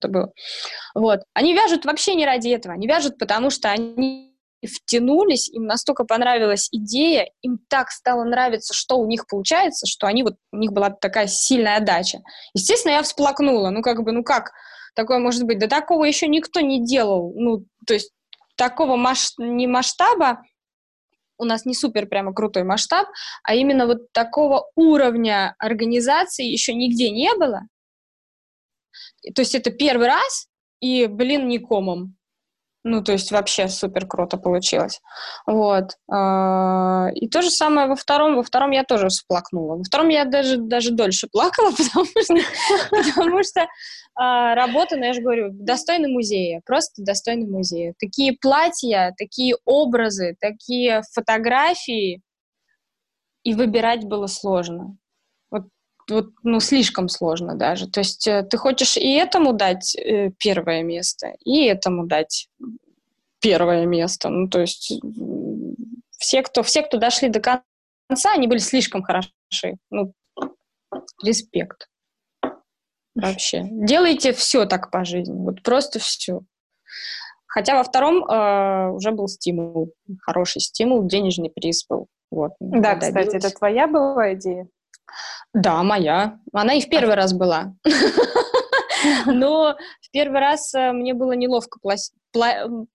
было. 0.09 0.33
Вот. 0.95 1.21
Они 1.35 1.55
вяжут 1.55 1.85
вообще 1.85 2.15
не 2.15 2.27
ради 2.27 2.49
этого, 2.49 2.75
они 2.75 2.87
вяжут, 2.87 3.19
потому 3.19 3.51
что 3.51 3.71
они 3.71 4.33
втянулись, 4.67 5.49
им 5.49 5.65
настолько 5.65 6.05
понравилась 6.05 6.69
идея, 6.71 7.29
им 7.43 7.59
так 7.69 7.91
стало 7.91 8.25
нравиться, 8.25 8.75
что 8.75 8.99
у 8.99 9.07
них 9.07 9.27
получается, 9.27 9.87
что 9.87 10.07
они 10.07 10.23
вот, 10.23 10.35
у 10.53 10.57
них 10.57 10.73
была 10.73 10.91
такая 10.91 11.27
сильная 11.27 11.79
отдача. 11.79 12.21
Естественно, 12.55 12.93
я 12.93 13.03
всплакнула, 13.03 13.71
ну 13.71 13.83
как 13.83 14.03
бы, 14.03 14.13
ну 14.13 14.23
как 14.23 14.53
такое 14.95 15.19
может 15.19 15.45
быть? 15.45 15.59
Да 15.59 15.67
такого 15.67 16.05
еще 16.05 16.29
никто 16.29 16.61
не 16.61 16.85
делал, 16.85 17.33
ну, 17.35 17.65
то 17.87 17.95
есть 17.95 18.13
такого 18.57 18.97
маш... 18.97 19.33
не 19.39 19.67
масштаба, 19.67 20.43
у 21.39 21.45
нас 21.45 21.65
не 21.65 21.75
супер 21.75 22.07
прямо 22.07 22.33
крутой 22.33 22.65
масштаб, 22.65 23.09
а 23.43 23.55
именно 23.55 23.87
вот 23.87 24.13
такого 24.13 24.71
уровня 24.77 25.55
организации 25.59 26.47
еще 26.47 26.75
нигде 26.75 27.11
не 27.11 27.35
было. 27.35 27.63
То 29.35 29.43
есть 29.43 29.55
это 29.55 29.71
первый 29.71 30.07
раз, 30.07 30.49
и, 30.81 31.07
блин, 31.07 31.49
не 31.49 31.59
комом. 31.59 32.17
Ну, 32.85 33.03
то 33.03 33.13
есть 33.13 33.31
вообще 33.31 33.69
супер 33.69 34.07
круто 34.07 34.37
получилось. 34.37 35.01
Вот. 35.47 35.97
А, 36.11 37.09
и 37.15 37.29
то 37.29 37.41
же 37.41 37.51
самое 37.51 37.87
во 37.87 37.95
втором. 37.95 38.37
Во 38.37 38.43
втором 38.43 38.73
я 38.73 38.83
тоже 38.83 39.09
всплакнула. 39.09 39.77
Во 39.77 39.85
втором 39.85 40.09
я 40.09 40.25
даже, 40.25 40.57
даже 40.57 40.91
дольше 40.91 41.29
плакала, 41.31 41.71
потому 41.77 42.07
что, 42.07 42.35
потому 42.91 43.43
что 43.45 43.67
а, 44.15 44.55
работа, 44.57 44.97
ну, 44.97 45.05
я 45.05 45.13
же 45.13 45.21
говорю, 45.21 45.51
достойна 45.53 46.09
музея. 46.09 46.61
Просто 46.67 47.03
достойна 47.05 47.47
музея. 47.47 47.95
Такие 48.01 48.37
платья, 48.41 49.15
такие 49.17 49.57
образы, 49.65 50.37
такие 50.41 51.03
фотографии. 51.13 52.21
И 53.45 53.55
выбирать 53.55 54.05
было 54.05 54.27
сложно. 54.27 54.97
Вот 56.13 56.31
ну, 56.43 56.61
слишком 56.61 57.09
сложно 57.09 57.55
даже. 57.55 57.89
То 57.89 58.01
есть 58.01 58.27
э, 58.27 58.43
ты 58.43 58.57
хочешь 58.57 58.97
и 58.97 59.13
этому 59.13 59.53
дать 59.53 59.97
э, 59.97 60.31
первое 60.39 60.83
место, 60.83 61.35
и 61.45 61.65
этому 61.65 62.07
дать 62.07 62.49
первое 63.41 63.87
место. 63.87 64.29
Ну, 64.29 64.49
то 64.49 64.61
есть 64.61 64.93
все, 66.19 66.43
кто, 66.43 66.63
все, 66.63 66.83
кто 66.83 66.99
дошли 66.99 67.29
до 67.29 67.41
конца, 67.41 68.33
они 68.33 68.47
были 68.47 68.59
слишком 68.59 69.03
хороши. 69.03 69.31
Ну, 69.91 70.13
респект. 71.25 71.89
Вообще. 73.15 73.67
Делайте 73.71 74.33
все 74.33 74.65
так 74.65 74.91
по 74.91 75.05
жизни. 75.05 75.35
Вот 75.35 75.63
просто 75.63 75.99
все. 75.99 76.41
Хотя 77.47 77.77
во 77.77 77.85
втором 77.85 78.25
э, 78.25 78.91
уже 78.93 79.11
был 79.11 79.29
стимул, 79.29 79.93
хороший 80.23 80.61
стимул, 80.63 81.07
денежный 81.07 81.51
приз 81.51 81.85
был. 81.87 82.07
Вот, 82.31 82.53
да, 82.61 82.97
кстати, 82.97 83.37
это 83.37 83.51
твоя 83.51 83.87
была 83.87 84.33
идея? 84.33 84.67
Да, 85.55 85.83
моя. 85.83 86.39
Она 86.53 86.75
и 86.75 86.81
в 86.81 86.89
первый 86.89 87.15
раз 87.15 87.33
была. 87.35 87.75
Но 89.27 89.77
в 90.01 90.11
первый 90.13 90.41
раз 90.41 90.75
э, 90.75 90.93
мне 90.93 91.15
было 91.15 91.33
неловко, 91.33 91.79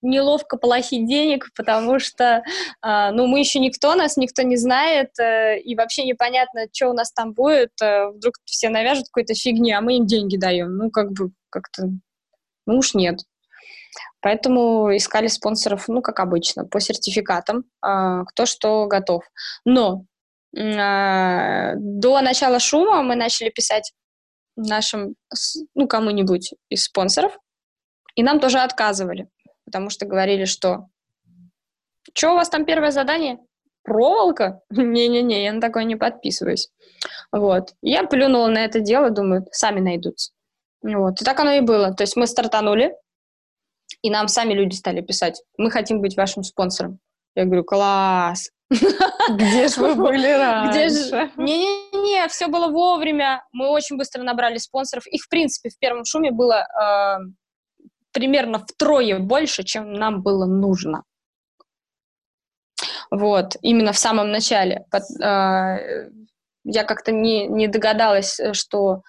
неловко 0.01 0.57
платить 0.57 1.07
денег, 1.07 1.49
потому 1.55 1.99
что 1.99 2.43
э, 2.83 3.11
ну, 3.11 3.27
мы 3.27 3.39
еще 3.39 3.59
никто, 3.59 3.95
нас 3.95 4.17
никто 4.17 4.41
не 4.41 4.57
знает, 4.57 5.11
э, 5.19 5.59
и 5.59 5.75
вообще 5.75 6.05
непонятно, 6.05 6.65
что 6.71 6.89
у 6.89 6.93
нас 6.93 7.11
там 7.11 7.33
будет. 7.33 7.71
Вдруг 7.79 8.35
все 8.45 8.69
навяжут 8.69 9.05
какой-то 9.05 9.33
фигни, 9.33 9.71
а 9.71 9.81
мы 9.81 9.97
им 9.97 10.05
деньги 10.05 10.37
даем. 10.37 10.77
Ну, 10.77 10.89
как 10.89 11.11
бы 11.11 11.31
как-то... 11.49 11.89
Ну 12.65 12.77
уж 12.77 12.93
нет. 12.93 13.19
Поэтому 14.21 14.95
искали 14.95 15.27
спонсоров, 15.27 15.87
ну, 15.87 16.01
как 16.01 16.19
обычно, 16.19 16.65
по 16.65 16.79
сертификатам, 16.79 17.65
кто 17.81 18.45
что 18.45 18.87
готов. 18.87 19.23
Но 19.63 19.91
а, 19.91 20.01
до 20.57 22.21
начала 22.21 22.59
шума 22.59 23.03
мы 23.03 23.15
начали 23.15 23.49
писать 23.49 23.93
нашим, 24.55 25.15
ну, 25.75 25.87
кому-нибудь 25.87 26.53
из 26.69 26.85
спонсоров, 26.85 27.37
и 28.15 28.23
нам 28.23 28.39
тоже 28.39 28.59
отказывали, 28.59 29.29
потому 29.65 29.89
что 29.89 30.07
говорили, 30.07 30.45
что 30.45 30.87
что 32.13 32.31
у 32.31 32.35
вас 32.35 32.49
там 32.49 32.65
первое 32.65 32.91
задание? 32.91 33.37
Проволока? 33.83 34.61
Не-не-не, 34.69 35.43
я 35.43 35.53
на 35.53 35.61
такое 35.61 35.83
не 35.83 35.95
подписываюсь. 35.95 36.69
Вот. 37.31 37.73
Я 37.81 38.03
плюнула 38.03 38.47
на 38.47 38.65
это 38.65 38.79
дело, 38.79 39.11
думаю, 39.11 39.45
сами 39.51 39.79
найдутся. 39.79 40.31
Вот. 40.81 41.21
И 41.21 41.25
так 41.25 41.39
оно 41.39 41.51
и 41.51 41.61
было. 41.61 41.93
То 41.93 42.03
есть 42.03 42.15
мы 42.15 42.25
стартанули, 42.25 42.95
и 44.01 44.09
нам 44.09 44.27
сами 44.27 44.53
люди 44.53 44.75
стали 44.75 45.01
писать, 45.01 45.43
мы 45.57 45.69
хотим 45.69 46.01
быть 46.01 46.17
вашим 46.17 46.43
спонсором. 46.43 46.99
Я 47.35 47.45
говорю, 47.45 47.63
класс, 47.63 48.49
где 48.69 49.67
же 49.67 49.81
вы 49.81 49.95
были 49.95 50.27
раньше? 50.27 51.31
Не-не-не, 51.37 52.27
все 52.27 52.47
было 52.47 52.67
вовремя. 52.67 53.43
Мы 53.51 53.69
очень 53.69 53.97
быстро 53.97 54.23
набрали 54.23 54.57
спонсоров. 54.57 55.07
Их, 55.07 55.23
в 55.23 55.29
принципе, 55.29 55.69
в 55.69 55.79
первом 55.79 56.03
шуме 56.03 56.31
было 56.31 56.65
э, 56.65 57.17
примерно 58.11 58.59
втрое 58.59 59.19
больше, 59.19 59.63
чем 59.63 59.93
нам 59.93 60.21
было 60.21 60.45
нужно. 60.45 61.03
Вот, 63.09 63.55
именно 63.61 63.93
в 63.93 63.97
самом 63.97 64.31
начале. 64.31 64.85
Э, 65.23 66.09
я 66.65 66.83
как-то 66.83 67.13
не, 67.13 67.47
не 67.47 67.67
догадалась, 67.69 68.39
что 68.51 68.95
э, 68.95 68.99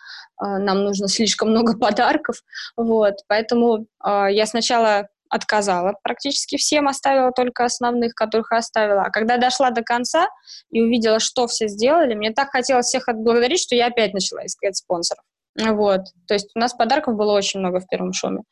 нам 0.44 0.84
нужно 0.84 1.08
слишком 1.08 1.50
много 1.50 1.76
подарков. 1.78 2.36
Вот, 2.76 3.14
поэтому 3.26 3.86
э, 4.04 4.26
я 4.30 4.46
сначала 4.46 5.08
отказала 5.30 5.94
практически 6.02 6.56
всем, 6.56 6.88
оставила 6.88 7.32
только 7.32 7.64
основных, 7.64 8.14
которых 8.14 8.52
оставила. 8.52 9.02
А 9.02 9.10
когда 9.10 9.36
дошла 9.36 9.70
до 9.70 9.82
конца 9.82 10.28
и 10.70 10.82
увидела, 10.82 11.18
что 11.20 11.46
все 11.46 11.68
сделали, 11.68 12.14
мне 12.14 12.32
так 12.32 12.50
хотелось 12.50 12.86
всех 12.86 13.08
отблагодарить, 13.08 13.60
что 13.60 13.74
я 13.74 13.86
опять 13.86 14.14
начала 14.14 14.44
искать 14.46 14.76
спонсоров. 14.76 15.24
Вот. 15.56 16.02
То 16.26 16.34
есть 16.34 16.50
у 16.54 16.58
нас 16.58 16.74
подарков 16.74 17.16
было 17.16 17.32
очень 17.32 17.60
много 17.60 17.80
в 17.80 17.88
первом 17.88 18.12
шуме. 18.12 18.42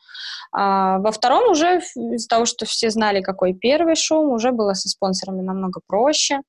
А 0.53 0.99
во 0.99 1.13
втором 1.13 1.51
уже 1.51 1.79
из-за 1.79 2.29
того, 2.29 2.47
что 2.47 2.67
все 2.67 2.91
знали, 2.91 3.21
какой 3.21 3.55
первый 3.55 3.95
шум, 3.95 4.31
уже 4.33 4.51
было 4.51 4.75
со 4.75 4.89
спонсорами 4.89 5.43
намного 5.43 5.81
проще. 5.87 6.41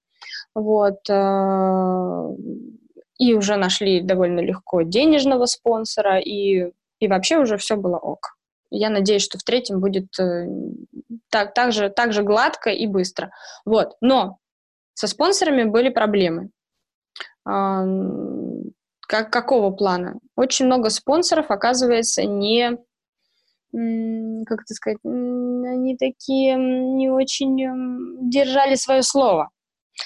Вот. 0.55 1.07
Э, 1.09 2.29
и 3.19 3.33
уже 3.33 3.55
нашли 3.55 4.01
довольно 4.01 4.39
легко 4.39 4.81
денежного 4.81 5.45
спонсора, 5.45 6.19
и, 6.19 6.71
и 6.99 7.07
вообще 7.07 7.37
уже 7.37 7.57
все 7.57 7.75
было 7.75 7.97
ок. 7.97 8.36
Я 8.69 8.89
надеюсь, 8.89 9.23
что 9.23 9.37
в 9.37 9.43
третьем 9.43 9.79
будет 9.79 10.07
э, 10.19 10.47
так, 11.29 11.53
так, 11.53 11.71
же, 11.71 11.89
так 11.89 12.13
же 12.13 12.23
гладко 12.23 12.69
и 12.69 12.87
быстро. 12.87 13.31
Вот. 13.65 13.95
Но 14.01 14.37
со 14.93 15.07
спонсорами 15.07 15.63
были 15.63 15.89
проблемы. 15.89 16.49
Как, 17.45 19.31
какого 19.31 19.71
плана? 19.71 20.19
Очень 20.35 20.65
много 20.65 20.89
спонсоров, 20.89 21.49
оказывается, 21.49 22.23
не, 22.25 22.71
как 23.71 24.61
это 24.61 24.73
сказать, 24.73 24.99
они 25.03 25.95
такие 25.97 26.55
не 26.57 27.09
очень 27.09 28.29
держали 28.29 28.75
свое 28.75 29.03
слово. 29.03 29.49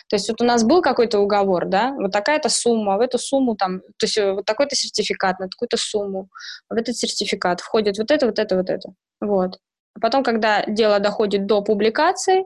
То 0.07 0.15
есть 0.15 0.29
вот 0.29 0.41
у 0.41 0.45
нас 0.45 0.63
был 0.63 0.81
какой-то 0.81 1.19
уговор, 1.19 1.65
да, 1.65 1.93
вот 1.99 2.11
такая-то 2.11 2.49
сумма, 2.49 2.97
в 2.97 3.01
эту 3.01 3.17
сумму 3.17 3.55
там, 3.55 3.81
то 3.81 4.05
есть 4.05 4.17
э, 4.17 4.31
вот 4.33 4.45
такой-то 4.45 4.75
сертификат 4.75 5.39
на 5.39 5.47
такую-то 5.47 5.77
сумму, 5.77 6.29
в 6.69 6.73
этот 6.73 6.95
сертификат 6.95 7.61
входит 7.61 7.97
вот 7.97 8.11
это, 8.11 8.25
вот 8.25 8.39
это, 8.39 8.55
вот 8.55 8.69
это. 8.69 8.89
Вот. 9.19 9.57
А 9.95 9.99
потом, 9.99 10.23
когда 10.23 10.63
дело 10.65 10.99
доходит 10.99 11.45
до 11.45 11.61
публикации, 11.61 12.45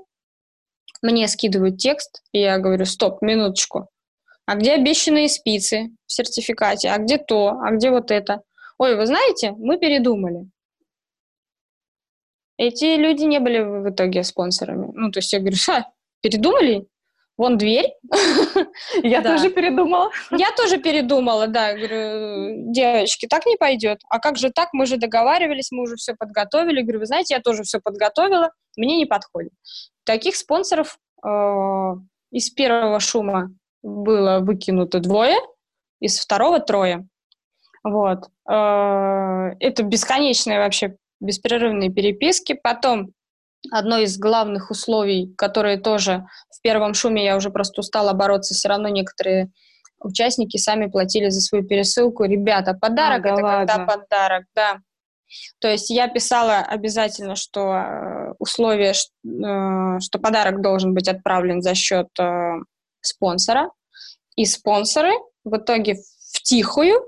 мне 1.01 1.27
скидывают 1.27 1.77
текст, 1.77 2.23
и 2.31 2.39
я 2.39 2.57
говорю, 2.57 2.85
стоп, 2.85 3.21
минуточку, 3.21 3.89
а 4.45 4.55
где 4.55 4.73
обещанные 4.73 5.27
спицы 5.27 5.89
в 6.05 6.11
сертификате, 6.11 6.89
а 6.89 6.97
где 6.97 7.17
то, 7.17 7.59
а 7.63 7.71
где 7.71 7.89
вот 7.89 8.11
это? 8.11 8.41
Ой, 8.77 8.95
вы 8.95 9.05
знаете, 9.05 9.53
мы 9.57 9.77
передумали. 9.77 10.49
Эти 12.57 12.95
люди 12.95 13.23
не 13.23 13.39
были 13.39 13.59
в 13.59 13.89
итоге 13.89 14.23
спонсорами. 14.23 14.91
Ну, 14.93 15.11
то 15.11 15.19
есть 15.19 15.33
я 15.33 15.39
говорю, 15.39 15.57
ша, 15.57 15.91
передумали? 16.21 16.87
Вон 17.37 17.57
дверь. 17.57 17.93
Я 19.03 19.21
тоже 19.21 19.49
передумала. 19.49 20.09
Я 20.31 20.51
тоже 20.55 20.77
передумала, 20.77 21.47
да. 21.47 21.73
Говорю, 21.73 22.71
девочки, 22.71 23.27
так 23.27 23.45
не 23.45 23.57
пойдет. 23.57 23.99
А 24.09 24.19
как 24.19 24.37
же 24.37 24.51
так? 24.51 24.69
Мы 24.71 24.85
же 24.85 24.97
договаривались, 24.97 25.71
мы 25.71 25.83
уже 25.83 25.95
все 25.95 26.15
подготовили. 26.15 26.81
Говорю, 26.81 26.99
вы 26.99 27.05
знаете, 27.05 27.33
я 27.33 27.41
тоже 27.41 27.63
все 27.63 27.79
подготовила, 27.81 28.51
мне 28.77 28.95
не 28.97 29.05
подходит. 29.05 29.51
Таких 30.05 30.35
спонсоров 30.37 30.97
э, 31.25 31.29
из 32.31 32.49
первого 32.51 32.99
шума 32.99 33.51
было 33.83 34.39
выкинуто 34.39 34.99
двое, 34.99 35.37
из 35.99 36.19
второго 36.19 36.59
трое. 36.59 37.05
Вот. 37.83 38.29
Э, 38.49 39.51
это 39.59 39.83
бесконечные 39.83 40.59
вообще 40.59 40.95
беспрерывные 41.19 41.91
переписки. 41.91 42.53
Потом 42.53 43.11
одно 43.71 43.97
из 43.99 44.17
главных 44.17 44.71
условий, 44.71 45.33
которые 45.37 45.77
тоже 45.77 46.25
в 46.49 46.61
первом 46.61 46.93
шуме 46.93 47.23
я 47.23 47.35
уже 47.35 47.49
просто 47.49 47.81
устала 47.81 48.13
бороться, 48.13 48.53
все 48.53 48.69
равно 48.69 48.89
некоторые 48.89 49.51
участники 49.99 50.57
сами 50.57 50.87
платили 50.87 51.29
за 51.29 51.41
свою 51.41 51.65
пересылку. 51.65 52.23
Ребята, 52.23 52.73
подарок 52.73 53.25
а, 53.25 53.29
это 53.29 53.43
ладно. 53.43 53.67
когда 53.67 53.85
подарок, 53.85 54.45
да. 54.55 54.79
То 55.59 55.67
есть 55.67 55.89
я 55.89 56.07
писала 56.07 56.59
обязательно, 56.59 57.35
что 57.35 57.73
э, 57.73 58.33
условие, 58.39 58.91
э, 58.91 59.99
что 59.99 60.19
подарок 60.19 60.61
должен 60.61 60.93
быть 60.93 61.07
отправлен 61.07 61.61
за 61.61 61.73
счет 61.73 62.07
э, 62.19 62.53
спонсора, 63.01 63.71
и 64.35 64.45
спонсоры 64.45 65.11
в 65.43 65.57
итоге 65.57 65.97
втихую 66.33 67.01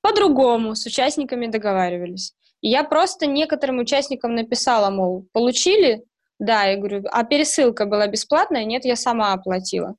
по-другому 0.00 0.74
с 0.74 0.86
участниками 0.86 1.46
договаривались. 1.46 2.34
Я 2.60 2.84
просто 2.84 3.26
некоторым 3.26 3.78
участникам 3.78 4.34
написала, 4.34 4.90
мол, 4.90 5.26
получили? 5.32 6.04
Да, 6.38 6.64
я 6.64 6.76
говорю, 6.76 7.04
а 7.10 7.24
пересылка 7.24 7.86
была 7.86 8.06
бесплатная? 8.06 8.64
Нет, 8.64 8.84
я 8.84 8.96
сама 8.96 9.32
оплатила. 9.32 9.96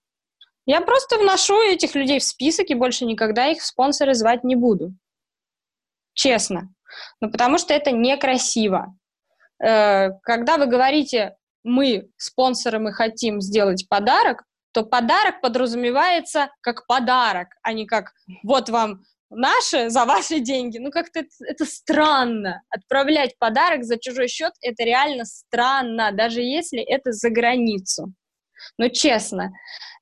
Я 0.65 0.81
просто 0.81 1.17
вношу 1.17 1.59
этих 1.61 1.95
людей 1.95 2.19
в 2.19 2.23
список 2.23 2.69
и 2.69 2.75
больше 2.75 3.05
никогда 3.05 3.47
их 3.47 3.59
в 3.59 3.65
спонсоры 3.65 4.13
звать 4.13 4.43
не 4.43 4.55
буду. 4.55 4.93
Честно. 6.13 6.69
Ну, 7.21 7.31
потому 7.31 7.57
что 7.57 7.73
это 7.73 7.91
некрасиво. 7.91 8.95
Э, 9.63 10.11
когда 10.21 10.57
вы 10.57 10.67
говорите, 10.67 11.35
мы 11.63 12.09
спонсоры, 12.17 12.79
мы 12.79 12.93
хотим 12.93 13.41
сделать 13.41 13.87
подарок, 13.89 14.43
то 14.71 14.83
подарок 14.83 15.41
подразумевается 15.41 16.49
как 16.61 16.85
подарок, 16.87 17.47
а 17.63 17.73
не 17.73 17.85
как 17.85 18.13
вот 18.43 18.69
вам 18.69 19.01
наше 19.29 19.89
за 19.89 20.05
ваши 20.05 20.39
деньги. 20.39 20.77
Ну, 20.77 20.91
как-то 20.91 21.19
это, 21.19 21.29
это 21.47 21.65
странно. 21.65 22.61
Отправлять 22.69 23.37
подарок 23.37 23.83
за 23.83 23.97
чужой 23.97 24.27
счет— 24.27 24.53
это 24.61 24.83
реально 24.83 25.25
странно, 25.25 26.11
даже 26.11 26.41
если 26.41 26.81
это 26.81 27.11
за 27.11 27.29
границу. 27.29 28.13
Ну, 28.77 28.89
честно. 28.89 29.51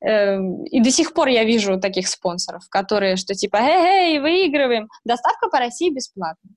Эм, 0.02 0.64
и 0.66 0.82
до 0.82 0.92
сих 0.92 1.14
пор 1.14 1.28
я 1.28 1.44
вижу 1.44 1.80
таких 1.80 2.08
спонсоров, 2.08 2.64
которые, 2.70 3.16
что 3.16 3.34
типа, 3.34 3.58
эй, 3.58 4.20
выигрываем, 4.20 4.88
доставка 5.06 5.50
по 5.50 5.60
России 5.60 5.94
бесплатно. 5.94 6.52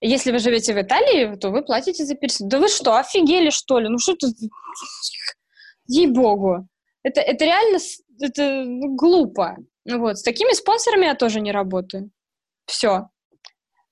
Если 0.00 0.32
вы 0.32 0.38
живете 0.38 0.74
в 0.74 0.80
Италии, 0.80 1.36
то 1.36 1.50
вы 1.50 1.62
платите 1.62 2.04
за 2.04 2.14
пересылку. 2.14 2.50
Да 2.50 2.58
вы 2.58 2.68
что, 2.68 2.96
офигели, 2.96 3.50
что 3.50 3.78
ли? 3.78 3.88
Ну, 3.88 3.98
что 3.98 4.14
тут... 4.14 4.34
Ей-богу. 5.86 6.66
Это, 7.02 7.20
это 7.20 7.44
реально 7.44 7.78
это 8.20 8.64
ну, 8.64 8.94
глупо. 8.94 9.56
Вот, 9.88 10.18
с 10.18 10.22
такими 10.22 10.52
спонсорами 10.52 11.06
я 11.06 11.14
тоже 11.14 11.40
не 11.40 11.52
работаю. 11.52 12.10
Все. 12.66 13.08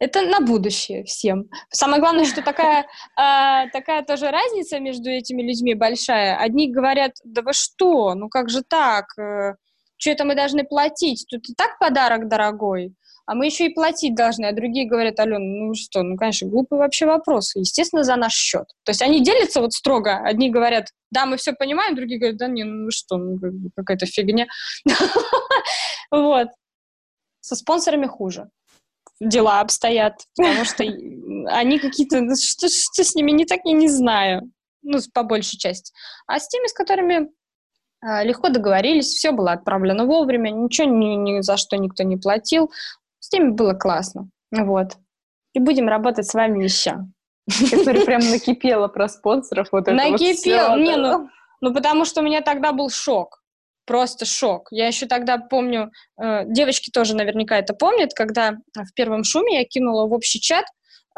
Это 0.00 0.22
на 0.22 0.40
будущее 0.40 1.02
всем. 1.04 1.48
Самое 1.70 2.00
главное, 2.00 2.24
что 2.24 2.40
такая, 2.40 2.82
э, 2.82 3.70
такая 3.72 4.04
тоже 4.04 4.30
разница 4.30 4.78
между 4.78 5.10
этими 5.10 5.42
людьми 5.42 5.74
большая. 5.74 6.36
Одни 6.36 6.70
говорят, 6.70 7.12
да 7.24 7.42
вы 7.42 7.52
что, 7.52 8.14
ну 8.14 8.28
как 8.28 8.48
же 8.48 8.62
так, 8.62 9.06
э, 9.18 9.54
что 9.96 10.10
это 10.10 10.24
мы 10.24 10.36
должны 10.36 10.62
платить, 10.62 11.26
тут 11.28 11.48
и 11.48 11.54
так 11.54 11.78
подарок 11.80 12.28
дорогой 12.28 12.94
а 13.28 13.34
мы 13.34 13.44
еще 13.44 13.66
и 13.66 13.74
платить 13.74 14.14
должны. 14.14 14.46
А 14.46 14.54
другие 14.54 14.88
говорят, 14.88 15.20
Алена, 15.20 15.38
ну 15.38 15.74
что, 15.74 16.02
ну, 16.02 16.16
конечно, 16.16 16.48
глупый 16.48 16.78
вообще 16.78 17.04
вопрос. 17.04 17.54
Естественно, 17.56 18.02
за 18.02 18.16
наш 18.16 18.32
счет. 18.32 18.64
То 18.84 18.90
есть 18.90 19.02
они 19.02 19.22
делятся 19.22 19.60
вот 19.60 19.74
строго. 19.74 20.16
Одни 20.24 20.48
говорят, 20.48 20.86
да, 21.10 21.26
мы 21.26 21.36
все 21.36 21.52
понимаем, 21.52 21.94
другие 21.94 22.18
говорят, 22.18 22.38
да 22.38 22.46
не, 22.46 22.64
ну 22.64 22.90
что, 22.90 23.18
ну, 23.18 23.38
какая-то 23.76 24.06
фигня. 24.06 24.46
Вот. 26.10 26.48
Со 27.40 27.54
спонсорами 27.54 28.06
хуже 28.06 28.48
дела 29.20 29.60
обстоят, 29.60 30.22
потому 30.34 30.64
что 30.64 30.84
они 30.84 31.78
какие-то... 31.78 32.22
Ну, 32.22 32.34
что, 32.34 32.66
что 32.68 33.04
с 33.04 33.14
ними 33.14 33.32
не 33.32 33.44
так, 33.44 33.60
я 33.64 33.74
не 33.74 33.88
знаю. 33.88 34.50
Ну, 34.80 35.00
по 35.12 35.22
большей 35.22 35.58
части. 35.58 35.92
А 36.26 36.40
с 36.40 36.48
теми, 36.48 36.66
с 36.66 36.72
которыми 36.72 37.28
а, 38.00 38.24
легко 38.24 38.48
договорились, 38.48 39.08
все 39.08 39.32
было 39.32 39.52
отправлено 39.52 40.06
вовремя, 40.06 40.48
ничего 40.50 40.88
ни, 40.88 41.16
ни 41.16 41.40
за 41.42 41.58
что 41.58 41.76
никто 41.76 42.04
не 42.04 42.16
платил. 42.16 42.70
С 43.28 43.32
ними 43.32 43.50
было 43.50 43.74
классно. 43.74 44.30
Вот. 44.50 44.96
И 45.52 45.60
будем 45.60 45.86
работать 45.86 46.26
с 46.26 46.32
вами 46.32 46.64
еще. 46.64 46.96
Смотрю, 47.50 48.06
прям 48.06 48.20
накипело 48.20 48.88
про 48.88 49.06
спонсоров. 49.06 49.68
Вот 49.70 49.86
Накипело. 49.86 50.70
Вот 50.70 50.78
Не, 50.78 50.96
ну, 50.96 51.28
ну, 51.60 51.74
потому 51.74 52.06
что 52.06 52.22
у 52.22 52.24
меня 52.24 52.40
тогда 52.40 52.72
был 52.72 52.88
шок. 52.88 53.42
Просто 53.84 54.24
шок. 54.24 54.68
Я 54.70 54.86
еще 54.86 55.06
тогда 55.06 55.36
помню, 55.36 55.90
э, 56.18 56.44
девочки 56.46 56.90
тоже 56.90 57.14
наверняка 57.14 57.58
это 57.58 57.74
помнят, 57.74 58.14
когда 58.14 58.52
в 58.74 58.94
первом 58.94 59.24
шуме 59.24 59.58
я 59.58 59.64
кинула 59.64 60.06
в 60.06 60.12
общий 60.14 60.40
чат 60.40 60.64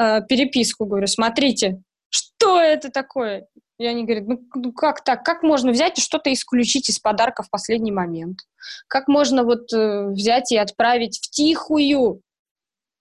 э, 0.00 0.20
переписку, 0.28 0.86
говорю, 0.86 1.06
смотрите, 1.06 1.80
что 2.08 2.60
это 2.60 2.90
такое? 2.90 3.46
И 3.80 3.86
они 3.86 4.04
говорят, 4.04 4.28
ну, 4.28 4.38
ну 4.54 4.72
как 4.74 5.02
так? 5.02 5.24
Как 5.24 5.42
можно 5.42 5.72
взять 5.72 5.98
и 5.98 6.02
что-то 6.02 6.30
исключить 6.30 6.90
из 6.90 6.98
подарка 6.98 7.42
в 7.42 7.48
последний 7.48 7.92
момент? 7.92 8.40
Как 8.88 9.08
можно 9.08 9.42
вот 9.42 9.72
э, 9.72 10.08
взять 10.08 10.52
и 10.52 10.58
отправить 10.58 11.18
в 11.18 11.30
тихую 11.30 12.20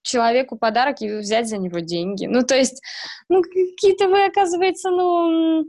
человеку 0.00 0.56
подарок 0.56 1.02
и 1.02 1.18
взять 1.18 1.48
за 1.50 1.58
него 1.58 1.80
деньги? 1.80 2.24
Ну, 2.24 2.44
то 2.44 2.56
есть, 2.56 2.80
ну, 3.28 3.42
какие-то 3.42 4.08
вы, 4.08 4.24
оказывается, 4.24 4.88
ну, 4.88 5.66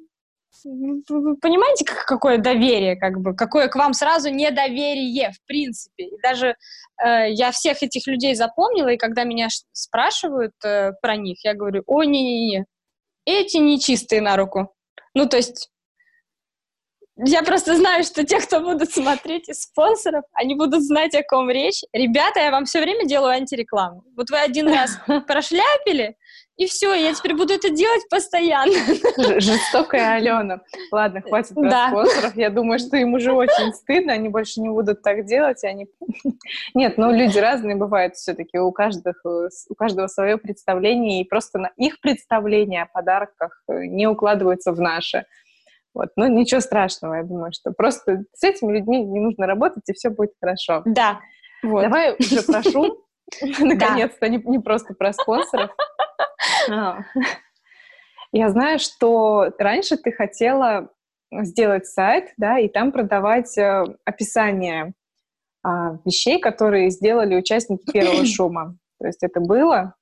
понимаете, 0.64 1.84
какое 1.84 2.38
доверие, 2.38 2.96
как 2.96 3.20
бы, 3.20 3.36
какое 3.36 3.68
к 3.68 3.76
вам 3.76 3.92
сразу 3.92 4.30
недоверие, 4.30 5.32
в 5.32 5.46
принципе. 5.46 6.06
И 6.06 6.22
даже 6.24 6.56
э, 7.06 7.34
я 7.34 7.52
всех 7.52 7.84
этих 7.84 8.08
людей 8.08 8.34
запомнила, 8.34 8.88
и 8.88 8.98
когда 8.98 9.26
меня 9.26 9.50
спрашивают 9.74 10.54
э, 10.64 10.94
про 11.02 11.18
них, 11.18 11.44
я 11.44 11.54
говорю, 11.54 11.84
о, 11.86 12.06
не-не-не, 12.06 12.64
эти 13.26 13.58
нечистые 13.58 14.22
на 14.22 14.38
руку. 14.38 14.74
Ну, 15.14 15.28
то 15.28 15.38
есть 15.38 15.70
я 17.18 17.44
просто 17.44 17.76
знаю, 17.76 18.04
что 18.04 18.26
те, 18.26 18.40
кто 18.40 18.62
будут 18.62 18.92
смотреть 18.92 19.50
из 19.50 19.62
спонсоров, 19.62 20.24
они 20.34 20.56
будут 20.56 20.84
знать, 20.84 21.14
о 21.14 21.24
ком 21.24 21.50
речь. 21.50 21.82
Ребята, 21.94 22.40
я 22.40 22.52
вам 22.52 22.66
все 22.66 22.82
время 22.82 23.06
делаю 23.06 23.34
антирекламу. 23.34 24.04
Вот 24.16 24.30
вы 24.30 24.40
один 24.40 24.68
раз 24.68 24.98
прошляпили, 25.28 26.16
и 26.62 26.68
все, 26.68 26.94
я 26.94 27.12
теперь 27.12 27.36
буду 27.36 27.56
это 27.56 27.72
делать 27.72 28.08
постоянно. 28.08 28.72
Жестокая 29.40 30.14
Алена. 30.14 30.62
Ладно, 30.92 31.22
хватит 31.22 31.56
про 31.56 31.68
да. 31.68 31.88
спонсоров. 31.90 32.36
Я 32.36 32.52
думаю, 32.52 32.78
что 32.78 32.98
им 32.98 33.16
уже 33.16 33.32
очень 33.32 33.74
стыдно, 33.74 34.14
они 34.14 34.30
больше 34.30 34.62
не 34.62 34.70
будут 34.70 35.02
так 35.02 35.26
делать. 35.26 35.64
Они... 35.64 35.88
Нет, 36.76 37.00
ну 37.00 37.12
люди 37.12 37.40
разные 37.40 37.76
бывают 37.76 38.16
все-таки, 38.16 38.60
у, 38.60 38.72
каждого, 38.72 39.50
у 39.70 39.74
каждого 39.74 40.06
свое 40.06 40.38
представление, 40.38 41.22
и 41.22 41.28
просто 41.28 41.58
на 41.58 41.72
их 41.78 42.00
представление 42.00 42.84
о 42.84 42.86
подарках 42.86 43.64
э, 43.68 43.86
не 43.88 44.06
укладываются 44.06 44.72
в 44.72 44.80
наши. 44.80 45.26
Вот. 45.96 46.10
Ну, 46.16 46.28
ничего 46.28 46.62
страшного, 46.62 47.16
я 47.16 47.24
думаю, 47.24 47.54
что 47.54 47.72
просто 47.72 48.24
с 48.34 48.44
этими 48.44 48.72
людьми 48.72 49.04
не 49.04 49.20
нужно 49.20 49.48
работать, 49.48 49.82
и 49.88 49.94
все 49.94 50.12
будет 50.12 50.34
хорошо. 50.40 50.84
Да. 50.86 51.22
Вот. 51.64 51.82
Давай 51.82 52.16
уже 52.20 52.44
прошу, 52.44 53.04
наконец-то, 53.60 54.30
не, 54.30 54.38
не 54.38 54.60
просто 54.60 54.94
про 54.94 55.12
спонсоров. 55.12 55.72
А. 56.70 57.00
Я 58.32 58.50
знаю, 58.50 58.80
что 58.80 59.52
раньше 59.58 59.98
ты 59.98 60.12
хотела 60.12 60.90
сделать 61.32 61.86
сайт, 61.86 62.34
да, 62.38 62.60
и 62.60 62.68
там 62.68 62.92
продавать 62.92 63.58
э, 63.58 63.86
описание 64.06 64.94
а, 65.64 65.98
вещей, 66.06 66.40
которые 66.40 66.90
сделали 66.90 67.36
участники 67.36 67.90
первого 67.92 68.26
шума. 68.26 68.78
То 69.00 69.08
есть 69.08 69.24
это 69.24 69.40
было? 69.40 69.96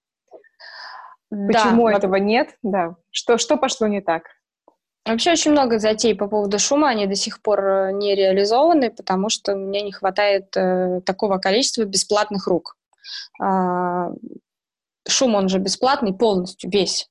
Почему 1.30 1.88
да, 1.88 1.98
этого 1.98 2.16
нет? 2.16 2.58
Да. 2.64 2.96
Что, 3.12 3.38
что 3.38 3.58
пошло 3.58 3.88
не 3.88 4.02
так? 4.02 4.24
Вообще 5.06 5.32
очень 5.32 5.52
много 5.52 5.80
затей 5.80 6.16
по 6.16 6.28
поводу 6.28 6.60
шума, 6.60 6.90
они 6.90 7.08
до 7.08 7.16
сих 7.16 7.42
пор 7.42 7.64
э, 7.64 7.92
не 7.94 8.16
реализованы, 8.16 8.92
потому 8.92 9.30
что 9.30 9.56
мне 9.56 9.82
не 9.82 9.92
хватает 9.92 10.56
э, 10.56 11.02
такого 11.06 11.38
количества 11.38 11.84
бесплатных 11.84 12.48
рук. 12.48 12.76
А, 13.42 14.12
шум, 15.10 15.36
он 15.36 15.50
же 15.50 15.60
бесплатный 15.60 16.14
полностью, 16.14 16.70
весь. 16.70 17.08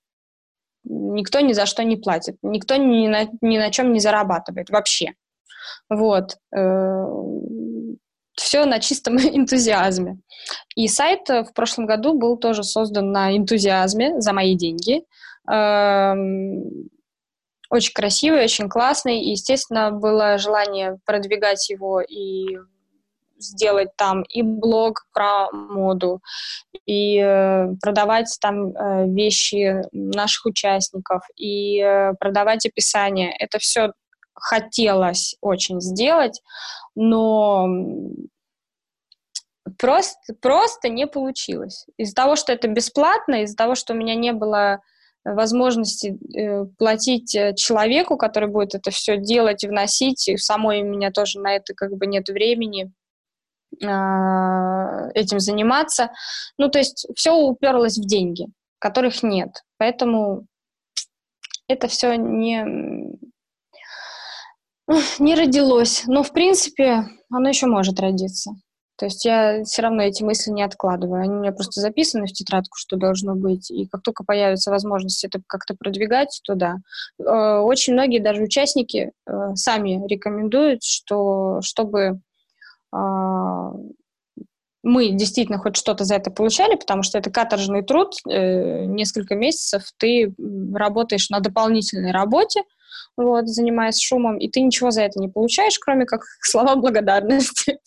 Никто 0.84 1.40
ни 1.40 1.52
за 1.52 1.66
что 1.66 1.84
не 1.84 1.96
платит, 1.96 2.36
никто 2.42 2.76
ни 2.76 3.08
на, 3.08 3.28
ни 3.40 3.58
на 3.58 3.70
чем 3.70 3.92
не 3.92 4.00
зарабатывает 4.00 4.70
вообще. 4.70 5.12
Вот. 5.90 6.36
Э, 6.54 7.04
все 8.34 8.64
на 8.64 8.80
чистом 8.80 9.18
энтузиазме. 9.18 10.18
И 10.76 10.88
сайт 10.88 11.28
в 11.28 11.52
прошлом 11.54 11.86
году 11.86 12.14
был 12.14 12.38
тоже 12.38 12.62
создан 12.62 13.12
на 13.12 13.36
энтузиазме 13.36 14.20
за 14.20 14.32
мои 14.32 14.54
деньги. 14.54 15.02
Эм, 15.50 16.88
очень 17.70 17.92
красивый, 17.92 18.44
очень 18.44 18.68
классный. 18.68 19.20
И, 19.20 19.30
естественно, 19.30 19.90
было 19.90 20.38
желание 20.38 20.98
продвигать 21.04 21.68
его 21.68 22.00
и 22.00 22.58
сделать 23.38 23.90
там 23.96 24.22
и 24.22 24.42
блог 24.42 25.06
про 25.12 25.50
моду, 25.52 26.20
и 26.86 27.18
э, 27.18 27.68
продавать 27.80 28.36
там 28.40 28.68
э, 28.68 29.06
вещи 29.08 29.82
наших 29.92 30.46
участников, 30.46 31.22
и 31.36 31.80
э, 31.80 32.14
продавать 32.18 32.66
описание. 32.66 33.34
Это 33.38 33.58
все 33.58 33.92
хотелось 34.34 35.36
очень 35.40 35.80
сделать, 35.80 36.42
но 36.94 37.68
просто, 39.78 40.34
просто 40.40 40.88
не 40.88 41.06
получилось. 41.06 41.86
Из-за 41.96 42.14
того, 42.14 42.36
что 42.36 42.52
это 42.52 42.68
бесплатно, 42.68 43.42
из-за 43.42 43.56
того, 43.56 43.74
что 43.74 43.94
у 43.94 43.96
меня 43.96 44.14
не 44.14 44.32
было 44.32 44.80
возможности 45.24 46.18
э, 46.36 46.64
платить 46.78 47.34
э, 47.34 47.54
человеку, 47.54 48.16
который 48.16 48.48
будет 48.48 48.74
это 48.74 48.90
все 48.90 49.18
делать 49.18 49.64
и 49.64 49.68
вносить, 49.68 50.28
и 50.28 50.36
самой 50.36 50.82
у 50.82 50.86
меня 50.86 51.10
тоже 51.10 51.40
на 51.40 51.56
это 51.56 51.74
как 51.74 51.96
бы 51.96 52.06
нет 52.06 52.28
времени 52.28 52.92
этим 53.80 55.40
заниматься. 55.40 56.10
Ну, 56.56 56.68
то 56.68 56.78
есть 56.78 57.06
все 57.14 57.34
уперлось 57.34 57.98
в 57.98 58.06
деньги, 58.06 58.46
которых 58.78 59.22
нет. 59.22 59.50
Поэтому 59.76 60.46
это 61.68 61.88
все 61.88 62.16
не, 62.16 62.64
не 65.18 65.34
родилось. 65.34 66.04
Но, 66.06 66.22
в 66.22 66.32
принципе, 66.32 67.04
оно 67.30 67.48
еще 67.48 67.66
может 67.66 68.00
родиться. 68.00 68.52
То 68.98 69.04
есть 69.04 69.24
я 69.24 69.62
все 69.62 69.82
равно 69.82 70.02
эти 70.02 70.24
мысли 70.24 70.50
не 70.50 70.62
откладываю. 70.62 71.22
Они 71.22 71.30
у 71.30 71.40
меня 71.40 71.52
просто 71.52 71.80
записаны 71.80 72.26
в 72.26 72.32
тетрадку, 72.32 72.76
что 72.76 72.96
должно 72.96 73.36
быть. 73.36 73.70
И 73.70 73.86
как 73.86 74.02
только 74.02 74.24
появится 74.24 74.72
возможность 74.72 75.24
это 75.24 75.40
как-то 75.46 75.76
продвигать, 75.78 76.40
то 76.42 76.56
да. 76.56 76.78
Э, 77.20 77.60
очень 77.60 77.92
многие 77.92 78.18
даже 78.18 78.42
участники 78.42 79.12
э, 79.24 79.54
сами 79.54 80.04
рекомендуют, 80.08 80.82
что 80.82 81.60
чтобы 81.62 82.08
а, 82.08 82.16
мы 84.82 85.10
действительно 85.10 85.58
хоть 85.58 85.76
что-то 85.76 86.04
за 86.04 86.14
это 86.14 86.30
получали, 86.30 86.76
потому 86.76 87.02
что 87.02 87.18
это 87.18 87.30
каторжный 87.30 87.82
труд, 87.82 88.14
э, 88.28 88.84
несколько 88.84 89.34
месяцев 89.34 89.82
ты 89.98 90.32
работаешь 90.74 91.30
на 91.30 91.40
дополнительной 91.40 92.12
работе, 92.12 92.62
вот, 93.16 93.48
занимаясь 93.48 94.00
шумом, 94.00 94.38
и 94.38 94.48
ты 94.48 94.60
ничего 94.60 94.90
за 94.90 95.02
это 95.02 95.18
не 95.18 95.28
получаешь, 95.28 95.78
кроме 95.78 96.06
как 96.06 96.22
слова 96.40 96.76
благодарности. 96.76 97.78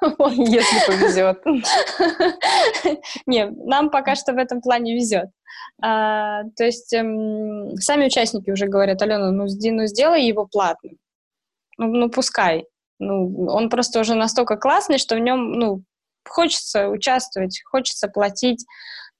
Если 0.00 0.86
повезет. 0.86 1.44
Не, 3.26 3.50
нам 3.50 3.90
пока 3.90 4.14
что 4.14 4.32
в 4.32 4.38
этом 4.38 4.62
плане 4.62 4.94
везет. 4.94 5.28
А, 5.82 6.44
то 6.56 6.64
есть 6.64 6.92
эм, 6.94 7.76
сами 7.76 8.06
участники 8.06 8.50
уже 8.50 8.66
говорят, 8.66 9.02
Алена, 9.02 9.30
ну, 9.30 9.46
ну 9.46 9.86
сделай 9.86 10.24
его 10.24 10.46
платным. 10.46 10.96
Ну, 11.76 11.86
ну 11.88 12.10
пускай. 12.10 12.64
Ну, 12.98 13.46
он 13.48 13.70
просто 13.70 14.00
уже 14.00 14.14
настолько 14.14 14.56
классный, 14.56 14.98
что 14.98 15.14
в 15.14 15.20
нем, 15.20 15.52
ну, 15.52 15.84
хочется 16.26 16.88
участвовать, 16.88 17.62
хочется 17.64 18.08
платить 18.08 18.64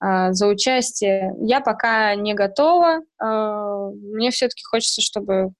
э, 0.02 0.32
за 0.32 0.46
участие. 0.46 1.34
Я 1.40 1.60
пока 1.60 2.14
не 2.14 2.34
готова. 2.34 3.00
Э, 3.22 3.90
мне 3.92 4.30
все-таки 4.30 4.62
хочется, 4.64 5.00
чтобы 5.00 5.52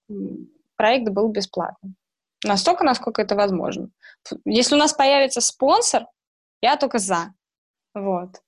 проект 0.75 1.09
был 1.09 1.29
бесплатным. 1.29 1.95
Настолько, 2.43 2.83
насколько 2.83 3.21
это 3.21 3.35
возможно. 3.35 3.89
Если 4.45 4.75
у 4.75 4.77
нас 4.77 4.93
появится 4.93 5.41
спонсор, 5.41 6.05
я 6.61 6.77
только 6.77 6.99
за. 6.99 7.33
Вот. 7.93 8.41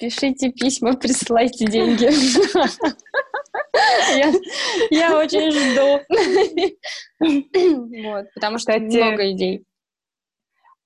Пишите 0.00 0.50
письма, 0.50 0.94
присылайте 0.94 1.66
деньги. 1.66 2.08
Я 4.90 5.18
очень 5.18 5.50
жду. 5.52 6.00
Вот, 8.08 8.26
потому 8.34 8.58
что 8.58 8.78
много 8.78 9.30
идей. 9.32 9.66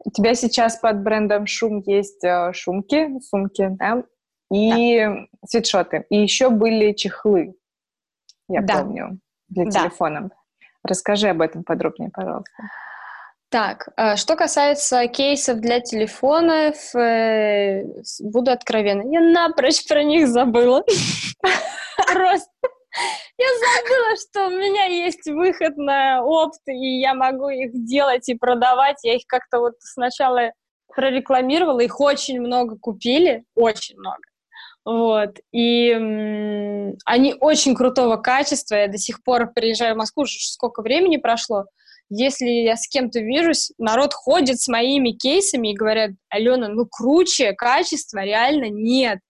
У 0.05 0.11
тебя 0.11 0.35
сейчас 0.35 0.77
под 0.79 1.03
брендом 1.03 1.47
Шум 1.47 1.83
есть 1.87 2.25
э, 2.25 2.53
шумки, 2.53 3.09
сумки, 3.21 3.69
да, 3.71 4.03
и 4.53 4.99
да. 4.99 5.27
свитшоты. 5.47 6.05
И 6.11 6.19
еще 6.19 6.51
были 6.51 6.93
чехлы, 6.93 7.55
я 8.49 8.61
да. 8.61 8.83
помню, 8.83 9.19
для 9.49 9.65
да. 9.65 9.71
телефона. 9.71 10.31
Расскажи 10.83 11.29
об 11.29 11.41
этом 11.41 11.65
подробнее, 11.65 12.11
пожалуйста. 12.11 12.53
Так, 13.55 13.91
э, 13.97 14.17
что 14.17 14.35
касается 14.35 15.07
кейсов 15.07 15.61
для 15.61 15.79
телефонов, 15.79 16.75
э, 16.97 17.85
буду 18.19 18.51
откровенна, 18.51 19.09
я 19.13 19.21
напрочь 19.21 19.87
про 19.87 20.03
них 20.03 20.27
забыла. 20.27 20.83
Просто 22.13 22.51
я 23.39 23.47
забыла, 23.47 24.17
что 24.17 24.47
у 24.49 24.59
меня 24.59 24.87
есть 24.87 25.25
выход 25.27 25.77
на 25.77 26.25
опт, 26.25 26.63
и 26.67 26.99
я 26.99 27.15
могу 27.15 27.49
их 27.49 27.71
делать 27.87 28.29
и 28.29 28.35
продавать. 28.35 28.97
Я 29.05 29.15
их 29.15 29.23
как-то 29.29 29.61
вот 29.61 29.75
сначала 29.79 30.51
прорекламировала, 30.93 31.79
их 31.79 32.01
очень 32.01 32.41
много 32.41 32.77
купили, 32.77 33.45
очень 33.55 33.97
много. 33.97 34.23
Вот. 34.85 35.39
И 35.53 35.91
м- 35.91 36.97
они 37.05 37.37
очень 37.39 37.77
крутого 37.77 38.17
качества. 38.17 38.75
Я 38.75 38.89
до 38.89 38.99
сих 38.99 39.23
пор 39.23 39.53
приезжаю 39.53 39.95
в 39.95 39.99
Москву, 39.99 40.25
уже 40.25 40.41
сколько 40.41 40.83
времени 40.83 41.19
прошло. 41.19 41.67
Если 42.11 42.47
я 42.47 42.77
с 42.77 42.87
кем-то 42.87 43.21
вижусь, 43.21 43.73
народ 43.79 44.13
ходит 44.13 44.61
с 44.61 44.69
моими 44.69 45.11
кейсами 45.11 45.73
и 45.73 45.77
говорят, 45.77 46.11
Алена, 46.29 46.69
ну 46.69 46.87
круче 46.87 47.53
качества 47.53 48.25
реально 48.25 48.69
нет. 48.69 49.21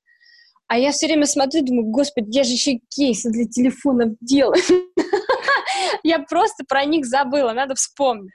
А 0.66 0.78
я 0.78 0.92
все 0.92 1.06
время 1.06 1.26
смотрю, 1.26 1.62
думаю, 1.62 1.86
господи, 1.86 2.28
я 2.30 2.42
же 2.42 2.52
еще 2.52 2.80
кейсы 2.88 3.30
для 3.30 3.46
телефонов 3.46 4.14
делаю. 4.20 4.60
Я 6.02 6.18
просто 6.20 6.64
про 6.66 6.84
них 6.84 7.06
забыла, 7.06 7.52
надо 7.52 7.74
вспомнить. 7.74 8.32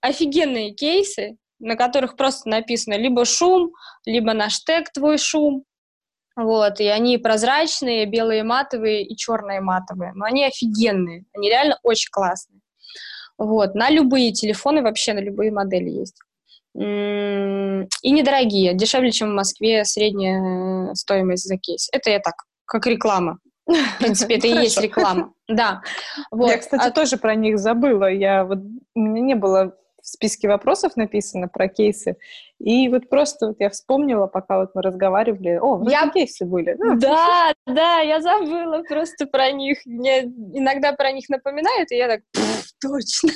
Офигенные 0.00 0.74
кейсы, 0.74 1.36
на 1.58 1.76
которых 1.76 2.16
просто 2.16 2.48
написано 2.48 2.94
либо 2.94 3.24
шум, 3.24 3.72
либо 4.04 4.32
наш 4.32 4.62
тег 4.64 4.90
твой 4.92 5.18
шум. 5.18 5.64
Вот, 6.36 6.80
и 6.80 6.86
они 6.86 7.16
прозрачные, 7.16 8.04
белые 8.04 8.42
матовые 8.42 9.02
и 9.04 9.16
черные 9.16 9.60
матовые. 9.60 10.12
Но 10.14 10.26
они 10.26 10.44
офигенные, 10.44 11.24
они 11.34 11.48
реально 11.48 11.78
очень 11.82 12.10
классные. 12.10 12.60
Вот, 13.38 13.74
на 13.74 13.90
любые 13.90 14.32
телефоны, 14.32 14.82
вообще 14.82 15.12
на 15.12 15.20
любые 15.20 15.52
модели 15.52 15.90
есть. 15.90 16.16
И 16.74 18.10
недорогие, 18.10 18.74
дешевле, 18.74 19.10
чем 19.10 19.30
в 19.30 19.34
Москве 19.34 19.84
средняя 19.84 20.94
стоимость 20.94 21.44
за 21.44 21.56
кейс. 21.56 21.88
Это 21.92 22.10
я 22.10 22.20
так, 22.20 22.34
как 22.66 22.86
реклама. 22.86 23.38
В 23.66 23.98
принципе, 23.98 24.36
это 24.38 24.46
и 24.46 24.52
есть 24.52 24.80
реклама. 24.80 25.32
Да. 25.48 25.80
Вот. 26.30 26.50
Я, 26.50 26.58
кстати, 26.58 26.86
а... 26.86 26.90
тоже 26.90 27.16
про 27.16 27.34
них 27.34 27.58
забыла. 27.58 28.10
Я 28.10 28.44
вот 28.44 28.58
у 28.94 29.00
меня 29.00 29.20
не 29.20 29.34
было 29.34 29.74
в 30.02 30.08
списке 30.08 30.46
вопросов 30.46 30.96
написано 30.96 31.48
про 31.48 31.66
кейсы. 31.66 32.16
И 32.60 32.88
вот 32.88 33.08
просто 33.08 33.48
вот 33.48 33.56
я 33.58 33.70
вспомнила, 33.70 34.28
пока 34.28 34.60
вот 34.60 34.70
мы 34.74 34.82
разговаривали, 34.82 35.58
о, 35.60 35.78
вот 35.78 35.90
я... 35.90 36.08
кейсы 36.10 36.44
были. 36.44 36.76
Ну, 36.78 36.96
да, 36.96 37.52
да, 37.66 37.98
я 37.98 38.20
забыла 38.20 38.82
просто 38.88 39.26
про 39.26 39.50
них. 39.50 39.78
Мне 39.84 40.22
иногда 40.22 40.92
про 40.92 41.10
них 41.10 41.28
напоминают, 41.28 41.90
и 41.90 41.96
я 41.96 42.06
так, 42.06 42.20
точно. 42.80 43.30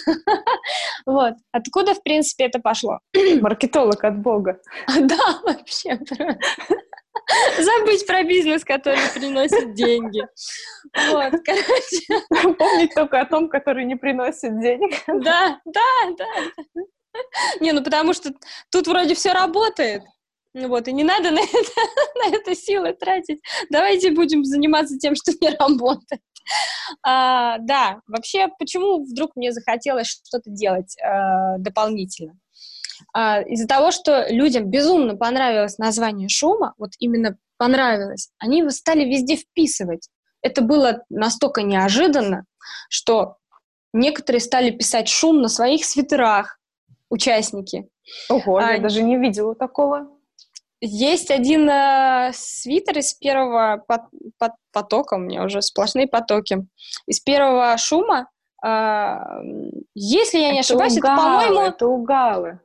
вот. 1.07 1.35
Откуда, 1.53 1.95
в 1.95 2.03
принципе, 2.03 2.45
это 2.45 2.59
пошло? 2.59 2.99
Маркетолог 3.41 4.03
от 4.05 4.19
Бога. 4.19 4.61
да, 5.01 5.41
вообще. 5.43 5.99
Забыть 7.59 8.07
про 8.07 8.25
бизнес, 8.25 8.65
который 8.65 8.99
приносит 9.15 9.75
деньги. 9.75 10.27
Вот, 11.11 11.33
короче. 11.45 12.55
Помнить 12.57 12.95
только 12.95 13.21
о 13.21 13.27
том, 13.27 13.49
который 13.49 13.85
не 13.85 13.97
приносит 13.97 14.61
денег. 14.61 15.03
Да, 15.07 15.61
да, 15.65 16.11
да. 16.17 16.27
Не, 17.61 17.73
ну 17.73 17.83
потому 17.83 18.15
что 18.15 18.33
тут 18.71 18.87
вроде 18.87 19.15
все 19.15 19.33
работает. 19.33 20.03
Ну 20.53 20.69
вот, 20.69 20.89
и 20.89 20.93
не 20.93 21.05
надо 21.05 21.31
на 21.31 21.39
это, 21.39 21.81
на 22.17 22.35
это 22.35 22.55
силы 22.57 22.93
тратить. 22.93 23.41
Давайте 23.71 24.11
будем 24.11 24.45
заниматься 24.45 24.99
тем, 24.99 25.15
что 25.15 25.33
не 25.41 25.51
работает. 25.51 26.21
А, 27.03 27.59
да, 27.59 28.01
вообще, 28.07 28.49
почему 28.59 29.05
вдруг 29.05 29.37
мне 29.37 29.53
захотелось 29.53 30.09
что-то 30.09 30.51
делать 30.51 30.97
а, 31.01 31.59
дополнительно? 31.59 32.39
А, 33.13 33.41
из-за 33.43 33.67
того, 33.67 33.91
что 33.91 34.27
людям 34.29 34.71
безумно 34.71 35.17
понравилось 35.17 35.79
название 35.79 36.29
шума, 36.29 36.75
вот 36.79 36.91
именно 36.99 37.39
понравилось, 37.57 38.31
они 38.39 38.61
его 38.61 38.71
стали 38.71 39.05
везде 39.05 39.37
вписывать. 39.37 40.09
Это 40.43 40.63
было 40.63 41.03
настолько 41.11 41.63
неожиданно, 41.63 42.45
что 42.89 43.37
некоторые 43.93 44.41
стали 44.41 44.71
писать 44.71 45.09
шум 45.09 45.43
на 45.43 45.49
своих 45.49 45.85
свитерах, 45.85 46.59
участники. 47.11 47.89
Ого, 48.29 48.59
а, 48.59 48.73
я 48.73 48.79
даже 48.79 49.03
не 49.03 49.17
видела 49.17 49.55
такого. 49.55 50.09
Есть 50.81 51.31
один 51.31 51.69
э, 51.69 52.31
свитер 52.33 52.99
из 52.99 53.13
первого 53.13 53.85
пот 53.87 54.03
пот 54.39 54.53
потока, 54.73 55.15
у 55.15 55.19
меня 55.19 55.45
уже 55.45 55.61
сплошные 55.61 56.07
потоки. 56.07 56.67
Из 57.07 57.21
первого 57.21 57.77
шума, 57.77 58.31
э, 58.65 59.17
если 59.95 60.39
я 60.39 60.53
не 60.53 60.61
это 60.61 60.69
ошибаюсь, 60.69 60.97
это, 60.97 61.07
по-моему... 61.07 61.61
Это 61.61 61.87
у 61.87 62.03
Галы. 62.03 62.61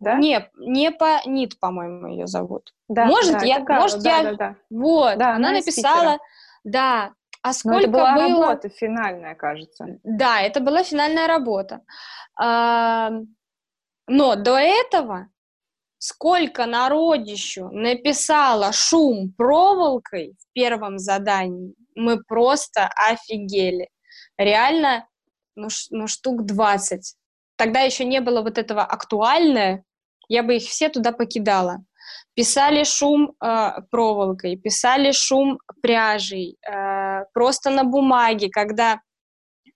Да? 0.00 0.14
Не, 0.14 0.48
не 0.56 0.90
по 0.90 1.20
Нит, 1.26 1.58
по-моему, 1.58 2.06
ее 2.06 2.26
зовут. 2.26 2.72
Да, 2.88 3.04
может, 3.04 3.40
да, 3.40 3.44
я, 3.44 3.60
Гала, 3.60 3.80
может, 3.80 4.02
да, 4.02 4.16
я, 4.16 4.22
да, 4.22 4.32
да. 4.32 4.56
вот, 4.70 5.18
да, 5.18 5.34
она, 5.34 5.48
она 5.48 5.58
написала, 5.58 6.18
да. 6.64 7.12
А 7.42 7.52
сколько 7.52 7.76
Но 7.76 7.82
это 7.82 7.90
была 7.90 8.14
было... 8.14 8.46
работа 8.46 8.68
финальная, 8.70 9.34
кажется. 9.34 9.98
Да, 10.02 10.40
это 10.40 10.60
была 10.60 10.82
финальная 10.82 11.26
работа. 11.26 11.82
Но 12.38 14.36
до 14.36 14.56
этого 14.56 15.28
сколько 15.98 16.66
народищу 16.66 17.68
написала 17.72 18.72
шум 18.72 19.32
проволокой 19.36 20.34
в 20.38 20.52
первом 20.52 20.98
задании, 20.98 21.74
мы 21.94 22.22
просто 22.22 22.88
офигели. 22.96 23.88
Реально, 24.36 25.06
ну, 25.56 25.68
ну 25.90 26.06
штук 26.06 26.44
20. 26.44 27.16
Тогда 27.56 27.80
еще 27.80 28.04
не 28.04 28.20
было 28.20 28.42
вот 28.42 28.56
этого 28.56 28.82
актуальное, 28.82 29.84
я 30.28 30.42
бы 30.42 30.56
их 30.56 30.62
все 30.62 30.88
туда 30.88 31.12
покидала. 31.12 31.78
Писали 32.34 32.84
шум 32.84 33.32
э, 33.42 33.70
проволокой, 33.90 34.56
писали 34.56 35.10
шум 35.10 35.58
пряжей, 35.82 36.56
э, 36.62 37.24
просто 37.34 37.70
на 37.70 37.84
бумаге, 37.84 38.48
когда 38.48 39.00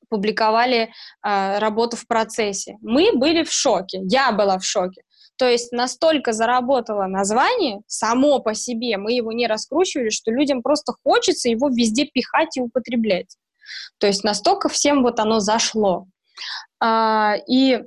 публиковали 0.08 0.92
э, 1.26 1.58
работу 1.58 1.96
в 1.96 2.06
процессе. 2.06 2.76
Мы 2.82 3.10
были 3.14 3.42
в 3.42 3.52
шоке, 3.52 4.00
я 4.04 4.30
была 4.30 4.58
в 4.58 4.64
шоке. 4.64 5.02
То 5.36 5.48
есть 5.48 5.72
настолько 5.72 6.32
заработало 6.32 7.06
название 7.06 7.80
само 7.86 8.40
по 8.40 8.54
себе, 8.54 8.96
мы 8.96 9.12
его 9.12 9.32
не 9.32 9.46
раскручивали, 9.46 10.10
что 10.10 10.30
людям 10.30 10.62
просто 10.62 10.94
хочется 11.02 11.48
его 11.48 11.68
везде 11.68 12.04
пихать 12.04 12.56
и 12.56 12.60
употреблять. 12.60 13.36
То 13.98 14.06
есть 14.06 14.24
настолько 14.24 14.68
всем 14.68 15.02
вот 15.02 15.18
оно 15.20 15.40
зашло. 15.40 16.06
А, 16.80 17.34
и 17.48 17.82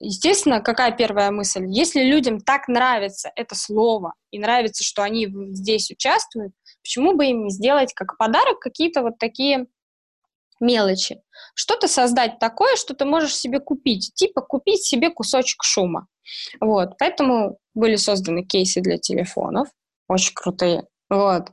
Естественно, 0.00 0.60
какая 0.60 0.92
первая 0.92 1.32
мысль? 1.32 1.64
Если 1.66 2.04
людям 2.04 2.40
так 2.40 2.68
нравится 2.68 3.32
это 3.34 3.56
слово 3.56 4.14
и 4.30 4.38
нравится, 4.38 4.84
что 4.84 5.02
они 5.02 5.26
здесь 5.54 5.90
участвуют, 5.90 6.52
почему 6.82 7.14
бы 7.14 7.26
им 7.26 7.44
не 7.44 7.50
сделать 7.50 7.92
как 7.94 8.16
подарок 8.16 8.60
какие-то 8.60 9.02
вот 9.02 9.18
такие 9.18 9.66
мелочи. 10.60 11.20
Что-то 11.54 11.88
создать 11.88 12.38
такое, 12.38 12.76
что 12.76 12.94
ты 12.94 13.04
можешь 13.04 13.36
себе 13.36 13.60
купить. 13.60 14.12
Типа 14.14 14.40
купить 14.40 14.84
себе 14.84 15.10
кусочек 15.10 15.62
шума. 15.62 16.06
Вот. 16.60 16.98
Поэтому 16.98 17.58
были 17.74 17.96
созданы 17.96 18.44
кейсы 18.44 18.80
для 18.80 18.98
телефонов. 18.98 19.68
Очень 20.08 20.34
крутые. 20.34 20.84
Вот. 21.08 21.50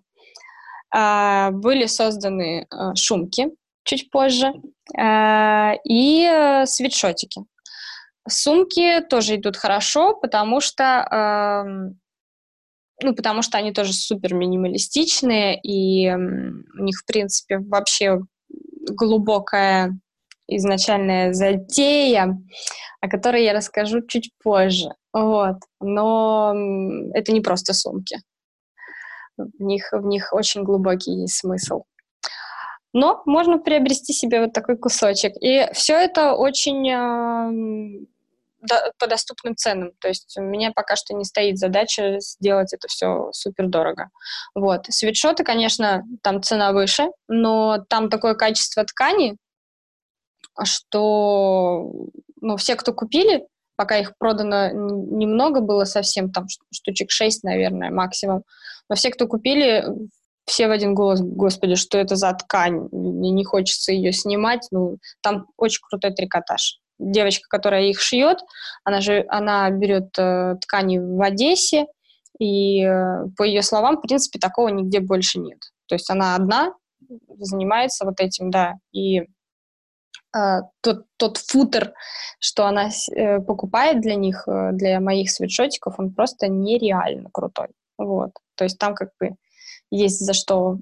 А, 0.94 1.52
были 1.52 1.86
созданы 1.86 2.68
а, 2.70 2.96
шумки 2.96 3.50
чуть 3.84 4.10
позже. 4.10 4.54
А, 4.98 5.74
и 5.84 6.26
а, 6.26 6.66
свитшотики. 6.66 7.42
Сумки 8.28 9.02
тоже 9.02 9.36
идут 9.36 9.56
хорошо, 9.56 10.16
потому 10.16 10.60
что 10.60 10.84
а, 10.84 11.64
ну, 13.02 13.14
потому 13.14 13.42
что 13.42 13.58
они 13.58 13.74
тоже 13.74 13.94
супер 13.94 14.34
минималистичные, 14.34 15.60
и 15.62 16.10
у 16.12 16.84
них, 16.84 16.98
в 16.98 17.06
принципе, 17.06 17.60
вообще 17.60 18.20
глубокая 18.90 19.98
изначальная 20.48 21.34
затея, 21.34 22.38
о 23.02 23.10
которой 23.10 23.44
я 23.44 23.54
расскажу 23.54 24.06
чуть 24.06 24.32
позже. 24.44 24.90
Вот. 25.14 25.58
Но 25.80 26.54
это 27.14 27.32
не 27.32 27.42
просто 27.42 27.74
сумки. 27.74 28.20
В 29.38 29.62
них, 29.62 29.90
в 29.92 30.06
них 30.06 30.30
очень 30.34 30.64
глубокий 30.64 31.12
есть 31.12 31.38
смысл. 31.38 31.84
Но 32.94 33.22
можно 33.26 33.58
приобрести 33.58 34.14
себе 34.14 34.40
вот 34.40 34.54
такой 34.54 34.78
кусочек. 34.78 35.34
И 35.42 35.68
все 35.74 35.96
это 35.96 36.34
очень 36.34 38.08
по 39.00 39.08
доступным 39.08 39.56
ценам. 39.56 39.92
То 40.00 40.08
есть 40.08 40.36
у 40.38 40.42
меня 40.42 40.72
пока 40.74 40.96
что 40.96 41.14
не 41.14 41.24
стоит 41.24 41.58
задача 41.58 42.20
сделать 42.20 42.74
это 42.74 42.88
все 42.88 43.30
супер 43.32 43.68
дорого. 43.68 44.10
Вот. 44.54 44.86
Свитшоты, 44.90 45.44
конечно, 45.44 46.04
там 46.22 46.42
цена 46.42 46.72
выше, 46.72 47.08
но 47.28 47.84
там 47.90 48.10
такое 48.10 48.36
качество 48.36 48.84
ткани, 48.84 49.38
что 50.64 51.92
ну, 52.42 52.58
все, 52.58 52.76
кто 52.76 52.94
купили, 52.94 53.46
пока 53.76 53.98
их 53.98 54.14
продано 54.18 54.70
немного 54.72 55.62
было 55.62 55.84
совсем, 55.86 56.32
там 56.32 56.46
штучек 56.72 57.12
6, 57.12 57.44
наверное, 57.44 57.92
максимум, 57.92 58.44
но 58.90 58.96
все, 58.96 59.10
кто 59.10 59.28
купили, 59.28 59.86
все 60.46 60.68
в 60.68 60.72
один 60.72 60.94
голос, 60.94 61.22
господи, 61.22 61.76
что 61.76 61.98
это 61.98 62.16
за 62.16 62.32
ткань, 62.34 62.88
мне 62.92 63.32
не 63.32 63.44
хочется 63.44 63.92
ее 63.92 64.14
снимать, 64.14 64.68
ну, 64.72 64.98
там 65.22 65.48
очень 65.58 65.82
крутой 65.82 66.14
трикотаж 66.14 66.80
девочка, 67.00 67.48
которая 67.50 67.84
их 67.84 68.00
шьет, 68.00 68.40
она 68.84 69.02
же 69.02 69.26
она 69.30 69.70
берет 69.70 70.18
э, 70.18 70.56
ткани 70.62 70.98
в 70.98 71.22
Одессе, 71.22 71.88
и 72.40 72.84
э, 72.84 73.26
по 73.38 73.44
ее 73.44 73.62
словам, 73.62 73.98
в 73.98 74.02
принципе, 74.02 74.40
такого 74.40 74.70
нигде 74.70 75.00
больше 75.00 75.40
нет. 75.40 75.60
То 75.88 75.96
есть 75.96 76.10
она 76.10 76.36
одна 76.36 76.74
занимается 77.38 78.06
вот 78.06 78.20
этим, 78.20 78.52
да, 78.52 78.76
и 78.92 79.20
э, 79.20 80.62
тот, 80.82 81.06
тот 81.18 81.38
футер, 81.38 81.94
что 82.40 82.66
она 82.66 82.90
э, 82.90 83.40
покупает 83.40 84.02
для 84.02 84.16
них, 84.16 84.48
э, 84.48 84.72
для 84.74 85.00
моих 85.00 85.32
свитшотиков, 85.32 85.96
он 86.00 86.14
просто 86.14 86.48
нереально 86.48 87.30
крутой. 87.32 87.70
Вот. 87.98 88.32
То 88.56 88.64
есть 88.66 88.78
там 88.78 88.96
как 88.96 89.10
бы 89.20 89.36
есть 89.92 90.20
за 90.20 90.34
что 90.34 90.80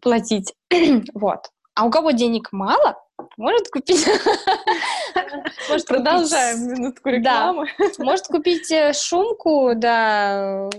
платить. 0.00 0.54
вот. 1.14 1.50
А 1.76 1.84
у 1.84 1.90
кого 1.90 2.12
денег 2.12 2.52
мало, 2.52 2.98
может 3.36 3.68
купить... 3.68 4.06
Может, 5.68 5.86
продолжаем 5.86 6.68
минутку 6.68 7.10
рекламы. 7.10 7.68
Да. 7.78 7.90
Может 7.98 8.28
купить 8.28 8.70
э, 8.70 8.94
шумку, 8.94 9.72
да. 9.74 10.70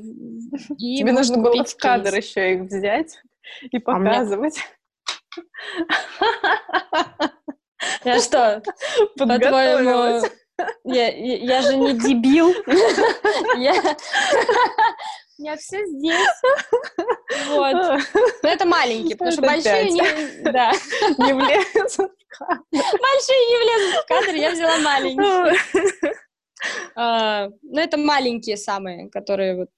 И 0.80 0.98
Тебе 0.98 1.12
нужно 1.12 1.38
было 1.38 1.64
в 1.64 1.78
кадр 1.78 2.16
еще 2.16 2.56
их 2.56 2.62
взять 2.62 3.22
и 3.70 3.78
а 3.78 3.82
показывать. 3.82 4.60
Я 8.04 8.20
что, 8.20 8.64
по-твоему, 9.18 10.26
я, 10.84 11.10
я, 11.10 11.38
я 11.38 11.62
же 11.62 11.78
не 11.78 11.94
дебил. 11.94 12.52
Я, 13.58 13.76
меня 15.40 15.58
все 15.58 15.86
здесь. 15.86 16.28
Вот. 17.48 17.74
Но 18.44 18.50
это 18.50 18.66
маленькие, 18.66 19.16
потому 19.16 19.32
что 19.32 19.42
большие 19.42 19.90
не... 19.92 20.02
Да. 20.52 20.72
Не 21.18 21.34
влезут 21.34 22.12
в 22.12 22.38
кадр. 22.38 22.62
Большие 22.72 23.48
не 23.48 23.58
влезут 23.58 24.04
в 24.04 24.08
кадр, 24.08 24.36
я 24.36 24.52
взяла 24.52 24.78
маленькие. 24.80 25.58
Uh, 26.96 27.52
ну, 27.62 27.80
это 27.80 27.98
маленькие 27.98 28.58
самые, 28.58 29.10
которые 29.10 29.56
вот, 29.56 29.70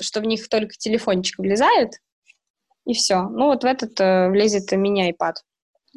что 0.00 0.20
в 0.20 0.24
них 0.24 0.48
только 0.48 0.74
телефончик 0.76 1.38
влезает, 1.38 1.94
и 2.86 2.94
все. 2.94 3.22
Ну, 3.22 3.46
вот 3.46 3.64
в 3.64 3.66
этот 3.66 3.98
uh, 4.00 4.30
влезет 4.30 4.70
мини-айпад. 4.72 5.42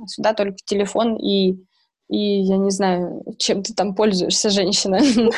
Сюда 0.07 0.33
только 0.33 0.57
телефон 0.65 1.15
и 1.15 1.57
и 2.09 2.41
я 2.41 2.57
не 2.57 2.71
знаю, 2.71 3.23
чем 3.37 3.61
ты 3.61 3.73
там 3.73 3.93
пользуешься, 3.95 4.49
женщина. 4.49 4.99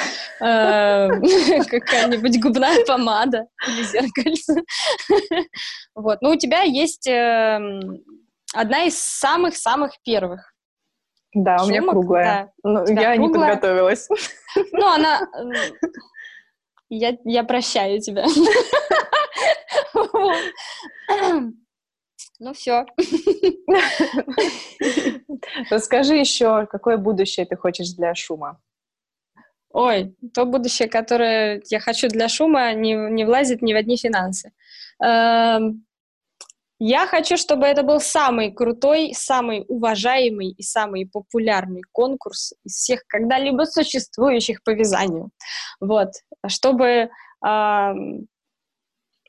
Э, 0.44 1.10
какая-нибудь 1.70 2.42
губная 2.42 2.84
помада 2.86 3.46
или 3.68 3.84
зеркальце. 3.84 4.64
Вот. 5.96 6.20
Но 6.22 6.32
у 6.32 6.36
тебя 6.36 6.64
есть 6.64 7.08
эм, 7.08 8.04
одна 8.56 8.86
из 8.86 8.98
самых-самых 8.98 9.92
первых. 10.04 10.52
Да, 11.36 11.58
у 11.64 11.68
меня 11.68 11.84
круглая. 11.84 12.52
Ну, 12.64 12.84
я 12.88 13.16
не 13.18 13.30
подготовилась. 13.30 14.08
Ну, 14.72 14.88
она... 14.88 15.28
Я, 16.90 17.16
я 17.24 17.44
прощаю 17.44 18.00
тебя. 18.00 18.26
Ну 22.44 22.54
все. 22.54 22.88
Расскажи 25.70 26.16
еще, 26.16 26.66
какое 26.66 26.98
будущее 26.98 27.46
ты 27.46 27.56
хочешь 27.56 27.92
для 27.92 28.16
шума? 28.16 28.60
Ой, 29.70 30.16
то 30.34 30.46
будущее, 30.46 30.90
которое 30.90 31.62
я 31.70 31.80
хочу 31.80 32.08
для 32.08 32.28
шума, 32.30 32.74
не, 32.74 32.96
не 32.96 33.26
влазит 33.26 33.62
ни 33.62 33.74
в 33.74 33.78
одни 33.78 33.96
финансы. 33.96 34.54
Эм, 35.04 35.86
я 36.80 37.06
хочу, 37.06 37.38
чтобы 37.38 37.68
это 37.68 37.84
был 37.84 38.00
самый 38.00 38.52
крутой, 38.52 39.14
самый 39.14 39.64
уважаемый 39.68 40.50
и 40.50 40.64
самый 40.64 41.06
популярный 41.06 41.84
конкурс 41.92 42.54
из 42.64 42.74
всех 42.74 43.04
когда-либо 43.08 43.66
существующих 43.66 44.64
по 44.64 44.72
вязанию. 44.72 45.30
Вот. 45.80 46.10
Чтобы 46.48 47.12
э, 47.46 47.94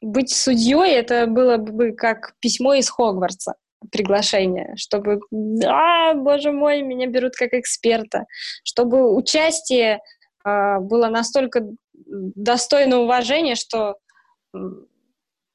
быть 0.03 0.34
судьей, 0.34 0.94
это 0.96 1.26
было 1.26 1.57
бы 1.57 1.92
как 1.92 2.34
письмо 2.40 2.74
из 2.74 2.90
Хогвартса 2.90 3.55
приглашение, 3.90 4.74
чтобы, 4.76 5.20
а, 5.66 6.14
боже 6.14 6.53
мой, 6.53 6.82
меня 6.82 7.07
берут 7.07 7.34
как 7.34 7.53
эксперта, 7.53 8.26
чтобы 8.62 9.12
участие 9.14 10.00
э, 10.44 10.78
было 10.78 11.09
настолько 11.09 11.66
достойно 11.94 13.00
уважения, 13.00 13.57
что 13.57 13.96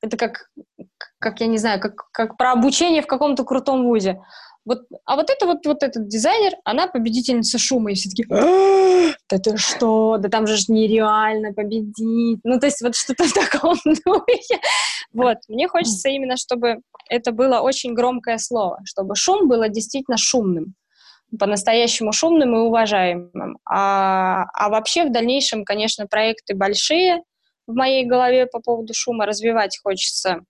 это 0.01 0.17
как, 0.17 0.49
как 1.19 1.39
я 1.39 1.47
не 1.47 1.57
знаю, 1.57 1.79
как, 1.79 2.09
как 2.11 2.37
про 2.37 2.51
обучение 2.51 3.01
в 3.01 3.07
каком-то 3.07 3.43
крутом 3.43 3.85
вузе. 3.85 4.19
Вот, 4.68 4.82
а 5.05 5.15
вот 5.15 5.30
это 5.30 5.45
вот, 5.45 5.65
вот 5.65 5.82
этот 5.82 6.09
дизайнер, 6.09 6.57
она 6.65 6.88
победительница 6.88 7.57
шума, 7.57 7.91
и 7.91 7.95
все 7.95 8.09
таки 8.09 8.26
«А, 8.30 9.13
да 9.30 9.38
ты 9.39 9.55
что, 9.55 10.18
да 10.18 10.28
там 10.28 10.45
же 10.45 10.57
нереально 10.68 11.53
победить. 11.53 12.41
Ну, 12.43 12.59
то 12.59 12.65
есть 12.65 12.82
вот 12.82 12.93
что-то 12.93 13.24
в 13.24 13.34
таком 13.34 13.78
духе. 13.86 14.59
Вот, 15.13 15.38
мне 15.47 15.70
хочется 15.70 16.09
именно, 16.09 16.36
чтобы 16.36 16.82
это 17.09 17.32
было 17.32 17.61
очень 17.61 17.93
громкое 17.93 18.38
слово, 18.39 18.82
чтобы 18.84 19.15
шум 19.15 19.47
было 19.47 19.70
действительно 19.70 20.18
шумным 20.18 20.76
по-настоящему 21.39 22.11
шумным 22.11 22.53
и 22.55 22.59
уважаемым. 22.59 23.57
А, 23.65 24.47
а 24.53 24.70
вообще 24.70 25.05
в 25.05 25.13
дальнейшем, 25.13 25.63
конечно, 25.63 26.07
проекты 26.07 26.55
большие, 26.55 27.22
в 27.68 27.74
моей 27.74 28.05
голове 28.05 28.47
по 28.47 28.59
поводу 28.59 28.93
шума. 28.93 29.26
Развивать 29.26 29.80
хочется 29.82 30.41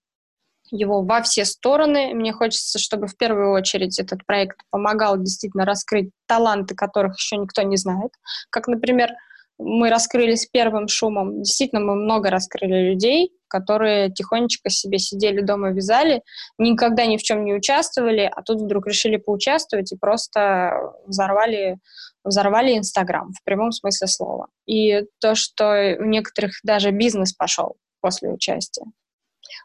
его 0.70 1.02
во 1.02 1.22
все 1.22 1.46
стороны. 1.46 2.14
Мне 2.14 2.34
хочется, 2.34 2.80
чтобы 2.80 3.08
в 3.08 3.18
первую 3.18 3.52
очередь 3.52 4.00
этот 4.00 4.26
проект 4.26 4.58
помогал 4.70 5.18
действительно 5.18 5.66
раскрыть 5.66 6.12
таланты, 6.28 6.76
которых 6.76 7.18
еще 7.18 7.38
никто 7.38 7.62
не 7.62 7.78
знает. 7.78 8.12
Как, 8.50 8.68
например, 8.68 9.12
мы 9.60 9.90
раскрылись 9.90 10.46
первым 10.46 10.88
шумом. 10.88 11.42
Действительно, 11.42 11.82
мы 11.82 11.96
много 11.96 12.30
раскрыли 12.30 12.92
людей, 12.92 13.32
которые 13.48 14.12
тихонечко 14.12 14.70
себе 14.70 15.00
сидели 15.00 15.42
дома, 15.42 15.72
вязали, 15.72 16.22
никогда 16.58 17.06
ни 17.06 17.18
в 17.18 17.24
чем 17.24 17.46
не 17.46 17.54
участвовали, 17.54 18.30
а 18.32 18.42
тут 18.44 18.62
вдруг 18.62 18.88
решили 18.88 19.18
поучаствовать 19.18 19.92
и 19.92 19.98
просто 19.98 20.74
взорвали, 21.06 21.78
взорвали 22.24 22.78
Инстаграм 22.78 23.32
в 23.32 23.44
прямом 23.44 23.72
смысле 23.72 24.08
слова. 24.08 24.48
И 24.66 25.04
то, 25.20 25.34
что 25.36 25.96
у 26.00 26.04
некоторых 26.04 26.52
даже 26.64 26.92
бизнес 26.92 27.34
пошел 27.34 27.78
после 28.02 28.30
участия. 28.30 28.86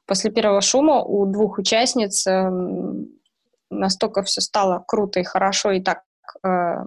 После 0.07 0.31
первого 0.31 0.61
шума 0.61 1.03
у 1.03 1.27
двух 1.27 1.59
участниц 1.59 2.27
э, 2.27 2.51
настолько 3.71 4.23
все 4.23 4.41
стало 4.41 4.85
круто 4.87 5.21
и 5.21 5.25
хорошо, 5.25 5.73
и 5.73 5.81
так 5.81 6.03
э, 6.45 6.85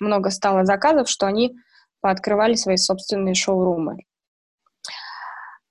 много 0.00 0.30
стало 0.30 0.64
заказов, 0.64 1.08
что 1.08 1.26
они 1.26 1.56
пооткрывали 2.00 2.54
свои 2.54 2.76
собственные 2.76 3.34
шоурумы. 3.34 3.98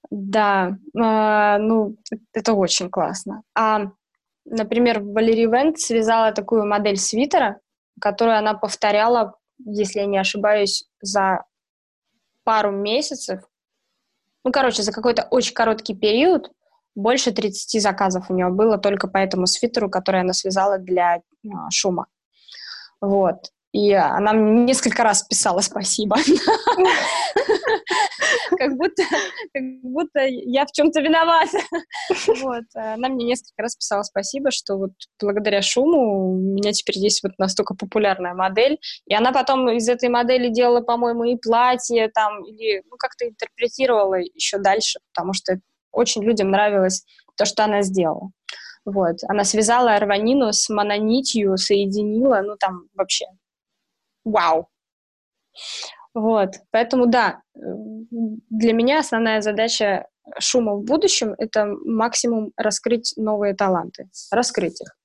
Да, 0.09 0.78
э, 0.95 1.57
ну, 1.57 1.97
это 2.34 2.53
очень 2.53 2.89
классно. 2.89 3.43
А, 3.55 3.88
например, 4.45 5.01
Валерий 5.01 5.47
Вент 5.47 5.80
связала 5.80 6.32
такую 6.32 6.65
модель 6.65 6.97
свитера, 6.97 7.59
которую 7.99 8.38
она 8.38 8.53
повторяла, 8.53 9.36
если 9.57 9.99
я 9.99 10.05
не 10.05 10.17
ошибаюсь, 10.17 10.88
за 11.01 11.45
пару 12.43 12.71
месяцев. 12.71 13.41
Ну, 14.43 14.51
короче, 14.51 14.84
за 14.84 14.91
какой-то 14.91 15.28
очень 15.32 15.53
короткий 15.53 15.95
период 15.95 16.51
больше 16.96 17.32
30 17.32 17.82
заказов 17.82 18.30
у 18.30 18.34
нее 18.34 18.50
было 18.50 18.78
только 18.78 19.08
по 19.08 19.18
этому 19.18 19.48
свитеру, 19.48 19.89
который 19.89 20.22
она 20.22 20.34
связала 20.34 20.78
для 20.78 21.16
а, 21.16 21.70
шума. 21.72 22.08
Вот. 23.02 23.38
И 23.74 23.91
она 23.91 24.34
мне 24.34 24.66
несколько 24.66 25.04
раз 25.04 25.24
писала 25.24 25.60
спасибо. 25.62 26.18
Как 28.58 28.78
будто, 28.78 29.04
как 29.54 29.64
будто 29.82 30.20
я 30.26 30.66
в 30.66 30.72
чем-то 30.72 31.02
виновата. 31.02 31.58
Вот. 32.28 32.64
Она 32.76 33.10
мне 33.10 33.26
несколько 33.26 33.64
раз 33.64 33.76
писала 33.76 34.04
спасибо, 34.04 34.52
что 34.52 34.78
вот 34.78 34.91
благодаря 35.20 35.62
шуму 35.62 36.34
у 36.34 36.38
меня 36.38 36.72
теперь 36.72 36.98
есть 37.00 37.24
вот 37.24 37.32
настолько 37.39 37.74
популярная 37.74 38.36
модель. 38.36 38.80
И 39.08 39.14
она 39.16 39.32
потом 39.32 39.70
из 39.70 39.89
этой 39.89 40.10
модели 40.10 40.50
делала, 40.50 40.82
по-моему, 40.82 41.24
и 41.24 41.36
платье 41.36 42.10
там, 42.10 42.44
или 42.44 42.84
ну, 42.89 42.98
как-то 42.98 43.28
интерпретировала 43.28 44.16
еще 44.16 44.60
дальше, 44.60 45.00
потому 45.14 45.34
что 45.34 45.58
очень 45.94 46.24
людям 46.24 46.52
нравилось 46.52 47.06
то, 47.38 47.46
что 47.46 47.64
она 47.64 47.82
сделала. 47.82 48.32
Вот. 48.86 49.18
Она 49.30 49.46
связала 49.46 49.96
арванину 49.96 50.52
с 50.52 50.68
мононитью, 50.70 51.58
соединила, 51.58 52.41
ну 52.44 52.58
там 52.58 52.88
вообще 52.94 53.26
вау. 54.26 54.68
Вот, 56.14 56.56
поэтому 56.70 57.08
да, 57.08 57.41
для 57.56 58.74
меня 58.74 59.00
основная 59.00 59.41
задача 59.41 60.08
шума 60.39 60.76
в 60.76 60.84
будущем— 60.84 61.34
это 61.38 61.66
максимум 61.66 62.52
раскрыть 62.56 63.14
новые 63.18 63.56
таланты, 63.56 64.10
раскрыть 64.32 64.80
их. 64.82 64.96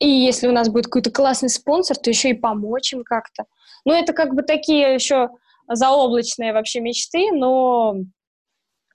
И 0.00 0.08
если 0.08 0.48
у 0.48 0.52
нас 0.52 0.68
будет 0.68 0.86
какой-то 0.86 1.12
классный 1.12 1.48
спонсор, 1.48 1.96
то 1.96 2.10
еще 2.10 2.30
и 2.30 2.34
помочь 2.34 2.92
им 2.92 3.04
как-то. 3.04 3.44
Ну, 3.84 3.92
это 3.92 4.12
как 4.12 4.34
бы 4.34 4.42
такие 4.42 4.94
еще 4.94 5.30
заоблачные 5.68 6.52
вообще 6.52 6.80
мечты, 6.80 7.30
но 7.30 7.94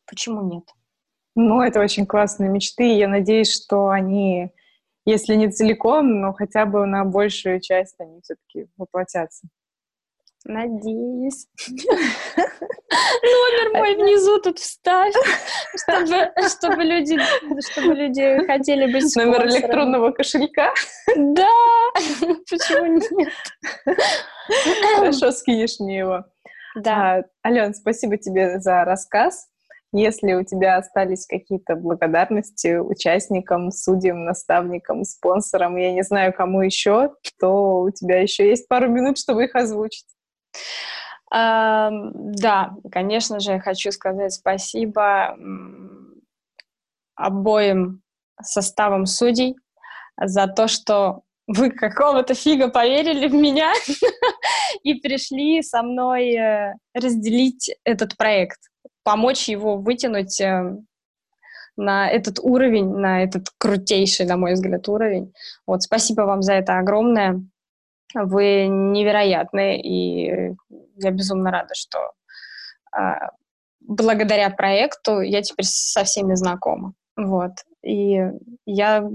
почему 0.06 0.42
нет? 0.54 0.66
Ну, 1.40 1.62
это 1.62 1.80
очень 1.80 2.08
классные 2.08 2.50
мечты, 2.50 2.98
я 2.98 3.08
надеюсь, 3.08 3.54
что 3.54 3.90
они, 3.90 4.50
если 5.06 5.36
не 5.36 5.52
целиком, 5.52 6.20
но 6.20 6.34
хотя 6.34 6.66
бы 6.66 6.88
на 6.88 7.06
большую 7.06 7.62
часть 7.62 7.94
они 8.00 8.22
все-таки 8.22 8.68
воплотятся. 8.76 9.48
Надеюсь. 10.46 11.46
Номер 13.22 13.78
мой 13.78 13.96
внизу 13.98 14.42
тут 14.42 14.58
вставь, 14.58 15.14
чтобы, 15.76 16.32
чтобы, 16.50 16.84
люди, 16.84 17.20
чтобы 17.70 17.94
люди 17.94 18.44
хотели 18.48 18.92
быть 18.92 19.16
Номер 19.16 19.46
электронного 19.46 20.10
кошелька? 20.14 20.74
Да, 21.16 21.54
почему 22.50 22.98
нет? 22.98 23.32
Хорошо, 24.96 25.32
скинешь 25.32 25.80
мне 25.80 26.00
его. 26.00 26.26
Да. 26.76 27.18
А, 27.18 27.24
Ален, 27.48 27.76
спасибо 27.76 28.18
тебе 28.18 28.60
за 28.60 28.84
рассказ. 28.86 29.48
Если 29.98 30.34
у 30.34 30.44
тебя 30.44 30.78
остались 30.78 31.26
какие-то 31.26 31.76
благодарности 31.76 32.78
участникам, 32.78 33.72
судьям, 33.72 34.26
наставникам, 34.26 35.04
спонсорам, 35.04 35.76
я 35.78 35.92
не 35.92 36.04
знаю, 36.04 36.34
кому 36.34 36.62
еще, 36.62 37.14
то 37.40 37.82
у 37.82 37.90
тебя 37.90 38.22
еще 38.22 38.48
есть 38.48 38.68
пару 38.68 38.90
минут, 38.90 39.18
чтобы 39.18 39.46
их 39.46 39.56
озвучить. 39.56 40.06
Да, 41.32 42.72
конечно 42.92 43.40
же, 43.40 43.60
хочу 43.60 43.92
сказать 43.92 44.34
спасибо 44.34 45.36
обоим 47.16 48.02
составам 48.42 49.08
судей 49.08 49.56
за 50.16 50.48
то, 50.48 50.68
что 50.68 51.24
вы 51.48 51.72
какого-то 51.72 52.34
фига 52.34 52.68
поверили 52.68 53.28
в 53.28 53.34
меня 53.34 53.74
и 54.84 54.96
пришли 54.96 55.62
со 55.64 55.82
мной 55.82 56.36
э, 56.36 56.74
разделить 56.94 57.72
этот 57.86 58.18
проект, 58.18 58.60
помочь 59.08 59.48
его 59.48 59.78
вытянуть 59.78 60.42
э, 60.42 60.76
на 61.78 62.10
этот 62.10 62.40
уровень, 62.40 62.90
на 62.90 63.24
этот 63.24 63.48
крутейший, 63.58 64.26
на 64.26 64.36
мой 64.36 64.52
взгляд, 64.52 64.90
уровень. 64.90 65.34
Вот, 65.66 65.82
спасибо 65.82 66.24
вам 66.24 66.42
за 66.42 66.56
это 66.56 66.78
огромное. 66.78 67.42
Вы 68.14 68.68
невероятны, 68.68 69.80
и 69.80 70.54
я 70.98 71.12
безумно 71.12 71.52
рада, 71.52 71.74
что 71.74 72.00
э, 73.00 73.30
благодаря 73.80 74.50
проекту 74.50 75.22
я 75.22 75.42
теперь 75.42 75.66
со 75.66 76.04
всеми 76.04 76.36
знакома. 76.36 76.92
Вот. 77.16 77.54
И 77.84 78.22
я 78.66 79.10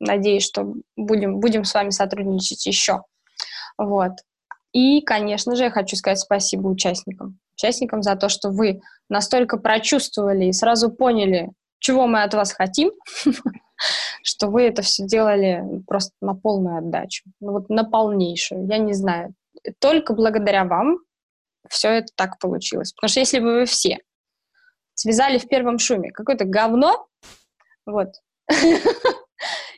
надеюсь, 0.00 0.46
что 0.46 0.76
будем, 0.96 1.40
будем 1.40 1.64
с 1.64 1.74
вами 1.74 1.90
сотрудничать 1.90 2.64
еще. 2.64 3.02
Вот. 3.76 4.12
И, 4.72 5.02
конечно 5.02 5.56
же, 5.56 5.64
я 5.64 5.70
хочу 5.70 5.94
сказать 5.96 6.20
спасибо 6.20 6.68
участникам. 6.68 7.38
Участникам 7.56 8.02
за 8.02 8.16
то, 8.16 8.28
что 8.28 8.50
вы 8.50 8.80
настолько 9.08 9.56
прочувствовали 9.56 10.46
и 10.46 10.52
сразу 10.52 10.90
поняли, 10.90 11.50
чего 11.78 12.06
мы 12.06 12.22
от 12.22 12.34
вас 12.34 12.52
хотим, 12.52 12.92
что 14.22 14.48
вы 14.48 14.62
это 14.62 14.82
все 14.82 15.06
делали 15.06 15.62
просто 15.86 16.12
на 16.20 16.34
полную 16.34 16.78
отдачу, 16.78 17.24
ну 17.40 17.52
вот 17.52 17.68
на 17.68 17.84
полнейшую, 17.84 18.66
я 18.66 18.78
не 18.78 18.92
знаю. 18.92 19.34
Только 19.78 20.12
благодаря 20.12 20.64
вам 20.64 20.98
все 21.68 21.88
это 21.88 22.08
так 22.14 22.38
получилось. 22.38 22.92
Потому 22.92 23.08
что 23.08 23.20
если 23.20 23.40
бы 23.40 23.60
вы 23.60 23.64
все 23.64 23.98
связали 24.94 25.38
в 25.38 25.48
первом 25.48 25.78
шуме 25.78 26.10
какое-то 26.10 26.44
говно, 26.44 27.06
вот, 27.84 28.08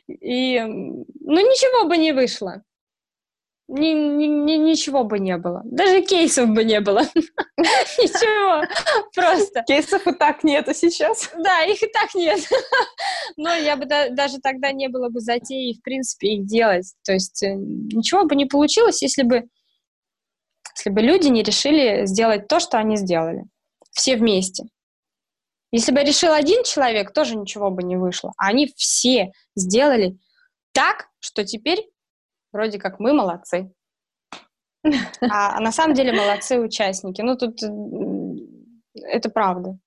и, 0.07 0.59
ну, 0.61 1.39
ничего 1.39 1.87
бы 1.87 1.97
не 1.97 2.11
вышло. 2.11 2.63
Ни, 3.69 3.93
ни, 3.93 4.25
ни, 4.25 4.57
ничего 4.57 5.03
бы 5.03 5.19
не 5.19 5.37
было. 5.37 5.61
Даже 5.63 6.01
кейсов 6.01 6.49
бы 6.49 6.63
не 6.63 6.81
было. 6.81 7.01
Ничего, 7.57 8.65
просто. 9.13 9.63
Кейсов 9.67 10.07
и 10.07 10.11
так 10.13 10.43
нету 10.43 10.73
сейчас. 10.73 11.29
Да, 11.37 11.61
их 11.63 11.83
и 11.83 11.87
так 11.87 12.15
нет. 12.15 12.39
Но 13.37 13.53
я 13.53 13.75
бы 13.75 13.85
даже 13.85 14.39
тогда 14.39 14.71
не 14.71 14.87
было 14.87 15.09
бы 15.09 15.19
затеи, 15.19 15.73
в 15.73 15.83
принципе, 15.83 16.35
их 16.35 16.47
делать. 16.47 16.93
То 17.03 17.13
есть 17.13 17.43
э, 17.43 17.53
ничего 17.53 18.25
бы 18.25 18.35
не 18.35 18.45
получилось, 18.45 19.03
если 19.03 19.21
бы, 19.21 19.47
если 20.75 20.89
бы 20.89 21.01
люди 21.01 21.27
не 21.27 21.43
решили 21.43 22.05
сделать 22.07 22.47
то, 22.47 22.59
что 22.59 22.79
они 22.79 22.97
сделали. 22.97 23.43
Все 23.91 24.15
вместе. 24.15 24.63
Если 25.71 25.91
бы 25.91 26.01
решил 26.01 26.33
один 26.33 26.63
человек, 26.63 27.13
тоже 27.13 27.35
ничего 27.35 27.69
бы 27.69 27.83
не 27.83 27.97
вышло. 27.97 28.33
А 28.37 28.47
они 28.47 28.73
все 28.75 29.31
сделали 29.55 30.17
так, 30.71 31.09
что 31.19 31.45
теперь 31.45 31.87
вроде 32.51 32.79
как 32.79 32.99
мы 32.99 33.13
молодцы. 33.13 33.71
А, 35.21 35.59
на 35.59 35.71
самом 35.71 35.93
деле 35.93 36.13
молодцы 36.13 36.59
участники. 36.59 37.21
Ну, 37.21 37.35
тут 37.35 37.61
это 38.93 39.29
правда. 39.29 39.77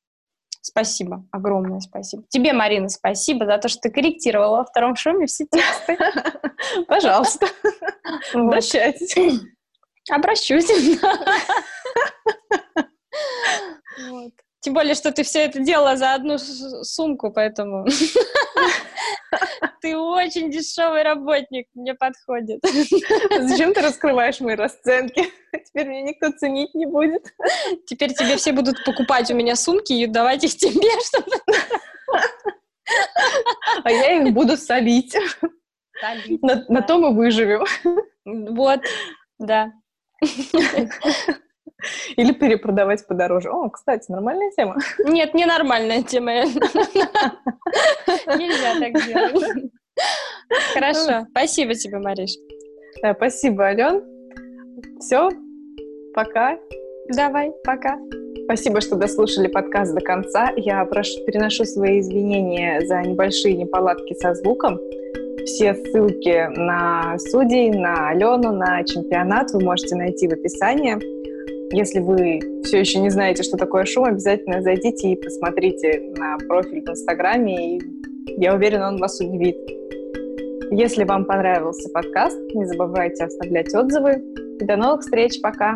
Спасибо, 0.64 1.26
огромное 1.32 1.80
спасибо. 1.80 2.22
Тебе, 2.28 2.52
Марина, 2.52 2.88
спасибо 2.88 3.46
за 3.46 3.58
то, 3.58 3.68
что 3.68 3.80
ты 3.80 3.90
корректировала 3.90 4.58
во 4.58 4.64
втором 4.64 4.94
шуме 4.94 5.26
все 5.26 5.44
тексты. 5.50 5.98
Пожалуйста, 6.86 7.48
обращайтесь. 8.32 9.42
Обращусь. 10.08 10.70
Тем 14.62 14.74
более, 14.74 14.94
что 14.94 15.10
ты 15.10 15.24
все 15.24 15.40
это 15.40 15.58
делала 15.58 15.96
за 15.96 16.14
одну 16.14 16.38
сумку, 16.38 17.32
поэтому 17.32 17.84
ты 19.80 19.96
очень 19.96 20.52
дешевый 20.52 21.02
работник, 21.02 21.66
мне 21.74 21.94
подходит. 21.94 22.60
Зачем 23.40 23.74
ты 23.74 23.80
раскрываешь 23.80 24.38
мои 24.38 24.54
расценки? 24.54 25.32
Теперь 25.66 25.88
меня 25.88 26.02
никто 26.02 26.30
ценить 26.30 26.72
не 26.74 26.86
будет. 26.86 27.24
Теперь 27.86 28.14
тебе 28.14 28.36
все 28.36 28.52
будут 28.52 28.84
покупать 28.84 29.32
у 29.32 29.34
меня 29.34 29.56
сумки 29.56 29.92
и 29.94 30.06
давать 30.06 30.44
их 30.44 30.56
тебе, 30.56 30.88
чтобы... 31.08 31.36
А 33.82 33.90
я 33.90 34.12
их 34.12 34.32
буду 34.32 34.56
солить. 34.56 35.16
солить 36.00 36.42
на, 36.42 36.54
да. 36.54 36.64
на 36.68 36.82
то 36.82 36.98
мы 36.98 37.12
выживем. 37.16 37.64
Вот, 38.24 38.80
да. 39.40 39.72
Или 42.16 42.32
перепродавать 42.32 43.06
подороже. 43.06 43.50
О, 43.50 43.68
кстати, 43.70 44.10
нормальная 44.10 44.50
тема. 44.52 44.76
Нет, 45.04 45.34
не 45.34 45.46
нормальная 45.46 46.02
тема. 46.02 46.32
Нельзя 48.36 48.78
так 48.78 48.92
делать. 49.06 49.70
Хорошо. 50.74 51.26
Спасибо 51.30 51.74
тебе, 51.74 51.98
Мариш. 51.98 52.32
Да, 53.02 53.14
спасибо, 53.14 53.64
Ален. 53.64 54.02
Все, 55.00 55.30
пока. 56.14 56.58
Давай, 57.08 57.52
пока. 57.64 57.98
Спасибо, 58.44 58.80
что 58.80 58.96
дослушали 58.96 59.48
подкаст 59.48 59.94
до 59.94 60.00
конца. 60.00 60.52
Я 60.56 60.84
прошу, 60.84 61.24
переношу 61.24 61.64
свои 61.64 62.00
извинения 62.00 62.80
за 62.86 63.00
небольшие 63.02 63.56
неполадки 63.56 64.14
со 64.14 64.34
звуком. 64.34 64.78
Все 65.44 65.74
ссылки 65.74 66.48
на 66.56 67.18
судей, 67.18 67.70
на 67.70 68.10
Алену, 68.10 68.52
на 68.52 68.84
чемпионат 68.84 69.50
вы 69.52 69.60
можете 69.60 69.96
найти 69.96 70.28
в 70.28 70.32
описании. 70.32 70.96
Если 71.72 72.00
вы 72.00 72.38
все 72.64 72.80
еще 72.80 72.98
не 72.98 73.08
знаете, 73.08 73.42
что 73.42 73.56
такое 73.56 73.86
шум, 73.86 74.04
обязательно 74.04 74.60
зайдите 74.60 75.12
и 75.12 75.16
посмотрите 75.16 76.12
на 76.16 76.36
профиль 76.46 76.84
в 76.84 76.90
Инстаграме, 76.90 77.78
и 77.78 77.80
я 78.36 78.54
уверена, 78.54 78.88
он 78.88 78.98
вас 78.98 79.18
удивит. 79.20 79.56
Если 80.70 81.04
вам 81.04 81.24
понравился 81.24 81.88
подкаст, 81.88 82.38
не 82.54 82.66
забывайте 82.66 83.24
оставлять 83.24 83.74
отзывы. 83.74 84.22
До 84.60 84.76
новых 84.76 85.00
встреч. 85.00 85.40
Пока! 85.40 85.74